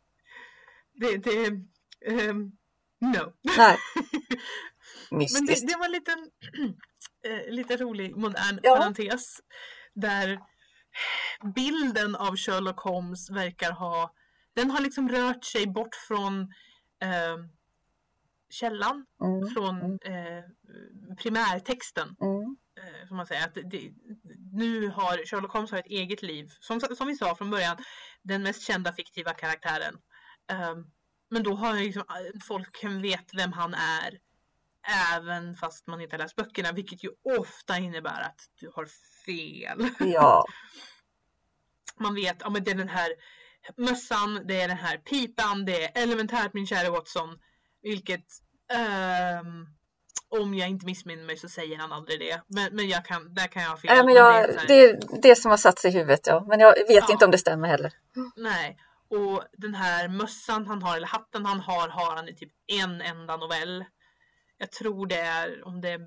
Det, 0.93 1.17
det, 1.17 1.45
ehm, 2.05 2.51
no. 2.99 3.33
Nej. 3.57 3.77
Men 5.09 5.17
Mystiskt. 5.19 5.67
det, 5.67 5.73
det 5.73 5.77
var 5.79 5.85
en 5.85 5.91
liten, 5.91 6.19
eh, 7.47 7.53
lite 7.53 7.77
rolig 7.77 8.15
modern 8.17 8.59
Ja. 8.63 8.75
parentes. 8.77 9.39
Där 9.93 10.39
bilden 11.55 12.15
av 12.15 12.35
Sherlock 12.37 12.79
Holmes 12.79 13.29
verkar 13.29 13.71
ha, 13.71 14.13
den 14.55 14.71
har 14.71 14.81
liksom 14.81 15.09
rört 15.09 15.43
sig 15.45 15.67
bort 15.67 15.95
från 15.95 16.41
eh, 17.03 17.37
källan, 18.51 19.05
Mm. 19.23 19.49
från 19.53 19.81
eh, 20.05 20.43
primärtexten. 21.17 22.07
Mm. 22.21 22.55
eh, 22.81 23.07
som 23.07 23.17
man 23.17 23.25
säger, 23.25 23.45
att 23.45 23.53
det, 23.53 23.91
nu 24.53 24.87
har 24.89 25.25
Sherlock 25.25 25.51
Holmes 25.53 25.71
har 25.71 25.77
ett 25.79 25.85
eget 25.85 26.21
liv. 26.21 26.49
Som, 26.59 26.79
som 26.79 27.07
vi 27.07 27.15
sa 27.15 27.35
från 27.35 27.49
början, 27.51 27.77
den 28.23 28.43
mest 28.43 28.61
kända 28.61 28.93
fiktiva 28.93 29.33
karaktären. 29.33 29.97
Ehm, 30.51 30.85
men 31.29 31.43
då 31.43 31.53
har 31.53 31.73
liksom, 31.73 32.01
eh, 32.09 32.39
folk 32.47 32.83
vet 32.83 33.33
vem 33.33 33.53
han 33.53 33.73
är. 33.73 34.19
Även 35.15 35.55
fast 35.55 35.87
man 35.87 36.01
inte 36.01 36.15
har 36.15 36.23
läst 36.23 36.35
böckerna, 36.35 36.71
vilket 36.71 37.03
ju 37.03 37.09
ofta 37.39 37.77
innebär 37.77 38.21
att 38.21 38.39
du 38.59 38.71
har 38.75 38.87
fel. 39.25 39.89
Ja, 40.13 40.45
Man 41.99 42.15
vet, 42.15 42.37
ja 42.39 42.49
men 42.49 42.63
det 42.63 42.71
är 42.71 42.75
den 42.75 42.89
här 42.89 43.09
mössan, 43.77 44.41
det 44.47 44.61
är 44.61 44.67
den 44.67 44.77
här 44.77 44.97
pipan, 44.97 45.65
det 45.65 45.83
är 45.97 46.03
elementärt 46.03 46.53
min 46.53 46.67
kära 46.67 46.89
Watson. 46.91 47.39
Vilket 47.81 48.25
Um, 48.71 49.67
om 50.29 50.53
jag 50.53 50.69
inte 50.69 50.85
missminner 50.85 51.25
mig 51.25 51.37
så 51.37 51.49
säger 51.49 51.77
han 51.77 51.91
aldrig 51.91 52.19
det. 52.19 52.41
Men, 52.47 52.75
men 52.75 52.89
jag 52.89 53.05
kan, 53.05 53.33
där 53.33 53.47
kan 53.47 53.63
jag 53.63 53.69
ha 53.69 53.77
fel. 53.77 53.97
Äh, 53.97 54.05
men 54.05 54.13
jag, 54.13 54.49
det, 54.67 54.73
är 54.73 54.93
det, 54.93 55.21
det 55.21 55.35
som 55.35 55.51
har 55.51 55.57
satt 55.57 55.79
sig 55.79 55.91
i 55.91 55.93
huvudet 55.93 56.27
ja. 56.27 56.45
Men 56.47 56.59
jag 56.59 56.75
vet 56.75 56.89
ja. 56.89 57.11
inte 57.11 57.25
om 57.25 57.31
det 57.31 57.37
stämmer 57.37 57.67
heller. 57.67 57.93
Nej. 58.35 58.77
Och 59.09 59.43
den 59.57 59.75
här 59.75 60.07
mössan 60.07 60.67
han 60.67 60.81
har, 60.81 60.97
eller 60.97 61.07
hatten 61.07 61.45
han 61.45 61.59
har, 61.59 61.89
har 61.89 62.15
han 62.15 62.29
i 62.29 62.35
typ 62.35 62.51
en 62.67 63.01
enda 63.01 63.37
novell. 63.37 63.85
Jag 64.57 64.71
tror 64.71 65.07
det 65.07 65.19
är, 65.19 65.67
om 65.67 65.81
det 65.81 65.89
är 65.89 65.99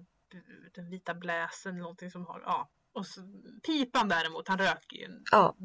den 0.75 0.91
vita 0.91 1.15
bläsen 1.15 1.73
eller 1.73 1.83
någonting 1.83 2.11
som 2.11 2.27
har, 2.27 2.43
ja. 2.47 2.71
Och 2.95 3.07
så, 3.07 3.21
pipan 3.67 4.09
däremot, 4.09 4.49
han 4.49 4.59
röker 4.59 4.97
ju. 4.97 5.09
Ja. 5.33 5.57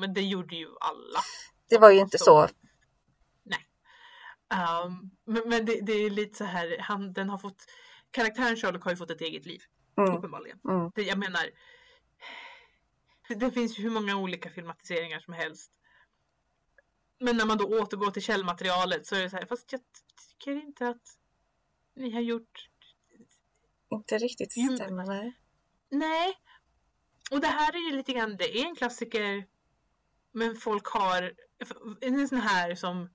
Men 0.00 0.14
det 0.14 0.22
gjorde 0.22 0.56
ju 0.56 0.68
alla. 0.80 1.20
Det 1.68 1.78
var 1.78 1.90
ju 1.90 1.98
inte 1.98 2.18
så. 2.18 2.24
så. 2.24 2.48
Um, 4.50 5.10
men, 5.24 5.42
men 5.46 5.64
det, 5.64 5.80
det, 5.80 5.92
är 5.92 6.10
lite 6.10 6.36
så 6.36 6.44
här, 6.44 6.78
han, 6.80 7.12
den 7.12 7.28
har 7.28 7.38
fått, 7.38 7.64
karaktären 8.10 8.56
Sherlock 8.56 8.84
har 8.84 8.90
ju 8.90 8.96
fått 8.96 9.10
ett 9.10 9.20
eget 9.20 9.46
liv. 9.46 9.62
Mm. 9.96 10.16
Uppenbarligen. 10.16 10.60
Mm. 10.68 10.90
Det, 10.94 11.02
jag 11.02 11.18
menar, 11.18 11.50
det, 13.28 13.34
det 13.34 13.50
finns 13.50 13.78
ju 13.78 13.82
hur 13.82 13.90
många 13.90 14.16
olika 14.16 14.50
filmatiseringar 14.50 15.20
som 15.20 15.34
helst. 15.34 15.72
Men 17.20 17.36
när 17.36 17.46
man 17.46 17.58
då 17.58 17.80
återgår 17.80 18.10
till 18.10 18.22
källmaterialet 18.22 19.06
så 19.06 19.14
är 19.16 19.22
det 19.22 19.30
så 19.30 19.36
här, 19.36 19.46
fast 19.46 19.72
jag 19.72 19.80
tycker 20.28 20.52
inte 20.52 20.88
att 20.88 21.18
ni 21.94 22.10
har 22.10 22.20
gjort... 22.20 22.68
Inte 23.90 24.18
riktigt 24.18 24.52
stämmer, 24.52 25.06
nej. 25.06 25.38
Nej. 25.90 26.34
Och 27.30 27.40
det 27.40 27.46
här 27.46 27.72
är 27.72 27.90
ju 27.90 27.96
lite 27.96 28.12
grann, 28.12 28.36
det 28.36 28.58
är 28.58 28.66
en 28.66 28.76
klassiker 28.76 29.46
men 30.32 30.56
folk 30.56 30.86
har 30.86 31.32
en 32.00 32.28
sån 32.28 32.40
här 32.40 32.74
som 32.74 33.10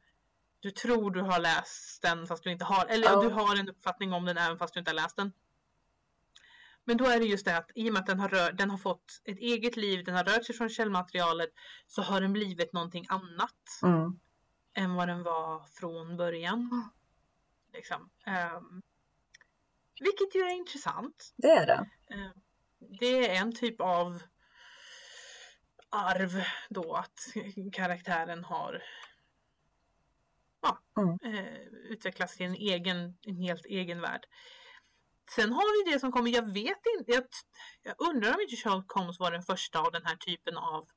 du 0.64 0.72
tror 0.72 1.11
du 1.11 1.22
har 1.22 1.39
läst 1.39 2.01
den 2.01 2.28
fast 2.28 2.43
du 2.43 2.51
inte 2.51 2.66
har, 2.66 2.86
eller 2.86 3.07
oh. 3.07 3.24
du 3.24 3.30
har 3.30 3.59
en 3.59 3.70
uppfattning 3.70 4.14
om 4.14 4.26
den 4.26 4.38
även 4.38 4.57
fast 4.57 4.74
du 4.74 4.80
inte 4.80 4.91
har 4.91 4.95
läst 4.95 5.18
den. 5.18 5.32
Men 6.84 6.97
då 6.97 7.05
är 7.05 7.20
det 7.20 7.26
just 7.26 7.45
det 7.45 7.57
att 7.57 7.72
i 7.76 7.89
och 7.89 7.93
med 7.93 7.99
att 7.99 8.05
den 8.05 8.20
har, 8.20 8.30
rör, 8.30 8.51
den 8.51 8.70
har 8.70 8.78
fått 8.78 9.22
ett 9.26 9.39
eget 9.39 9.78
liv, 9.78 10.03
den 10.03 10.16
har 10.16 10.24
rört 10.24 10.45
sig 10.45 10.55
från 10.55 10.70
källmaterialet 10.70 11.49
så 11.88 12.01
har 12.01 12.22
den 12.22 12.34
blivit 12.34 12.74
någonting 12.74 13.05
annat 13.09 13.80
mm. 13.84 14.20
än 14.74 14.95
vad 14.95 15.07
den 15.07 15.24
var 15.24 15.64
från 15.64 16.18
början. 16.18 16.59
Mm. 16.72 16.89
Liksom. 17.74 18.09
Um, 18.55 18.82
vilket 19.99 20.36
ju 20.36 20.41
är 20.41 20.53
intressant. 20.53 21.34
Det 21.38 21.51
är 21.51 21.66
det. 21.66 21.89
Uh, 22.16 22.32
det 22.99 23.30
är 23.30 23.41
en 23.41 23.55
typ 23.55 23.82
av 23.82 24.24
arv 25.89 26.43
då 26.70 26.93
att 26.93 27.20
karaktären 27.74 28.43
har 28.43 28.84
ja, 30.64 30.80
mm. 30.97 31.20
uh, 31.26 31.57
utvecklats 31.89 32.38
till 32.38 32.45
en 32.45 32.55
egen, 32.55 33.18
en 33.22 33.38
helt 33.38 33.66
egen 33.66 34.01
värld. 34.01 34.26
Sen 35.36 35.53
har 35.53 35.86
vi 35.86 35.91
det 35.91 35.99
som 35.99 36.11
kommer, 36.11 36.32
jag 36.32 36.53
vet 36.53 36.82
inte, 36.99 37.11
jag, 37.11 37.24
jag 37.84 37.95
undrar 38.09 38.34
om 38.34 38.41
inte 38.41 38.55
Sherlock 38.55 38.91
Holmes 38.91 39.20
var 39.20 39.32
den 39.32 39.43
första 39.43 39.80
av 39.80 39.91
den 39.91 40.05
här 40.05 40.16
typen 40.16 40.57
av 40.57 40.88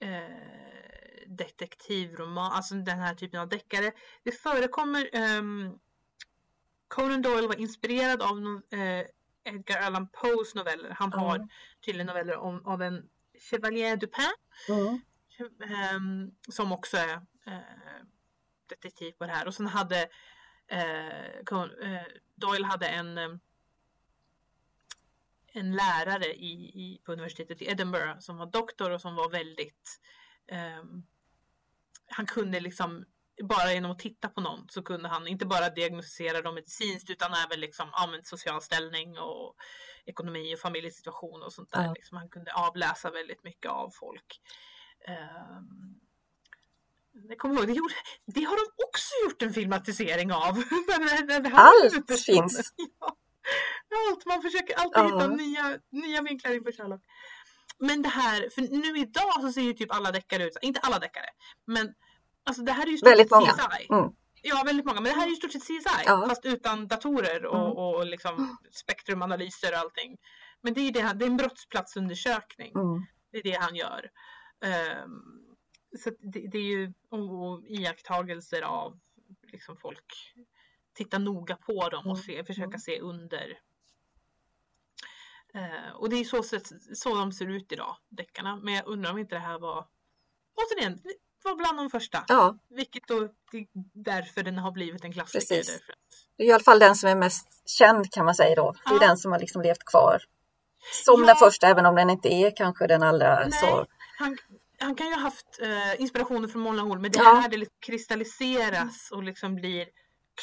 eh, 0.00 1.26
detektivroman, 1.26 2.52
alltså 2.52 2.74
den 2.74 2.98
här 2.98 3.14
typen 3.14 3.40
av 3.40 3.48
deckare. 3.48 3.92
Det 4.22 4.32
förekommer, 4.32 5.08
um, 5.38 5.78
Conan 6.88 7.22
Doyle 7.22 7.48
var 7.48 7.60
inspirerad 7.60 8.22
av 8.22 8.62
eh, 8.70 9.06
Edgar 9.44 9.80
Allan 9.80 10.08
Poes 10.08 10.54
noveller. 10.54 10.90
Han 10.90 11.12
mm. 11.12 11.24
har 11.24 11.48
tydligen 11.84 12.06
noveller 12.06 12.36
om, 12.36 12.66
av 12.66 12.82
en 12.82 13.08
Chevalier 13.50 13.96
Dupin. 13.96 14.32
Mm. 14.68 15.00
Um, 15.96 16.34
som 16.48 16.72
också 16.72 16.96
är 16.96 17.20
uh, 17.48 18.04
detektiv 18.68 19.12
på 19.12 19.26
det 19.26 19.32
här. 19.32 19.46
Och 19.46 19.54
sen 19.54 19.66
hade 19.66 20.08
uh, 20.72 22.02
Doyle 22.34 22.64
hade 22.64 22.88
en 22.88 23.18
um, 23.18 23.40
en 25.56 25.72
lärare 25.72 26.34
i, 26.34 26.52
i, 26.52 27.00
på 27.04 27.12
universitetet 27.12 27.62
i 27.62 27.70
Edinburgh 27.70 28.18
som 28.18 28.36
var 28.36 28.46
doktor 28.46 28.90
och 28.90 29.00
som 29.00 29.14
var 29.14 29.30
väldigt 29.30 30.00
um, 30.80 31.06
han 32.08 32.26
kunde 32.26 32.60
liksom 32.60 33.04
bara 33.42 33.72
genom 33.72 33.90
att 33.90 33.98
titta 33.98 34.28
på 34.28 34.40
någon 34.40 34.68
så 34.68 34.82
kunde 34.82 35.08
han 35.08 35.26
inte 35.26 35.46
bara 35.46 35.70
diagnostisera 35.70 36.42
dem 36.42 36.54
medicinskt 36.54 37.10
utan 37.10 37.32
även 37.34 37.60
liksom, 37.60 37.88
ja, 37.92 38.20
social 38.22 38.62
ställning 38.62 39.18
och 39.18 39.56
ekonomi 40.04 40.54
och 40.54 40.58
familjesituation 40.58 41.42
och 41.42 41.52
sånt 41.52 41.70
där. 41.70 41.84
Ja. 41.84 41.92
Liksom, 41.92 42.16
han 42.16 42.28
kunde 42.28 42.52
avläsa 42.52 43.10
väldigt 43.10 43.44
mycket 43.44 43.70
av 43.70 43.90
folk. 43.90 44.40
Um, 45.08 46.00
jag 47.28 47.38
kommer 47.38 47.54
ihåg, 47.54 47.66
det, 47.66 47.72
gjorde, 47.72 47.94
det 48.26 48.44
har 48.44 48.56
de 48.56 48.84
också 48.86 49.14
gjort 49.24 49.42
en 49.42 49.52
filmatisering 49.52 50.32
av. 50.32 50.62
Allt 51.52 52.20
finns! 52.26 52.72
Ja, 53.88 53.96
allt, 54.12 54.26
man 54.26 54.42
försöker 54.42 54.74
alltid 54.74 55.02
ja. 55.02 55.04
hitta 55.04 55.26
nya, 55.26 55.78
nya 55.90 56.22
vinklar 56.22 56.52
inför 56.52 56.72
Sherlock. 56.72 57.02
Men 57.78 58.02
det 58.02 58.08
här, 58.08 58.48
för 58.54 58.62
nu 58.62 58.98
idag 58.98 59.40
så 59.40 59.52
ser 59.52 59.60
ju 59.60 59.72
typ 59.72 59.94
alla 59.94 60.12
deckare 60.12 60.44
ut, 60.44 60.56
inte 60.62 60.80
alla 60.80 60.98
deckare, 60.98 61.26
men 61.66 61.94
Alltså 62.46 62.62
det 62.62 62.72
här 62.72 62.86
är 62.86 62.90
ju 62.90 62.96
stort 62.96 63.10
väldigt 63.10 63.30
många. 63.30 63.46
CSI. 63.46 63.86
Mm. 63.90 64.10
Ja, 64.42 64.62
väldigt 64.66 64.86
många. 64.86 65.00
Men 65.00 65.12
det 65.12 65.18
här 65.18 65.26
är 65.26 65.30
ju 65.30 65.36
stort 65.36 65.52
sett 65.52 65.62
CSI. 65.62 66.04
Ja. 66.06 66.26
Fast 66.28 66.44
utan 66.44 66.88
datorer 66.88 67.46
och, 67.46 67.66
mm. 67.66 67.72
och 67.72 68.06
liksom 68.06 68.56
spektrumanalyser 68.72 69.72
och 69.72 69.78
allting. 69.78 70.16
Men 70.62 70.74
det 70.74 70.80
är, 70.80 70.92
det, 70.92 71.12
det 71.14 71.24
är 71.24 71.30
en 71.30 71.36
brottsplatsundersökning. 71.36 72.72
Mm. 72.74 73.06
Det 73.32 73.38
är 73.38 73.42
det 73.42 73.58
han 73.60 73.76
gör. 73.76 74.10
Um, 75.04 75.45
så 75.98 76.10
det, 76.18 76.48
det, 76.48 76.58
är 76.58 76.62
ju 76.62 76.92
och, 77.08 77.62
iakttagelser 77.66 78.62
av 78.62 78.98
liksom 79.42 79.76
folk. 79.76 80.34
Titta 80.94 81.18
noga 81.18 81.56
på 81.56 81.88
dem 81.88 82.06
och 82.06 82.18
mm. 82.18 82.22
se, 82.22 82.44
försöka 82.44 82.66
mm. 82.66 82.78
se 82.78 83.00
under. 83.00 83.58
Uh, 85.54 85.90
och 85.94 86.10
det 86.10 86.16
är 86.16 86.24
så, 86.24 86.42
så 86.94 87.14
de 87.14 87.32
ser 87.32 87.46
ut 87.46 87.72
idag, 87.72 87.96
deckarna. 88.08 88.56
Men 88.56 88.74
jag 88.74 88.86
undrar 88.86 89.10
om 89.10 89.18
inte 89.18 89.34
det 89.34 89.40
här 89.40 89.58
var 89.58 89.86
återigen 90.54 91.00
var 91.46 91.56
bland 91.56 91.78
de 91.78 91.90
första. 91.90 92.24
Ja. 92.28 92.58
Vilket 92.68 93.08
då 93.08 93.28
därför 93.92 94.42
den 94.42 94.58
har 94.58 94.70
blivit 94.72 95.04
en 95.04 95.12
klassiker. 95.12 95.56
Precis. 95.56 95.80
Det 96.36 96.42
är 96.42 96.46
i 96.46 96.52
alla 96.52 96.64
fall 96.64 96.78
den 96.78 96.96
som 96.96 97.10
är 97.10 97.14
mest 97.14 97.48
känd 97.66 98.12
kan 98.12 98.24
man 98.24 98.34
säga 98.34 98.54
då. 98.54 98.72
Det 98.72 98.90
är 98.90 99.02
ja. 99.02 99.06
den 99.08 99.16
som 99.16 99.32
har 99.32 99.38
liksom 99.38 99.62
levt 99.62 99.84
kvar. 99.84 100.22
Som 101.04 101.20
ja. 101.20 101.26
den 101.26 101.36
första, 101.36 101.66
även 101.66 101.86
om 101.86 101.94
den 101.94 102.10
inte 102.10 102.28
är 102.28 102.56
kanske 102.56 102.86
den 102.86 103.02
allra 103.02 103.38
Nej, 103.38 103.52
så. 103.52 103.86
Han, 104.18 104.38
han 104.78 104.94
kan 104.94 105.06
ju 105.06 105.14
ha 105.14 105.20
haft 105.20 105.60
uh, 105.62 106.00
inspirationer 106.00 106.48
från 106.48 106.62
många 106.62 106.82
håll 106.82 106.98
men 106.98 107.10
det 107.10 107.18
ja. 107.18 107.40
här 107.42 107.48
det 107.48 107.56
liksom 107.56 107.76
kristalliseras 107.80 109.10
och 109.12 109.22
liksom 109.22 109.54
blir 109.54 109.86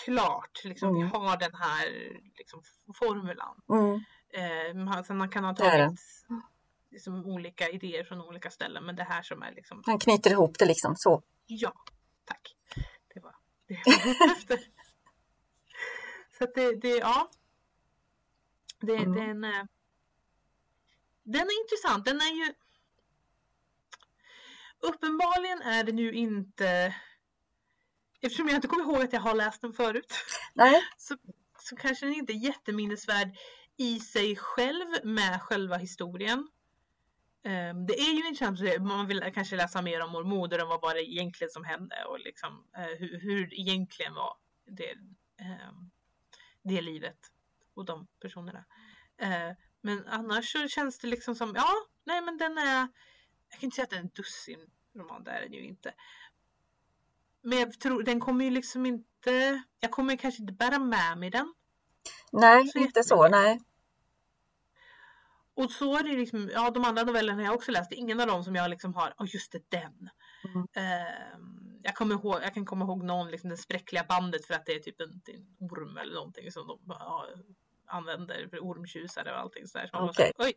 klart. 0.06 0.62
Liksom, 0.64 0.90
mm. 0.90 1.02
Vi 1.02 1.18
har 1.18 1.38
den 1.38 1.56
här 1.56 1.90
liksom, 2.38 2.62
formulan. 3.00 3.62
Mm. 3.70 3.94
Uh, 4.78 5.04
sen 5.04 5.18
man 5.18 5.30
kan 5.30 5.44
ha 5.44 5.56
tagit 5.56 6.00
liksom 6.92 7.26
olika 7.26 7.70
idéer 7.70 8.04
från 8.04 8.22
olika 8.22 8.50
ställen. 8.50 8.86
Men 8.86 8.96
det 8.96 9.04
här 9.04 9.22
som 9.22 9.44
är 9.44 9.52
liksom... 9.52 9.84
Han 9.86 10.00
knyter 10.00 10.32
ihop 10.32 10.60
det 10.60 10.66
liksom 10.66 10.94
så. 10.98 11.24
Ja, 11.46 11.74
tack. 12.26 12.56
Det 13.14 13.20
var 13.20 13.36
det 13.68 13.76
efter. 14.32 14.60
Så 16.38 16.44
att 16.44 16.54
det, 16.56 16.76
det, 16.76 16.98
ja. 16.98 17.30
Det, 18.80 18.96
mm. 18.96 19.14
den, 19.14 19.44
är, 19.44 19.68
den 21.24 21.42
är 21.42 21.62
intressant. 21.64 22.06
Den 22.06 22.22
är 22.22 22.46
ju... 22.46 22.54
Uppenbarligen 24.84 25.62
är 25.62 25.84
den 25.84 25.98
ju 25.98 26.12
inte... 26.12 26.96
Eftersom 28.22 28.48
jag 28.48 28.56
inte 28.56 28.68
kommer 28.68 28.84
ihåg 28.84 29.04
att 29.04 29.14
jag 29.14 29.20
har 29.20 29.36
läst 29.36 29.62
den 29.62 29.74
förut. 29.74 30.14
Nej. 30.56 30.82
Så, 30.98 31.18
så 31.60 31.76
kanske 31.76 32.06
den 32.06 32.16
inte 32.16 32.34
är 32.34 32.46
jätteminnesvärd 32.46 33.38
i 33.78 34.00
sig 34.00 34.36
själv 34.36 34.86
med 35.04 35.42
själva 35.42 35.78
historien. 35.78 36.40
Um, 37.46 37.86
det 37.86 38.00
är 38.00 38.14
ju 38.14 38.28
intressant, 38.28 38.60
man 38.82 39.08
vill 39.08 39.32
kanske 39.34 39.56
läsa 39.56 39.82
mer 39.82 40.02
om 40.02 40.12
mormoder 40.12 40.62
och 40.64 40.70
vad 40.70 40.82
var 40.82 40.94
det 40.94 41.12
egentligen 41.12 41.52
som 41.52 41.64
hände 41.64 42.06
och 42.06 42.20
liksom, 42.20 42.68
uh, 42.78 43.00
hur, 43.00 43.20
hur 43.20 43.54
egentligen 43.60 44.14
var 44.14 44.38
det, 44.66 44.94
um, 45.42 45.92
det 46.64 46.82
livet 46.82 47.18
och 47.76 47.86
de 47.86 48.08
personerna. 48.22 48.66
Uh, 49.22 49.56
men 49.82 50.08
annars 50.08 50.52
så 50.52 50.68
känns 50.68 51.00
det 51.00 51.08
liksom 51.08 51.36
som, 51.36 51.54
ja, 51.56 51.70
nej 52.06 52.22
men 52.22 52.38
den 52.38 52.58
är, 52.58 52.88
jag 53.54 53.60
kan 53.60 53.68
inte 53.68 53.76
säga 53.76 53.84
att 53.84 53.90
det 53.90 53.96
är 53.96 54.00
en 54.00 54.12
dussin 54.16 54.60
roman, 54.96 55.24
det 55.24 55.32
är 55.32 55.42
den 55.42 55.54
ju 55.54 55.66
inte. 55.66 55.94
Men 57.42 57.60
jag 57.60 57.80
tror, 57.80 58.04
den 58.04 58.20
kommer 58.20 58.46
ju 58.46 58.52
liksom 58.52 58.86
inte, 58.86 59.64
jag 59.80 59.92
kommer 59.92 60.16
kanske 60.16 60.42
inte 60.42 60.54
bära 60.54 60.80
med 60.80 61.18
mig 61.18 61.30
den. 61.30 61.54
Nej, 62.32 62.68
så 62.68 62.80
inte 62.80 63.04
så, 63.04 63.28
nej. 63.28 63.62
Och 65.56 65.72
så 65.72 65.98
är 65.98 66.04
det 66.04 66.18
liksom, 66.18 66.50
ja 66.54 66.72
de 66.72 66.86
andra 66.86 67.04
novellerna 67.04 67.38
har 67.38 67.46
jag 67.46 67.56
också 67.56 67.72
läst, 67.72 67.92
ingen 67.92 68.20
av 68.20 68.28
dem 68.28 68.44
som 68.44 68.56
jag 68.56 68.70
liksom 68.70 68.94
har, 68.94 69.14
oh, 69.18 69.28
just 69.34 69.52
det 69.52 69.70
den. 69.70 70.10
Mm. 70.46 70.68
Uh, 70.78 71.74
jag, 71.84 71.96
kommer 71.96 72.16
ihåg, 72.16 72.40
jag 72.44 72.54
kan 72.54 72.66
komma 72.66 72.86
ihåg 72.86 73.04
någon, 73.04 73.32
liksom 73.32 73.50
det 73.50 73.58
spräckliga 73.58 74.04
bandet 74.04 74.46
för 74.46 74.54
att 74.54 74.66
det 74.66 74.76
är 74.76 74.80
typ 74.80 75.02
en, 75.02 75.22
en 75.26 75.70
orm 75.70 75.98
eller 75.98 76.14
någonting 76.14 76.52
som 76.52 76.68
de 76.68 76.80
ja, 76.88 77.28
använder 77.88 78.48
för 78.48 78.60
ormtjusare 78.60 79.32
och 79.32 79.40
allting 79.40 79.68
sådär. 79.68 79.90
Så 79.92 80.10
okay. 80.10 80.32
Oj. 80.38 80.54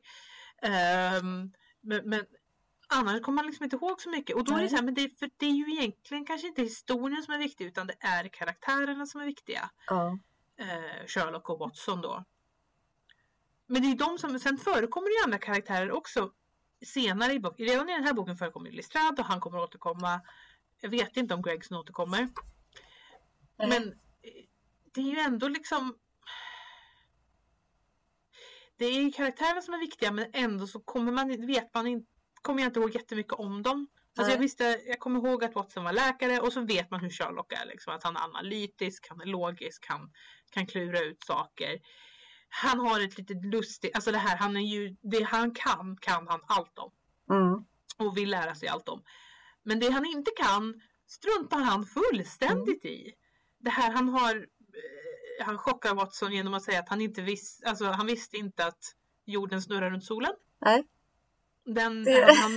Uh, 0.65 1.25
men, 1.81 2.09
men 2.09 2.25
Annars 2.89 3.23
kommer 3.23 3.37
man 3.37 3.47
liksom 3.47 3.65
inte 3.65 3.77
ihåg 3.77 4.01
så 4.01 4.11
mycket. 4.11 4.37
Och 4.37 4.45
då 4.45 4.55
är 4.55 4.63
det 4.63 4.69
så 4.69 4.77
här, 4.77 4.83
men 4.83 4.95
det, 4.95 5.19
för 5.19 5.31
det 5.37 5.47
är 5.47 5.51
ju 5.51 5.73
egentligen 5.73 6.25
kanske 6.25 6.47
inte 6.47 6.63
historien 6.63 7.23
som 7.23 7.35
är 7.35 7.39
viktig 7.39 7.65
utan 7.65 7.87
det 7.87 7.97
är 8.01 8.29
karaktärerna 8.29 9.07
som 9.07 9.21
är 9.21 9.25
viktiga. 9.25 9.71
Ja. 9.87 10.19
Eh, 10.59 11.07
Sherlock 11.07 11.51
och 11.51 11.59
Watson 11.59 12.01
då. 12.01 12.25
Men 13.67 13.83
det 13.83 13.89
är 13.89 13.97
de 13.97 14.19
som, 14.19 14.39
sen 14.39 14.59
förekommer 14.59 15.09
det 15.09 15.15
ju 15.15 15.25
andra 15.25 15.39
karaktärer 15.39 15.91
också 15.91 16.33
senare 16.87 17.33
i 17.33 17.41
boken. 17.41 17.67
Redan 17.67 17.89
i 17.89 17.93
den 17.93 18.05
här 18.05 18.13
boken 18.13 18.37
förekommer 18.37 18.71
Lestrade 18.71 19.23
och 19.23 19.29
han 19.29 19.41
kommer 19.41 19.59
återkomma. 19.59 20.21
Jag 20.81 20.91
vet 20.91 21.17
inte 21.17 21.35
om 21.35 21.43
Gregson 21.43 21.79
återkommer. 21.79 22.19
Mm. 22.19 22.33
Men 23.57 23.83
eh, 23.89 24.45
det 24.95 25.01
är 25.01 25.05
ju 25.15 25.19
ändå 25.19 25.49
liksom 25.49 25.97
det 28.77 28.85
är 28.85 29.03
ju 29.03 29.13
karaktärerna 29.13 29.63
som 29.63 29.75
är 29.75 29.79
viktiga 29.79 30.13
men 30.13 30.27
ändå 30.33 30.67
så 30.67 30.81
kommer 30.81 31.13
man, 31.13 31.47
vet 31.47 31.75
man 31.75 31.87
inte, 31.87 32.11
kommer 32.47 32.63
jag 32.63 32.69
inte 32.69 32.81
ihåg 32.81 32.95
jättemycket 32.95 33.33
om 33.33 33.63
dem. 33.63 33.89
Alltså 34.19 34.33
jag, 34.33 34.39
visste, 34.39 34.81
jag 34.87 34.99
kommer 34.99 35.19
ihåg 35.19 35.45
att 35.45 35.55
Watson 35.55 35.85
var 35.85 35.93
läkare 35.93 36.41
och 36.41 36.53
så 36.53 36.61
vet 36.61 36.91
man 36.91 37.01
hur 37.01 37.11
Sherlock 37.11 37.53
är. 37.53 37.67
Liksom, 37.67 37.95
att 37.95 38.03
han 38.03 38.17
är 38.17 38.21
analytisk, 38.21 39.07
han 39.09 39.21
är 39.21 39.27
logisk, 39.27 39.87
han 39.89 40.11
kan 40.51 40.67
klura 40.67 41.01
ut 41.01 41.25
saker. 41.25 41.81
Han 42.49 42.81
har 42.81 43.01
ett 43.01 43.19
lite 43.19 43.35
lustigt, 43.35 43.95
alltså 43.95 44.13
det 44.13 44.19
här, 44.19 44.37
han 44.37 44.57
är 44.57 44.61
ju, 44.61 44.97
det 45.03 45.23
han 45.23 45.55
kan, 45.55 45.97
kan 46.01 46.29
han 46.29 46.41
allt 46.47 46.79
om. 46.79 46.93
Mm. 47.31 47.65
Och 47.99 48.17
vill 48.17 48.31
lära 48.31 48.55
sig 48.55 48.69
allt 48.69 48.89
om. 48.89 49.03
Men 49.63 49.81
det 49.81 49.91
han 49.91 50.07
inte 50.07 50.31
kan 50.37 50.81
struntar 51.07 51.59
han 51.59 51.87
fullständigt 51.87 52.85
Mm. 52.85 52.95
i. 52.97 53.13
Det 53.59 53.71
här 53.71 53.91
han 53.93 54.09
har, 54.09 54.37
eh, 54.37 55.47
han 55.47 55.59
chockar 55.59 55.95
Watson 55.95 56.33
genom 56.33 56.55
att 56.55 56.63
säga 56.63 56.79
att 56.79 56.89
han 56.89 57.01
inte 57.01 57.23
visste, 57.23 57.69
alltså 57.69 57.85
han 57.85 58.07
visste 58.07 58.37
inte 58.37 58.67
att 58.67 58.83
jorden 59.25 59.63
snurrar 59.63 59.91
runt 59.91 60.05
solen. 60.05 60.33
Nej. 60.61 60.85
Den, 61.67 62.05
Det- 62.05 62.35
han, 62.35 62.53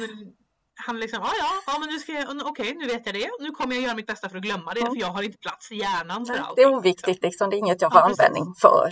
han, 0.76 1.00
liksom, 1.00 1.20
ja 1.24 1.32
ja, 1.40 1.50
ja 1.74 1.80
men 1.80 1.90
nu 1.90 2.00
ska 2.00 2.12
jag, 2.12 2.48
okej 2.48 2.76
nu 2.76 2.86
vet 2.88 3.06
jag 3.06 3.16
det. 3.16 3.30
Nu 3.40 3.52
kommer 3.52 3.76
jag 3.76 3.84
göra 3.84 3.96
mitt 3.96 4.08
bästa 4.08 4.30
för 4.30 4.38
att 4.38 4.44
glömma 4.44 4.74
det 4.74 4.80
Ja. 4.80 4.86
för 4.86 4.96
jag 5.00 5.08
har 5.08 5.24
inte 5.24 5.38
plats 5.38 5.72
i 5.72 5.76
hjärnan 5.76 6.26
för 6.26 6.34
Nej, 6.34 6.42
allt. 6.42 6.56
Det 6.56 6.62
är 6.62 6.76
oviktigt 6.76 7.22
liksom, 7.24 7.50
det 7.50 7.56
är 7.56 7.58
inget 7.58 7.82
jag 7.82 7.90
har 7.90 8.00
Ja, 8.00 8.06
användning 8.06 8.54
för. 8.62 8.90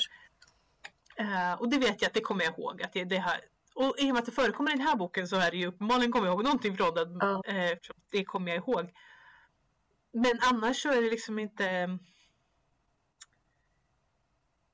Eh, 1.17 1.53
och 1.53 1.69
det 1.69 1.77
vet 1.77 2.01
jag 2.01 2.07
att 2.09 2.13
det 2.13 2.21
kommer 2.21 2.43
jag 2.45 2.53
ihåg. 2.59 2.81
Att 2.81 2.93
det, 2.93 3.03
det 3.03 3.17
här, 3.17 3.39
och 3.75 3.95
i 3.99 4.03
och 4.11 4.13
med 4.13 4.19
att 4.19 4.25
det 4.25 4.31
förekommer 4.31 4.71
i 4.71 4.77
den 4.77 4.87
här 4.87 4.95
boken 4.95 5.27
så 5.27 5.35
är 5.35 5.51
det 5.51 5.57
ju 5.57 5.67
uppenbarligen 5.67 6.11
kommer 6.11 6.25
jag 6.27 6.33
ihåg 6.33 6.43
någonting 6.43 6.77
från 6.77 6.93
den. 6.93 7.17
Ja. 7.19 7.43
Eh, 7.45 7.77
det 8.11 8.25
kommer 8.25 8.47
jag 8.51 8.57
ihåg. 8.57 8.89
Men 10.13 10.39
annars 10.41 10.81
så 10.81 10.89
är 10.89 11.01
det 11.01 11.09
liksom 11.09 11.39
inte... 11.39 11.97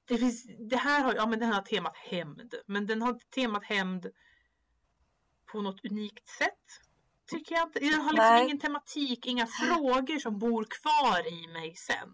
Det, 0.07 0.17
finns, 0.17 0.45
det 0.69 0.77
här 0.77 1.03
har, 1.03 1.15
ja, 1.15 1.25
men 1.25 1.39
den 1.39 1.53
har 1.53 1.61
temat 1.61 1.97
hämnd. 1.97 2.53
Men 2.67 2.87
den 2.87 3.01
har 3.01 3.19
temat 3.35 3.63
hämnd 3.63 4.07
på 5.53 5.61
något 5.61 5.85
unikt 5.91 6.27
sätt. 6.29 6.63
Tycker 7.31 7.55
jag 7.55 7.67
inte. 7.67 7.79
Den 7.79 7.93
har 7.93 8.13
liksom 8.13 8.15
Nej. 8.17 8.43
ingen 8.43 8.59
tematik, 8.59 9.25
inga 9.25 9.47
frågor 9.47 10.19
som 10.19 10.39
bor 10.39 10.65
kvar 10.69 11.27
i 11.27 11.47
mig 11.47 11.75
sen. 11.75 12.09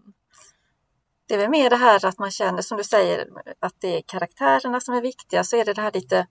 Det 1.28 1.34
är 1.34 1.38
väl 1.38 1.50
mer 1.50 1.70
det 1.70 1.76
här 1.76 2.06
att 2.06 2.20
man 2.20 2.32
känner 2.32 2.62
som 2.62 2.78
du 2.78 2.84
säger 2.84 3.28
att 3.60 3.76
det 3.82 3.98
är 3.98 4.02
karaktärerna 4.02 4.80
som 4.82 4.94
är 4.96 5.02
viktiga 5.02 5.44
så 5.44 5.58
är 5.58 5.66
det 5.66 5.74
det 5.74 5.82
här 5.82 5.92
lite 5.92 6.28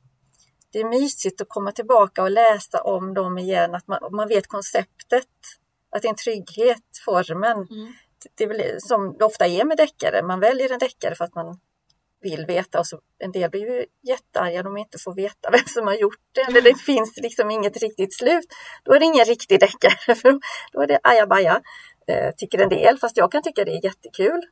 det 0.72 0.78
är 0.78 0.88
mysigt 0.88 1.40
att 1.40 1.48
komma 1.48 1.72
tillbaka 1.72 2.22
och 2.22 2.30
läsa 2.30 2.82
om 2.82 3.14
dem 3.14 3.38
igen, 3.38 3.74
att 3.74 3.86
man, 3.86 3.98
man 4.12 4.28
vet 4.28 4.46
konceptet, 4.46 5.28
att 5.90 6.02
det 6.02 6.08
är 6.08 6.10
en 6.10 6.16
trygghet, 6.16 6.84
formen. 7.04 7.56
Mm. 7.70 7.92
Det 8.34 8.44
är 8.44 8.48
väl 8.48 8.80
som 8.80 9.16
det 9.18 9.24
ofta 9.24 9.46
är 9.46 9.64
med 9.64 9.76
deckare, 9.76 10.22
man 10.22 10.40
väljer 10.40 10.72
en 10.72 10.78
deckare 10.78 11.14
för 11.14 11.24
att 11.24 11.34
man 11.34 11.60
vill 12.20 12.46
veta. 12.46 12.78
Och 12.78 12.86
så 12.86 13.00
en 13.18 13.32
del 13.32 13.50
blir 13.50 13.60
ju 13.60 13.86
jättearga 14.02 14.60
om 14.60 14.64
de 14.64 14.76
inte 14.76 14.98
får 14.98 15.14
veta 15.14 15.50
vem 15.50 15.66
som 15.66 15.86
har 15.86 15.94
gjort 15.94 16.20
det. 16.32 16.40
Eller 16.40 16.62
det 16.62 16.74
finns 16.74 17.16
liksom 17.16 17.50
inget 17.50 17.76
riktigt 17.76 18.14
slut. 18.14 18.46
Då 18.84 18.92
är 18.92 18.98
det 18.98 19.04
ingen 19.04 19.24
riktig 19.24 19.60
deckare, 19.60 20.14
för 20.14 20.38
då 20.72 20.82
är 20.82 20.86
det 20.86 21.00
ajabaja, 21.02 21.62
eh, 22.06 22.34
tycker 22.36 22.58
en 22.58 22.68
del, 22.68 22.98
fast 22.98 23.16
jag 23.16 23.32
kan 23.32 23.42
tycka 23.42 23.64
det 23.64 23.76
är 23.76 23.84
jättekul 23.84 24.42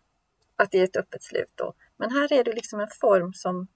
att 0.56 0.70
det 0.70 0.78
är 0.78 0.84
ett 0.84 0.96
öppet 0.96 1.22
slut 1.22 1.52
då. 1.54 1.74
Men 1.96 2.10
här 2.10 2.32
är 2.32 2.44
det 2.44 2.52
liksom 2.52 2.80
en 2.80 2.88
form 3.00 3.32
som 3.32 3.68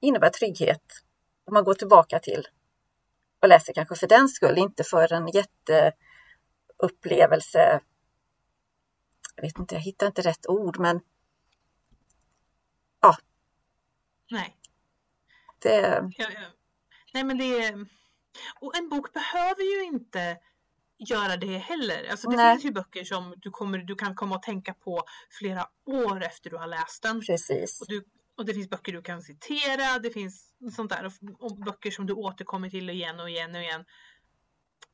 innebär 0.00 0.30
trygghet. 0.30 0.82
Om 1.44 1.54
man 1.54 1.64
går 1.64 1.74
tillbaka 1.74 2.18
till 2.18 2.46
och 3.42 3.48
läser 3.48 3.72
kanske 3.72 3.94
för 3.94 4.06
den 4.06 4.28
skull, 4.28 4.58
inte 4.58 4.84
för 4.84 5.12
en 5.12 5.28
jätteupplevelse. 5.28 7.80
Jag 9.36 9.42
vet 9.42 9.58
inte, 9.58 9.74
jag 9.74 9.82
hittar 9.82 10.06
inte 10.06 10.22
rätt 10.22 10.46
ord, 10.46 10.78
men 10.78 11.00
Nej. 14.30 14.56
det, 15.58 16.10
Ja, 16.16 16.26
ja. 16.34 16.40
Nej 17.12 17.24
men 17.24 17.38
det 17.38 17.64
är... 17.64 17.86
Och 18.60 18.76
en 18.76 18.88
bok 18.88 19.12
behöver 19.12 19.62
ju 19.62 19.84
inte 19.84 20.38
göra 20.98 21.36
det 21.36 21.58
heller. 21.58 22.10
Alltså 22.10 22.30
det 22.30 22.36
Nej. 22.36 22.54
finns 22.54 22.64
ju 22.64 22.72
böcker 22.72 23.04
som 23.04 23.34
du, 23.36 23.50
kommer, 23.50 23.78
du 23.78 23.94
kan 23.94 24.14
komma 24.14 24.36
att 24.36 24.42
tänka 24.42 24.74
på 24.74 25.02
flera 25.30 25.66
år 25.86 26.24
efter 26.24 26.50
du 26.50 26.56
har 26.56 26.66
läst 26.66 27.02
den. 27.02 27.20
precis. 27.20 27.80
Och, 27.80 27.86
du, 27.88 28.04
och 28.36 28.44
det 28.44 28.54
finns 28.54 28.70
böcker 28.70 28.92
du 28.92 29.02
kan 29.02 29.22
citera, 29.22 29.98
det 29.98 30.10
finns 30.10 30.52
sånt 30.76 30.90
där. 30.90 31.06
Och, 31.06 31.44
och 31.44 31.56
böcker 31.56 31.90
som 31.90 32.06
du 32.06 32.12
återkommer 32.12 32.70
till 32.70 32.90
igen 32.90 33.20
och 33.20 33.30
igen 33.30 33.54
och 33.54 33.62
igen. 33.62 33.84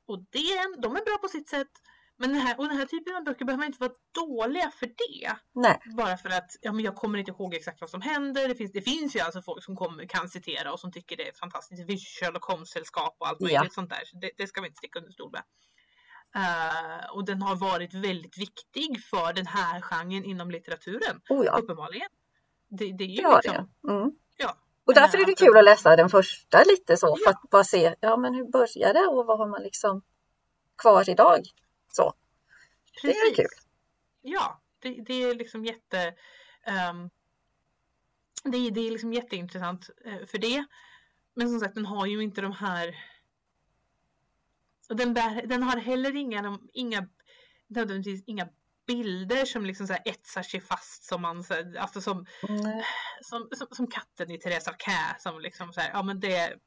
Och 0.07 0.18
det, 0.18 0.80
de 0.82 0.97
är 0.97 1.05
bra 1.05 1.18
på 1.20 1.28
sitt 1.28 1.49
sätt. 1.49 1.70
Men 2.18 2.32
den 2.32 2.40
här, 2.40 2.58
och 2.58 2.68
den 2.68 2.76
här 2.76 2.86
typen 2.86 3.16
av 3.16 3.24
böcker 3.24 3.44
behöver 3.44 3.66
inte 3.66 3.78
vara 3.80 3.92
dåliga 4.14 4.70
för 4.70 4.86
det. 4.86 5.36
Nej, 5.54 5.80
Bara 5.96 6.16
för 6.16 6.28
att 6.28 6.50
ja, 6.60 6.72
men 6.72 6.84
jag 6.84 6.94
kommer 6.96 7.18
inte 7.18 7.30
ihåg 7.30 7.54
exakt 7.54 7.80
vad 7.80 7.90
som 7.90 8.00
händer. 8.00 8.48
Det 8.48 8.54
finns, 8.54 8.72
det 8.72 8.80
finns 8.82 9.16
ju 9.16 9.20
alltså 9.20 9.42
folk 9.42 9.64
som 9.64 9.76
kommer, 9.76 10.06
kan 10.06 10.28
citera 10.28 10.72
och 10.72 10.80
som 10.80 10.92
tycker 10.92 11.16
det 11.16 11.28
är 11.28 11.32
fantastiskt. 11.32 11.80
Det 11.82 11.86
finns 11.86 12.02
Sherlock 12.20 12.44
Holmes-sällskap 12.44 13.16
och 13.18 13.28
allt 13.28 13.40
möjligt 13.40 13.60
Ja. 13.62 13.68
sånt 13.70 13.90
där. 13.90 14.02
Så 14.04 14.16
det, 14.18 14.30
det 14.36 14.46
ska 14.46 14.60
vi 14.60 14.66
inte 14.66 14.78
sticka 14.78 14.98
under 14.98 15.12
stol 15.12 15.30
med. 15.32 15.42
Eh, 16.36 17.10
och 17.14 17.24
den 17.24 17.42
har 17.42 17.56
varit 17.56 17.94
väldigt 17.94 18.38
viktig 18.38 19.04
för 19.10 19.32
den 19.32 19.46
här 19.46 19.80
genren 19.80 20.24
inom 20.24 20.50
litteraturen. 20.50 21.20
oh 21.28 21.44
ja, 21.46 21.58
Uppenbarligen. 21.58 22.08
Det, 22.68 22.92
det 22.92 23.04
är 23.04 23.08
ju 23.08 23.22
det 23.22 23.36
liksom, 23.36 23.68
det. 23.82 23.92
Mm. 23.92 24.10
Ja. 24.36 24.56
Och 24.86 24.94
därför 24.94 25.18
är 25.18 25.24
det 25.26 25.32
Eh, 25.42 25.46
kul 25.46 25.56
att 25.56 25.64
läsa 25.64 25.96
den 25.96 26.08
första 26.08 26.62
lite 26.64 26.96
så, 26.96 27.06
för 27.16 27.22
Ja. 27.24 27.30
att 27.30 27.50
bara 27.50 27.64
se, 27.64 27.94
ja 28.00 28.16
men 28.16 28.34
hur 28.34 28.44
börjar 28.50 28.94
det 28.94 29.06
och 29.06 29.26
vad 29.26 29.38
har 29.38 29.46
man 29.48 29.62
liksom 29.62 30.02
kvar 30.82 31.10
idag? 31.10 31.40
Så, 31.97 32.14
det 33.03 33.09
är 33.09 33.12
Precis. 33.12 33.36
kul. 33.36 33.47
Ja, 34.22 34.61
det, 34.78 34.88
det 35.07 35.14
är 35.14 35.34
liksom 35.34 35.64
jätte... 35.64 36.14
ehm, 36.62 37.11
det, 38.44 38.70
det 38.70 38.80
är 38.80 38.90
liksom 38.90 39.12
jätteintressant 39.12 39.90
eh, 40.05 40.26
för 40.26 40.38
det. 40.38 40.66
Men 41.34 41.49
som 41.51 41.61
sagt, 41.61 41.74
den 41.74 41.86
har 41.86 42.07
ju 42.07 42.22
inte 42.22 42.40
de 42.40 42.53
här... 42.53 42.97
Och 44.88 44.97
den, 44.97 45.14
bär, 45.14 45.47
den 45.47 45.62
har 45.62 45.76
heller 45.76 46.16
inga, 46.16 46.59
inga, 46.72 47.09
nödvändigtvis 47.66 48.24
inga 48.26 48.49
bilder 48.86 49.44
som 49.44 49.66
liksom 49.66 49.86
så 49.86 49.92
här 49.92 50.03
etsar 50.05 50.42
sig 50.42 50.61
fast 50.61 51.05
som 51.05 51.22
man... 51.22 51.44
så 51.44 51.55
här- 51.55 51.76
Alltså 51.78 52.01
som, 52.01 52.26
Nej. 52.49 52.84
som, 53.22 53.49
som, 53.53 53.66
som 53.70 53.86
katten 53.86 54.30
i 54.30 54.38
Teresa 54.38 54.72
Kä 54.78 55.16
som 55.18 55.40
liksom 55.40 55.72
så 55.72 55.80
här, 55.80 55.90
ja 55.92 56.03
men 56.03 56.20
det... 56.20 56.59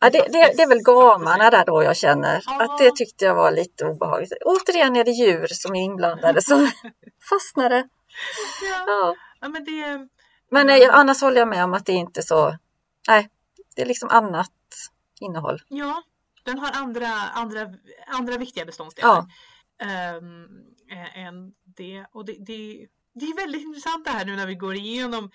Ja, 0.00 0.10
det, 0.10 0.18
det, 0.18 0.52
det 0.56 0.62
är 0.62 0.68
väl 0.68 0.82
gamarna 0.82 1.50
där 1.50 1.64
då 1.66 1.82
jag 1.82 1.96
känner 1.96 2.42
Ja. 2.46 2.62
att 2.64 2.78
det 2.78 2.90
tyckte 2.96 3.24
jag 3.24 3.34
var 3.34 3.50
lite 3.52 3.84
obehagligt. 3.84 4.32
Återigen 4.44 4.96
är 4.96 5.04
det 5.04 5.10
djur 5.10 5.46
som 5.50 5.74
är 5.74 5.80
inblandade 5.84 6.42
så 6.42 6.68
fastnade. 7.30 7.88
Ja, 8.62 8.84
Ja. 8.86 9.14
ja 9.40 9.48
men 9.48 9.64
det... 9.64 10.08
Men 10.50 10.68
Mm. 10.70 10.82
eh, 10.90 10.94
annars 10.98 11.20
håller 11.22 11.36
jag 11.38 11.48
med 11.48 11.64
om 11.64 11.74
att 11.74 11.86
det 11.86 11.92
inte 11.92 12.20
är 12.20 12.24
så, 12.24 12.56
nej, 13.08 13.28
det 13.76 13.82
är 13.82 13.86
liksom 13.86 14.08
annat 14.08 14.50
innehåll. 15.20 15.60
Ja, 15.68 16.02
den 16.44 16.58
har 16.58 16.70
andra, 16.74 17.08
andra, 17.34 17.66
andra 18.06 18.36
viktiga 18.38 18.64
beståndsdelar. 18.64 19.24
Eh, 19.82 21.26
än 21.26 21.52
det. 21.76 22.06
Och 22.12 22.24
det, 22.24 22.32
det, 22.32 22.86
det 23.14 23.24
är 23.26 23.36
väldigt 23.36 23.62
intressant 23.62 24.04
det 24.04 24.10
här 24.10 24.24
nu 24.24 24.36
när 24.36 24.46
vi 24.46 24.54
går 24.54 24.74
igenom. 24.74 25.30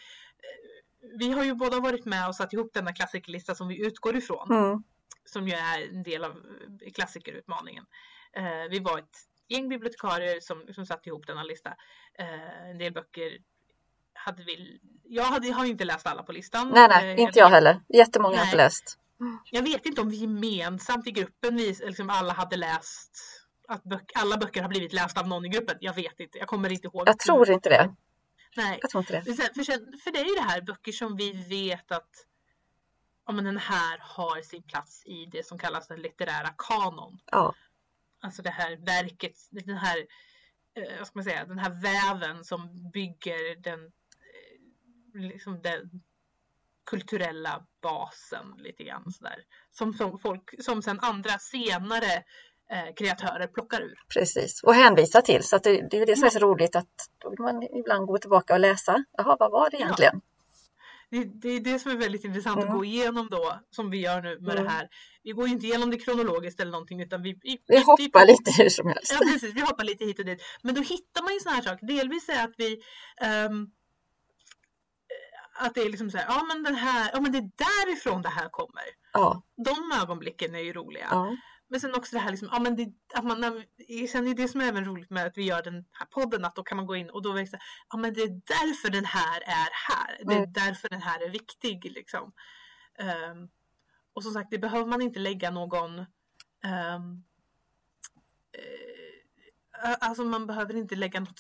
Vi 1.20 1.32
har 1.32 1.44
ju 1.44 1.54
båda 1.56 1.80
varit 1.80 2.06
med 2.06 2.28
och 2.28 2.36
satt 2.36 2.54
ihop 2.54 2.74
denna 2.74 2.94
klassikerlista 2.94 3.56
som 3.56 3.68
vi 3.68 3.86
utgår 3.88 4.16
ifrån. 4.16 4.52
mm, 4.52 4.84
Som 5.26 5.48
ju 5.48 5.54
är 5.54 5.90
en 5.90 6.04
del 6.04 6.24
av 6.24 6.32
eh, 6.32 6.92
klassikerutmaningen. 6.92 7.86
Eh, 8.34 8.70
vi 8.70 8.80
var 8.80 9.00
ett 9.00 9.18
gäng 9.48 9.70
bibliotekarier 9.70 10.40
som, 10.40 10.74
som 10.74 10.86
satt 10.86 11.08
ihop 11.08 11.28
denna 11.28 11.44
lista. 11.44 11.70
Eh, 12.20 12.70
en 12.70 12.78
del 12.78 12.94
böcker 12.94 13.38
hade 14.14 14.44
vi... 14.44 14.80
Jag 15.04 15.24
hade, 15.24 15.52
har 15.52 15.66
inte 15.66 15.86
läst 15.86 16.08
alla 16.08 16.24
på 16.24 16.32
listan. 16.32 16.70
nej, 16.70 16.88
nej, 16.88 17.14
Eh, 17.14 17.22
inte 17.22 17.40
jag 17.40 17.50
heller. 17.50 17.82
Jättemånga 17.90 18.38
har 18.38 18.44
inte 18.44 18.58
Nej. 18.58 18.66
läst. 18.66 19.00
Jag 19.52 19.64
vet 19.64 19.86
inte 19.86 20.02
om 20.02 20.10
vi 20.10 20.16
gemensamt 20.16 21.08
i 21.08 21.12
gruppen, 21.12 21.56
vi 21.56 21.68
liksom 21.68 22.10
alla 22.10 22.34
hade 22.34 22.56
läst 22.58 23.18
att 23.68 23.84
böck, 23.84 24.12
alla 24.16 24.38
böcker 24.38 24.62
har 24.62 24.70
blivit 24.70 24.94
lästa 24.94 25.22
av 25.22 25.28
någon 25.28 25.46
i 25.46 25.50
gruppen. 25.50 25.78
Jag 25.80 25.94
vet 25.94 26.20
inte, 26.20 26.38
jag 26.38 26.48
kommer 26.48 26.72
inte 26.72 26.88
ihåg. 26.88 27.04
Jag 27.10 27.20
tror 27.20 27.52
inte 27.52 27.70
det. 27.70 27.96
Nej. 28.56 28.80
Jag 28.82 28.92
tror 28.92 29.02
inte 29.02 29.14
det. 29.14 29.24
För, 29.56 29.64
sen, 29.64 29.98
för 30.04 30.12
det 30.12 30.20
är 30.20 30.26
ju 30.26 30.36
det 30.36 30.42
här 30.52 30.62
böcker 30.62 30.92
som 30.92 31.16
vi 31.16 31.32
vet 31.32 31.92
att 31.92 32.28
ja, 33.26 33.34
men 33.34 33.46
den 33.46 33.58
här 33.58 33.98
har 34.02 34.42
sin 34.42 34.64
plats 34.64 35.06
i 35.06 35.26
det 35.26 35.48
som 35.48 35.58
kallas 35.60 35.88
den 35.88 36.02
litterära 36.02 36.50
kanon. 36.58 37.20
Ja, 37.32 37.56
Alltså 38.24 38.42
det 38.42 38.50
här 38.50 38.76
verket, 38.76 39.38
den 39.52 39.78
här, 39.78 39.98
eh, 40.76 40.98
vad 40.98 41.08
ska 41.08 41.20
man 41.20 41.24
säga, 41.24 41.46
den 41.46 41.60
här 41.60 41.82
väven 41.82 42.44
som 42.44 42.92
bygger 42.92 43.56
den, 43.56 43.86
eh, 43.86 45.22
liksom 45.22 45.62
den 45.62 46.02
kulturella 46.86 47.66
basen 47.82 48.56
lite 48.58 48.84
grann 48.84 49.12
sådär. 49.12 49.44
Som, 49.72 49.94
som, 49.94 50.20
folk, 50.20 50.64
som 50.64 50.82
sen 50.82 51.00
andra 51.00 51.40
senare 51.40 52.24
kreatörer 52.96 53.48
plockar 53.48 53.82
ur. 53.82 54.00
Precis, 54.14 54.64
och 54.64 54.74
hänvisar 54.74 55.22
till. 55.22 55.44
Så 55.44 55.58
det, 55.58 55.88
det 55.92 55.98
är 55.98 56.06
det 56.06 56.16
som 56.16 56.26
är 56.26 56.30
så 56.30 56.40
roligt 56.40 56.76
att 56.76 57.10
då 57.22 57.30
vill 57.30 57.40
man 57.40 57.64
ibland 57.64 58.08
gå 58.08 58.18
tillbaka 58.18 58.54
och 58.54 58.60
läsa. 58.60 59.04
Jaha, 59.18 59.38
vad 59.40 59.52
var 59.52 59.70
det 59.70 59.78
egentligen? 59.78 60.14
Ja. 60.14 60.30
Det, 61.10 61.24
det, 61.24 61.50
är 61.50 61.60
det 61.60 61.80
som 61.80 61.92
är 61.92 61.96
väldigt 61.96 62.24
intressant 62.24 62.58
mm. 62.58 62.70
att 62.70 62.78
gå 62.78 62.86
igenom 62.86 63.28
då, 63.32 63.60
som 63.70 63.90
vi 63.90 64.02
gör 64.02 64.22
nu 64.22 64.40
med 64.40 64.52
mm. 64.52 64.64
det 64.64 64.70
här. 64.70 64.90
Vi 65.24 65.32
går 65.32 65.48
ju 65.48 65.54
inte 65.54 65.66
igenom 65.66 65.92
det 65.92 65.98
kronologiskt 65.98 66.60
eller 66.60 66.72
någonting 66.72 67.02
utan 67.02 67.22
vi... 67.22 67.40
Vi, 67.44 67.60
vi 67.68 67.78
hoppar 67.78 68.26
vi, 68.26 68.32
lite 68.32 68.52
hur 68.64 68.70
som 68.70 68.88
helst. 68.88 69.12
Ja, 69.12 69.20
precis. 69.32 69.56
Vi 69.56 69.62
hoppar 69.62 69.84
lite 69.84 70.06
hit 70.06 70.20
och 70.20 70.26
dit. 70.26 70.42
Men 70.62 70.76
då 70.76 70.82
hittar 70.82 71.24
man 71.24 71.34
ju 71.34 71.40
sådana 71.40 71.56
här 71.56 71.64
saker. 71.64 71.88
Delvis 71.88 72.30
är 72.30 72.44
att 72.44 72.54
vi 72.58 72.82
um, 73.50 73.72
att 75.56 75.76
det 75.76 75.82
är 75.82 75.90
liksom 75.90 76.12
så 76.12 76.18
här, 76.18 76.26
ja 76.30 76.44
men 76.44 76.64
den 76.64 76.76
här, 76.76 77.10
ja 77.14 77.22
men 77.22 77.32
det 77.32 77.38
är 77.38 77.52
därifrån 77.58 78.22
det 78.22 78.30
här 78.30 78.50
kommer. 78.50 78.84
Ja. 79.14 79.44
De 79.66 80.02
ögonblicken 80.02 80.56
är 80.56 80.60
ju 80.60 80.74
roliga. 80.74 81.08
Ja. 81.12 81.38
Men 81.74 81.80
sen 81.80 81.96
också 81.96 82.16
det 82.16 82.22
här 82.22 82.32
liksom, 82.32 82.50
ja 82.52 82.60
men 82.60 82.76
det, 82.76 82.94
att 83.14 83.26
man, 83.26 83.64
sen 84.10 84.28
är 84.28 84.36
det 84.36 84.48
som 84.48 84.62
är 84.62 84.66
även 84.66 84.86
roligt 84.86 85.10
med 85.10 85.26
att 85.26 85.38
vi 85.38 85.44
gör 85.44 85.64
den 85.64 85.86
här 85.92 86.06
podden, 86.06 86.46
att 86.46 86.56
då 86.56 86.64
kan 86.64 86.78
man 86.78 86.86
gå 86.86 86.96
in 86.96 87.10
och 87.10 87.22
då 87.22 87.32
växer, 87.32 87.60
ja 87.90 87.98
men 87.98 88.14
det 88.14 88.22
är 88.22 88.28
därför 88.30 88.90
den 88.90 89.06
här 89.06 89.42
är 89.42 89.70
här. 89.90 90.18
Det 90.26 90.34
är 90.34 90.38
mm. 90.38 90.54
därför 90.54 90.90
den 90.90 91.02
här 91.02 91.26
är 91.26 91.30
viktig 91.30 91.92
liksom. 91.92 92.34
Um, 93.00 93.50
och 94.14 94.24
som 94.24 94.34
sagt, 94.34 94.52
det 94.52 94.60
behöver 94.60 94.86
man 94.86 95.02
inte 95.02 95.20
lägga 95.20 95.52
någon 95.52 96.00
um, 96.00 97.24
uh, 99.84 99.96
alltså 100.00 100.24
man 100.24 100.48
behöver 100.48 100.76
inte 100.76 100.96
lägga 100.96 101.20
något 101.20 101.40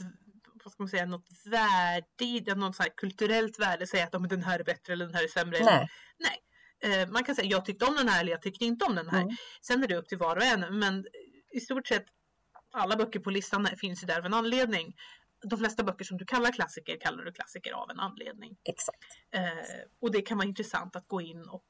vad 0.63 0.71
ska 0.71 0.83
man 0.83 0.89
säga, 0.89 1.05
något 1.05 1.29
värde 1.45 2.05
i 2.21 2.39
det, 2.39 2.55
något 2.55 2.75
så 2.75 2.83
kulturellt 2.97 3.59
värde, 3.59 3.87
säga 3.87 4.03
att 4.03 4.15
oh, 4.15 4.27
den 4.27 4.43
här 4.43 4.59
är 4.59 4.63
bättre 4.63 4.93
eller 4.93 5.05
den 5.05 5.15
här 5.15 5.23
är 5.23 5.27
sämre. 5.27 5.63
Nej. 5.65 5.89
Nej. 6.17 6.39
Eh, 6.83 7.09
man 7.09 7.23
kan 7.23 7.35
säga 7.35 7.47
jag 7.47 7.65
tyckte 7.65 7.85
om 7.85 7.95
den 7.95 8.07
här 8.07 8.21
eller 8.21 8.31
jag 8.31 8.41
tyckte 8.41 8.65
inte 8.65 8.85
om 8.85 8.95
den 8.95 9.09
här. 9.09 9.21
Mm. 9.21 9.35
Sen 9.61 9.83
är 9.83 9.87
det 9.87 9.95
upp 9.95 10.07
till 10.07 10.17
var 10.17 10.35
och 10.35 10.43
en, 10.43 10.79
men 10.79 11.05
i 11.51 11.59
stort 11.59 11.87
sett 11.87 12.05
alla 12.71 12.95
böcker 12.95 13.19
på 13.19 13.29
listan 13.29 13.67
finns 13.77 14.03
ju 14.03 14.07
där 14.07 14.19
av 14.19 14.25
en 14.25 14.33
anledning. 14.33 14.95
De 15.43 15.59
flesta 15.59 15.83
böcker 15.83 16.05
som 16.05 16.17
du 16.17 16.25
kallar 16.25 16.51
klassiker 16.51 16.97
kallar 17.01 17.23
du 17.23 17.31
klassiker 17.31 17.71
av 17.71 17.89
en 17.89 17.99
anledning. 17.99 18.57
Exakt. 18.63 19.03
Eh, 19.31 19.41
och 20.01 20.11
det 20.11 20.21
kan 20.21 20.37
vara 20.37 20.47
intressant 20.47 20.95
att 20.95 21.07
gå 21.07 21.21
in 21.21 21.43
och 21.49 21.65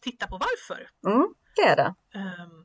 titta 0.00 0.26
på 0.26 0.38
varför. 0.38 0.90
Mm, 1.06 1.34
det 1.56 1.62
är 1.62 1.76
det. 1.76 1.94
Um, 2.18 2.64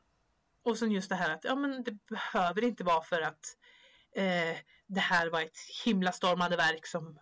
och 0.62 0.78
sen 0.78 0.90
just 0.90 1.08
det 1.08 1.14
här 1.14 1.30
att 1.30 1.44
ja, 1.44 1.54
men 1.54 1.84
det 1.84 1.92
behöver 1.92 2.64
inte 2.64 2.84
vara 2.84 3.02
för 3.02 3.20
att 3.20 3.56
eh, 4.16 4.56
det 4.86 5.00
här 5.00 5.30
var 5.30 5.40
ett 5.40 5.58
himla 5.84 6.12
stormande 6.12 6.56
verk 6.56 6.86
som 6.86 7.18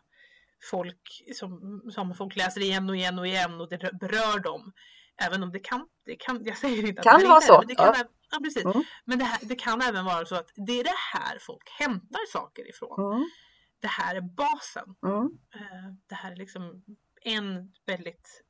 folk, 0.70 1.22
som, 1.34 1.82
som 1.94 2.14
folk 2.14 2.36
läser 2.36 2.60
igen 2.60 2.90
och 2.90 2.96
igen 2.96 3.18
och 3.18 3.26
igen 3.26 3.60
och 3.60 3.68
det 3.68 3.78
berör 4.00 4.38
dem. 4.38 4.72
Även 5.16 5.42
om 5.42 5.52
det 5.52 5.58
kan, 5.58 5.88
det 6.04 6.16
kan 6.16 6.44
jag 6.44 6.58
säger 6.58 6.86
inte 6.86 7.00
att 7.00 7.06
kan 7.06 7.20
det 7.20 7.28
vara 7.28 7.40
så. 7.40 7.60
Det 7.60 7.74
kan, 7.74 7.86
ja. 7.86 8.04
ja 8.30 8.38
precis. 8.44 8.64
Mm. 8.64 8.82
Men 9.04 9.18
det, 9.18 9.24
här, 9.24 9.38
det 9.42 9.54
kan 9.54 9.82
även 9.82 10.04
vara 10.04 10.26
så 10.26 10.34
att 10.34 10.50
det 10.54 10.80
är 10.80 10.84
det 10.84 10.98
här 11.12 11.38
folk 11.40 11.70
hämtar 11.70 12.26
saker 12.32 12.68
ifrån. 12.68 13.12
Mm. 13.12 13.28
Det 13.80 13.88
här 13.88 14.16
är 14.16 14.20
basen. 14.20 14.94
Mm. 15.06 15.38
Eh, 15.54 15.94
det 16.06 16.14
här 16.14 16.32
är 16.32 16.36
liksom 16.36 16.84
en 17.22 17.72
väldigt 17.86 18.42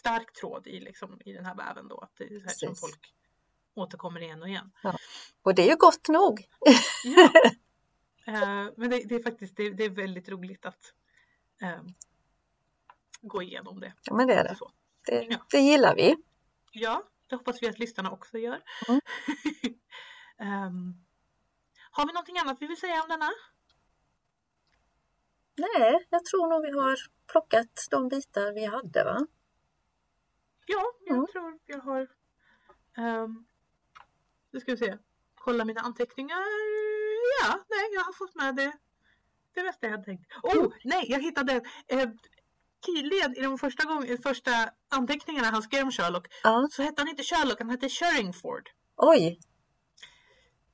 stark 0.00 0.32
tråd 0.32 0.66
i, 0.66 0.80
liksom, 0.80 1.20
i 1.24 1.32
den 1.32 1.44
här 1.44 1.54
väven 1.54 1.88
då. 1.88 1.98
Att 1.98 2.12
det 2.16 2.24
är 2.24 2.48
så 2.48 2.66
som 2.66 2.76
folk 2.76 3.14
återkommer 3.74 4.20
igen 4.20 4.42
och 4.42 4.48
igen. 4.48 4.70
Ja. 4.82 4.98
Och 5.42 5.54
det 5.54 5.62
är 5.62 5.70
ju 5.70 5.76
gott 5.76 6.08
nog. 6.08 6.44
ja. 7.04 7.30
Uh, 8.28 8.72
men 8.76 8.90
det, 8.90 9.02
det, 9.08 9.14
är 9.14 9.22
faktiskt 9.22 9.56
det, 9.56 9.70
det, 9.70 9.84
är 9.84 9.90
väldigt 9.90 10.28
roligt 10.28 10.66
att 10.66 10.94
uh, 11.62 11.82
gå 13.20 13.42
igenom 13.42 13.80
det. 13.80 13.92
Ja, 14.02 14.14
men 14.14 14.26
det 14.26 14.34
är 14.34 14.44
det. 14.44 14.56
Det, 15.06 15.26
ja. 15.30 15.38
det 15.50 15.58
gillar 15.58 15.94
vi. 15.94 16.16
Ja, 16.72 17.02
det 17.26 17.36
hoppas 17.36 17.62
vi 17.62 17.68
att 17.68 17.78
lyssnarna 17.78 18.10
också 18.10 18.38
gör. 18.38 18.62
Mm. 18.88 19.00
um, 20.66 21.04
har 21.90 22.06
vi 22.06 22.12
någonting 22.12 22.38
annat 22.38 22.56
vi 22.60 22.66
vill 22.66 22.80
säga 22.80 23.02
om 23.02 23.08
denna? 23.08 23.30
Nej, 25.56 26.06
jag 26.10 26.24
tror 26.24 26.48
nog 26.48 26.62
vi 26.62 26.78
har 26.78 26.98
plockat 27.26 27.86
de 27.90 28.08
bitar 28.08 28.52
vi 28.52 28.64
hade 28.64 29.04
va? 29.04 29.26
Ja, 30.66 30.92
jag 31.06 31.16
mm. 31.16 31.26
tror 31.26 31.58
jag 31.66 31.78
har 31.78 32.08
um, 32.96 33.46
nu 34.50 34.60
ska 34.60 34.72
vi 34.72 34.78
se. 34.78 34.98
Kolla 35.34 35.64
mina 35.64 35.80
anteckningar. 35.80 36.44
Ja, 37.42 37.64
nej, 37.68 37.88
jag 37.92 38.00
har 38.00 38.12
fått 38.12 38.34
med 38.34 38.56
det. 38.56 38.72
Det 39.58 39.64
mesta 39.64 39.86
jag 39.86 39.90
hade 39.90 40.04
tänkt. 40.04 40.24
Oh, 40.42 40.72
nej, 40.84 41.04
jag 41.08 41.22
hittade 41.22 41.52
eh, 41.88 42.08
tydligen 42.86 43.36
i 43.36 43.42
de 43.42 43.58
första, 43.58 43.84
gång, 43.84 44.18
första 44.22 44.50
anteckningarna 44.90 45.50
han 45.50 45.62
skrev 45.62 45.82
om 45.82 45.92
Sherlock 45.92 46.26
ja. 46.42 46.68
så 46.72 46.82
hette 46.82 47.00
han 47.00 47.08
inte 47.08 47.22
Sherlock, 47.22 47.58
han 47.60 47.70
hette 47.70 47.88
Sherringford. 47.88 48.68
Oj! 48.96 49.40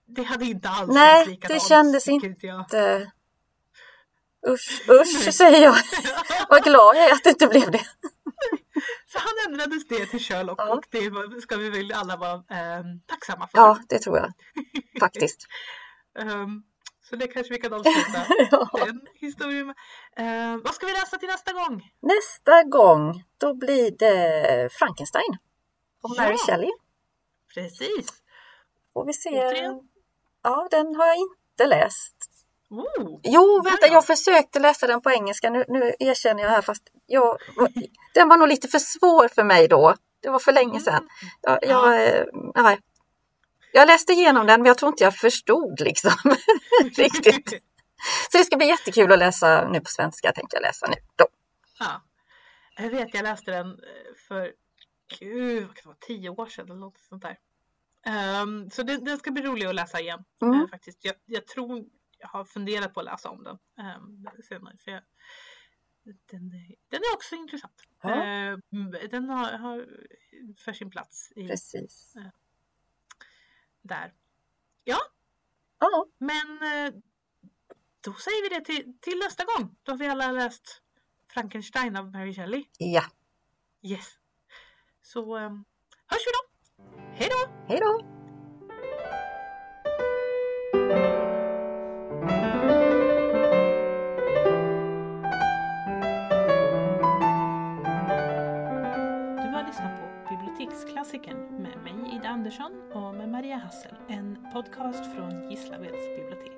Det 0.06 0.22
hade 0.22 0.44
inte 0.44 0.68
alls 0.68 0.94
Nej, 0.94 1.26
likadant, 1.26 1.62
det 1.62 1.68
kändes 1.68 2.08
inte... 2.08 2.26
Usch, 4.48 4.88
usch 4.88 5.34
säger 5.34 5.62
jag. 5.62 5.76
Vad 6.48 6.64
glad 6.64 6.96
jag 6.96 7.04
är 7.04 7.12
att 7.12 7.24
det 7.24 7.30
inte 7.30 7.46
blev 7.46 7.70
det. 7.70 7.84
Så 9.06 9.18
han 9.18 9.52
ändrades 9.52 9.88
det 9.88 10.06
till 10.06 10.20
Sherlock 10.20 10.60
ja. 10.60 10.74
och 10.74 10.84
det 10.90 11.40
ska 11.40 11.56
vi 11.56 11.70
väl 11.70 11.92
alla 11.92 12.16
vara 12.16 12.34
eh, 12.34 12.84
tacksamma 13.06 13.46
för. 13.46 13.58
Ja, 13.58 13.78
det 13.88 13.98
tror 13.98 14.18
jag 14.18 14.32
faktiskt. 15.00 15.46
um, 16.18 16.64
så 17.08 17.16
det 17.16 17.28
kanske 17.28 17.52
vi 17.54 17.60
kan 17.60 17.72
avsluta 17.74 18.26
ja. 18.50 18.68
den 18.72 19.00
historien. 19.14 19.68
Uh, 20.20 20.56
vad 20.64 20.74
ska 20.74 20.86
vi 20.86 20.92
läsa 20.92 21.18
till 21.18 21.28
nästa 21.28 21.52
gång? 21.52 21.82
Nästa 22.02 22.62
gång, 22.62 23.24
då 23.38 23.54
blir 23.54 23.90
det 23.98 24.68
Frankenstein 24.72 25.36
och 26.02 26.10
Mary 26.10 26.36
ja. 26.38 26.46
Shelley. 26.46 26.70
Precis. 27.54 28.06
Får 28.92 29.04
vi 29.04 29.12
se. 29.12 29.30
Återigen. 29.30 29.80
Ja, 30.42 30.68
den 30.70 30.94
har 30.94 31.06
jag 31.06 31.16
inte 31.16 31.66
läst. 31.66 32.16
Oh, 32.70 33.20
jo, 33.22 33.62
vänta, 33.64 33.86
jag 33.86 34.06
försökte 34.06 34.58
läsa 34.58 34.86
den 34.86 35.00
på 35.00 35.10
engelska. 35.10 35.50
Nu, 35.50 35.64
nu 35.68 35.94
erkänner 35.98 36.42
jag 36.42 36.50
här, 36.50 36.62
fast 36.62 36.82
jag, 37.06 37.38
den 38.14 38.28
var 38.28 38.36
nog 38.36 38.48
lite 38.48 38.68
för 38.68 38.78
svår 38.78 39.28
för 39.28 39.44
mig 39.44 39.68
då. 39.68 39.94
Det 40.20 40.30
var 40.30 40.38
för 40.38 40.52
länge 40.52 40.80
sedan. 40.80 40.94
Mm. 40.94 41.08
Jag, 41.40 41.58
jag, 41.62 42.08
eh, 42.08 42.24
ja. 42.54 42.76
Jag 43.74 43.86
läste 43.86 44.12
igenom 44.12 44.46
den, 44.46 44.60
men 44.60 44.66
jag 44.66 44.78
tror 44.78 44.88
inte 44.88 45.04
jag 45.04 45.16
förstod 45.16 45.80
liksom 45.80 46.12
riktigt. 46.96 47.48
Så 48.30 48.38
det 48.38 48.44
ska 48.44 48.56
bli 48.56 48.66
jättekul 48.66 49.12
att 49.12 49.18
läsa 49.18 49.68
nu 49.68 49.80
på 49.80 49.88
svenska, 49.88 50.32
tänkte 50.32 50.56
jag 50.56 50.62
läsa 50.62 50.86
nu. 50.86 50.94
Då. 51.16 51.26
Ja. 51.78 52.02
Jag 52.76 52.90
vet, 52.90 53.14
jag 53.14 53.22
läste 53.22 53.50
den 53.50 53.70
eh, 53.70 54.14
för 54.28 54.52
gud, 55.18 55.66
vad 55.66 55.76
kan 55.76 55.82
det 55.82 55.86
vara, 55.86 55.96
tio 56.00 56.28
år 56.28 56.46
sedan 56.46 56.64
eller 56.64 56.80
något 56.80 56.98
sånt 56.98 57.22
där. 57.22 57.38
Um, 58.42 58.70
så 58.70 58.82
den, 58.82 59.04
den, 59.04 59.18
ska 59.18 59.30
bli 59.30 59.42
rolig 59.42 59.66
att 59.66 59.74
läsa 59.74 60.00
igen 60.00 60.24
mm. 60.42 60.60
uh, 60.60 60.68
faktiskt. 60.68 61.04
Jag, 61.04 61.14
jag 61.24 61.46
tror 61.46 61.84
jag 62.18 62.28
har 62.28 62.44
funderat 62.44 62.94
på 62.94 63.00
att 63.00 63.06
läsa 63.06 63.30
om 63.30 63.44
den 63.44 63.58
um, 63.96 64.26
senare. 64.48 64.76
För 64.84 64.90
jag, 64.90 65.02
den, 66.04 66.50
den 66.88 67.00
är 67.00 67.14
också 67.14 67.34
intressant. 67.34 67.82
Ja. 68.02 68.10
Uh, 68.10 68.58
den 69.10 69.24
har, 69.24 69.52
har, 69.52 69.86
för 70.58 70.72
sin 70.72 70.90
plats. 70.90 71.32
I, 71.36 71.48
Precis. 71.48 72.12
Uh, 72.16 72.26
där. 73.84 74.12
Ja. 74.84 74.98
ja. 75.78 76.06
Men 76.18 76.48
uh, 76.62 77.00
då 78.00 78.12
säger 78.12 78.42
vi 78.42 78.48
det 78.58 78.64
till, 78.64 78.98
till 79.00 79.18
nästa 79.18 79.44
gång. 79.44 79.76
Då 79.82 79.92
har 79.92 79.96
vi 79.96 80.06
alla 80.06 80.32
läst 80.32 80.82
Frankenstein 81.32 81.96
av 81.96 82.12
Mary 82.12 82.34
Shelley. 82.34 82.64
Ja. 82.78 83.04
Yes. 83.82 84.18
Så 85.02 85.36
um, 85.38 85.64
hörs 86.06 86.22
vi 86.26 86.32
då. 86.32 86.40
Hej 87.14 87.28
då! 87.30 87.50
Hej 87.68 87.80
då! 87.80 88.14
Biblioteksklassikern 100.64 101.36
med 101.36 101.82
mig 101.82 102.16
Ida 102.16 102.28
Andersson 102.28 102.72
och 102.92 103.14
med 103.14 103.28
Maria 103.28 103.56
Hassel, 103.56 103.94
en 104.08 104.38
podcast 104.52 105.14
från 105.14 105.50
Gislaveds 105.50 106.08
bibliotek. 106.16 106.52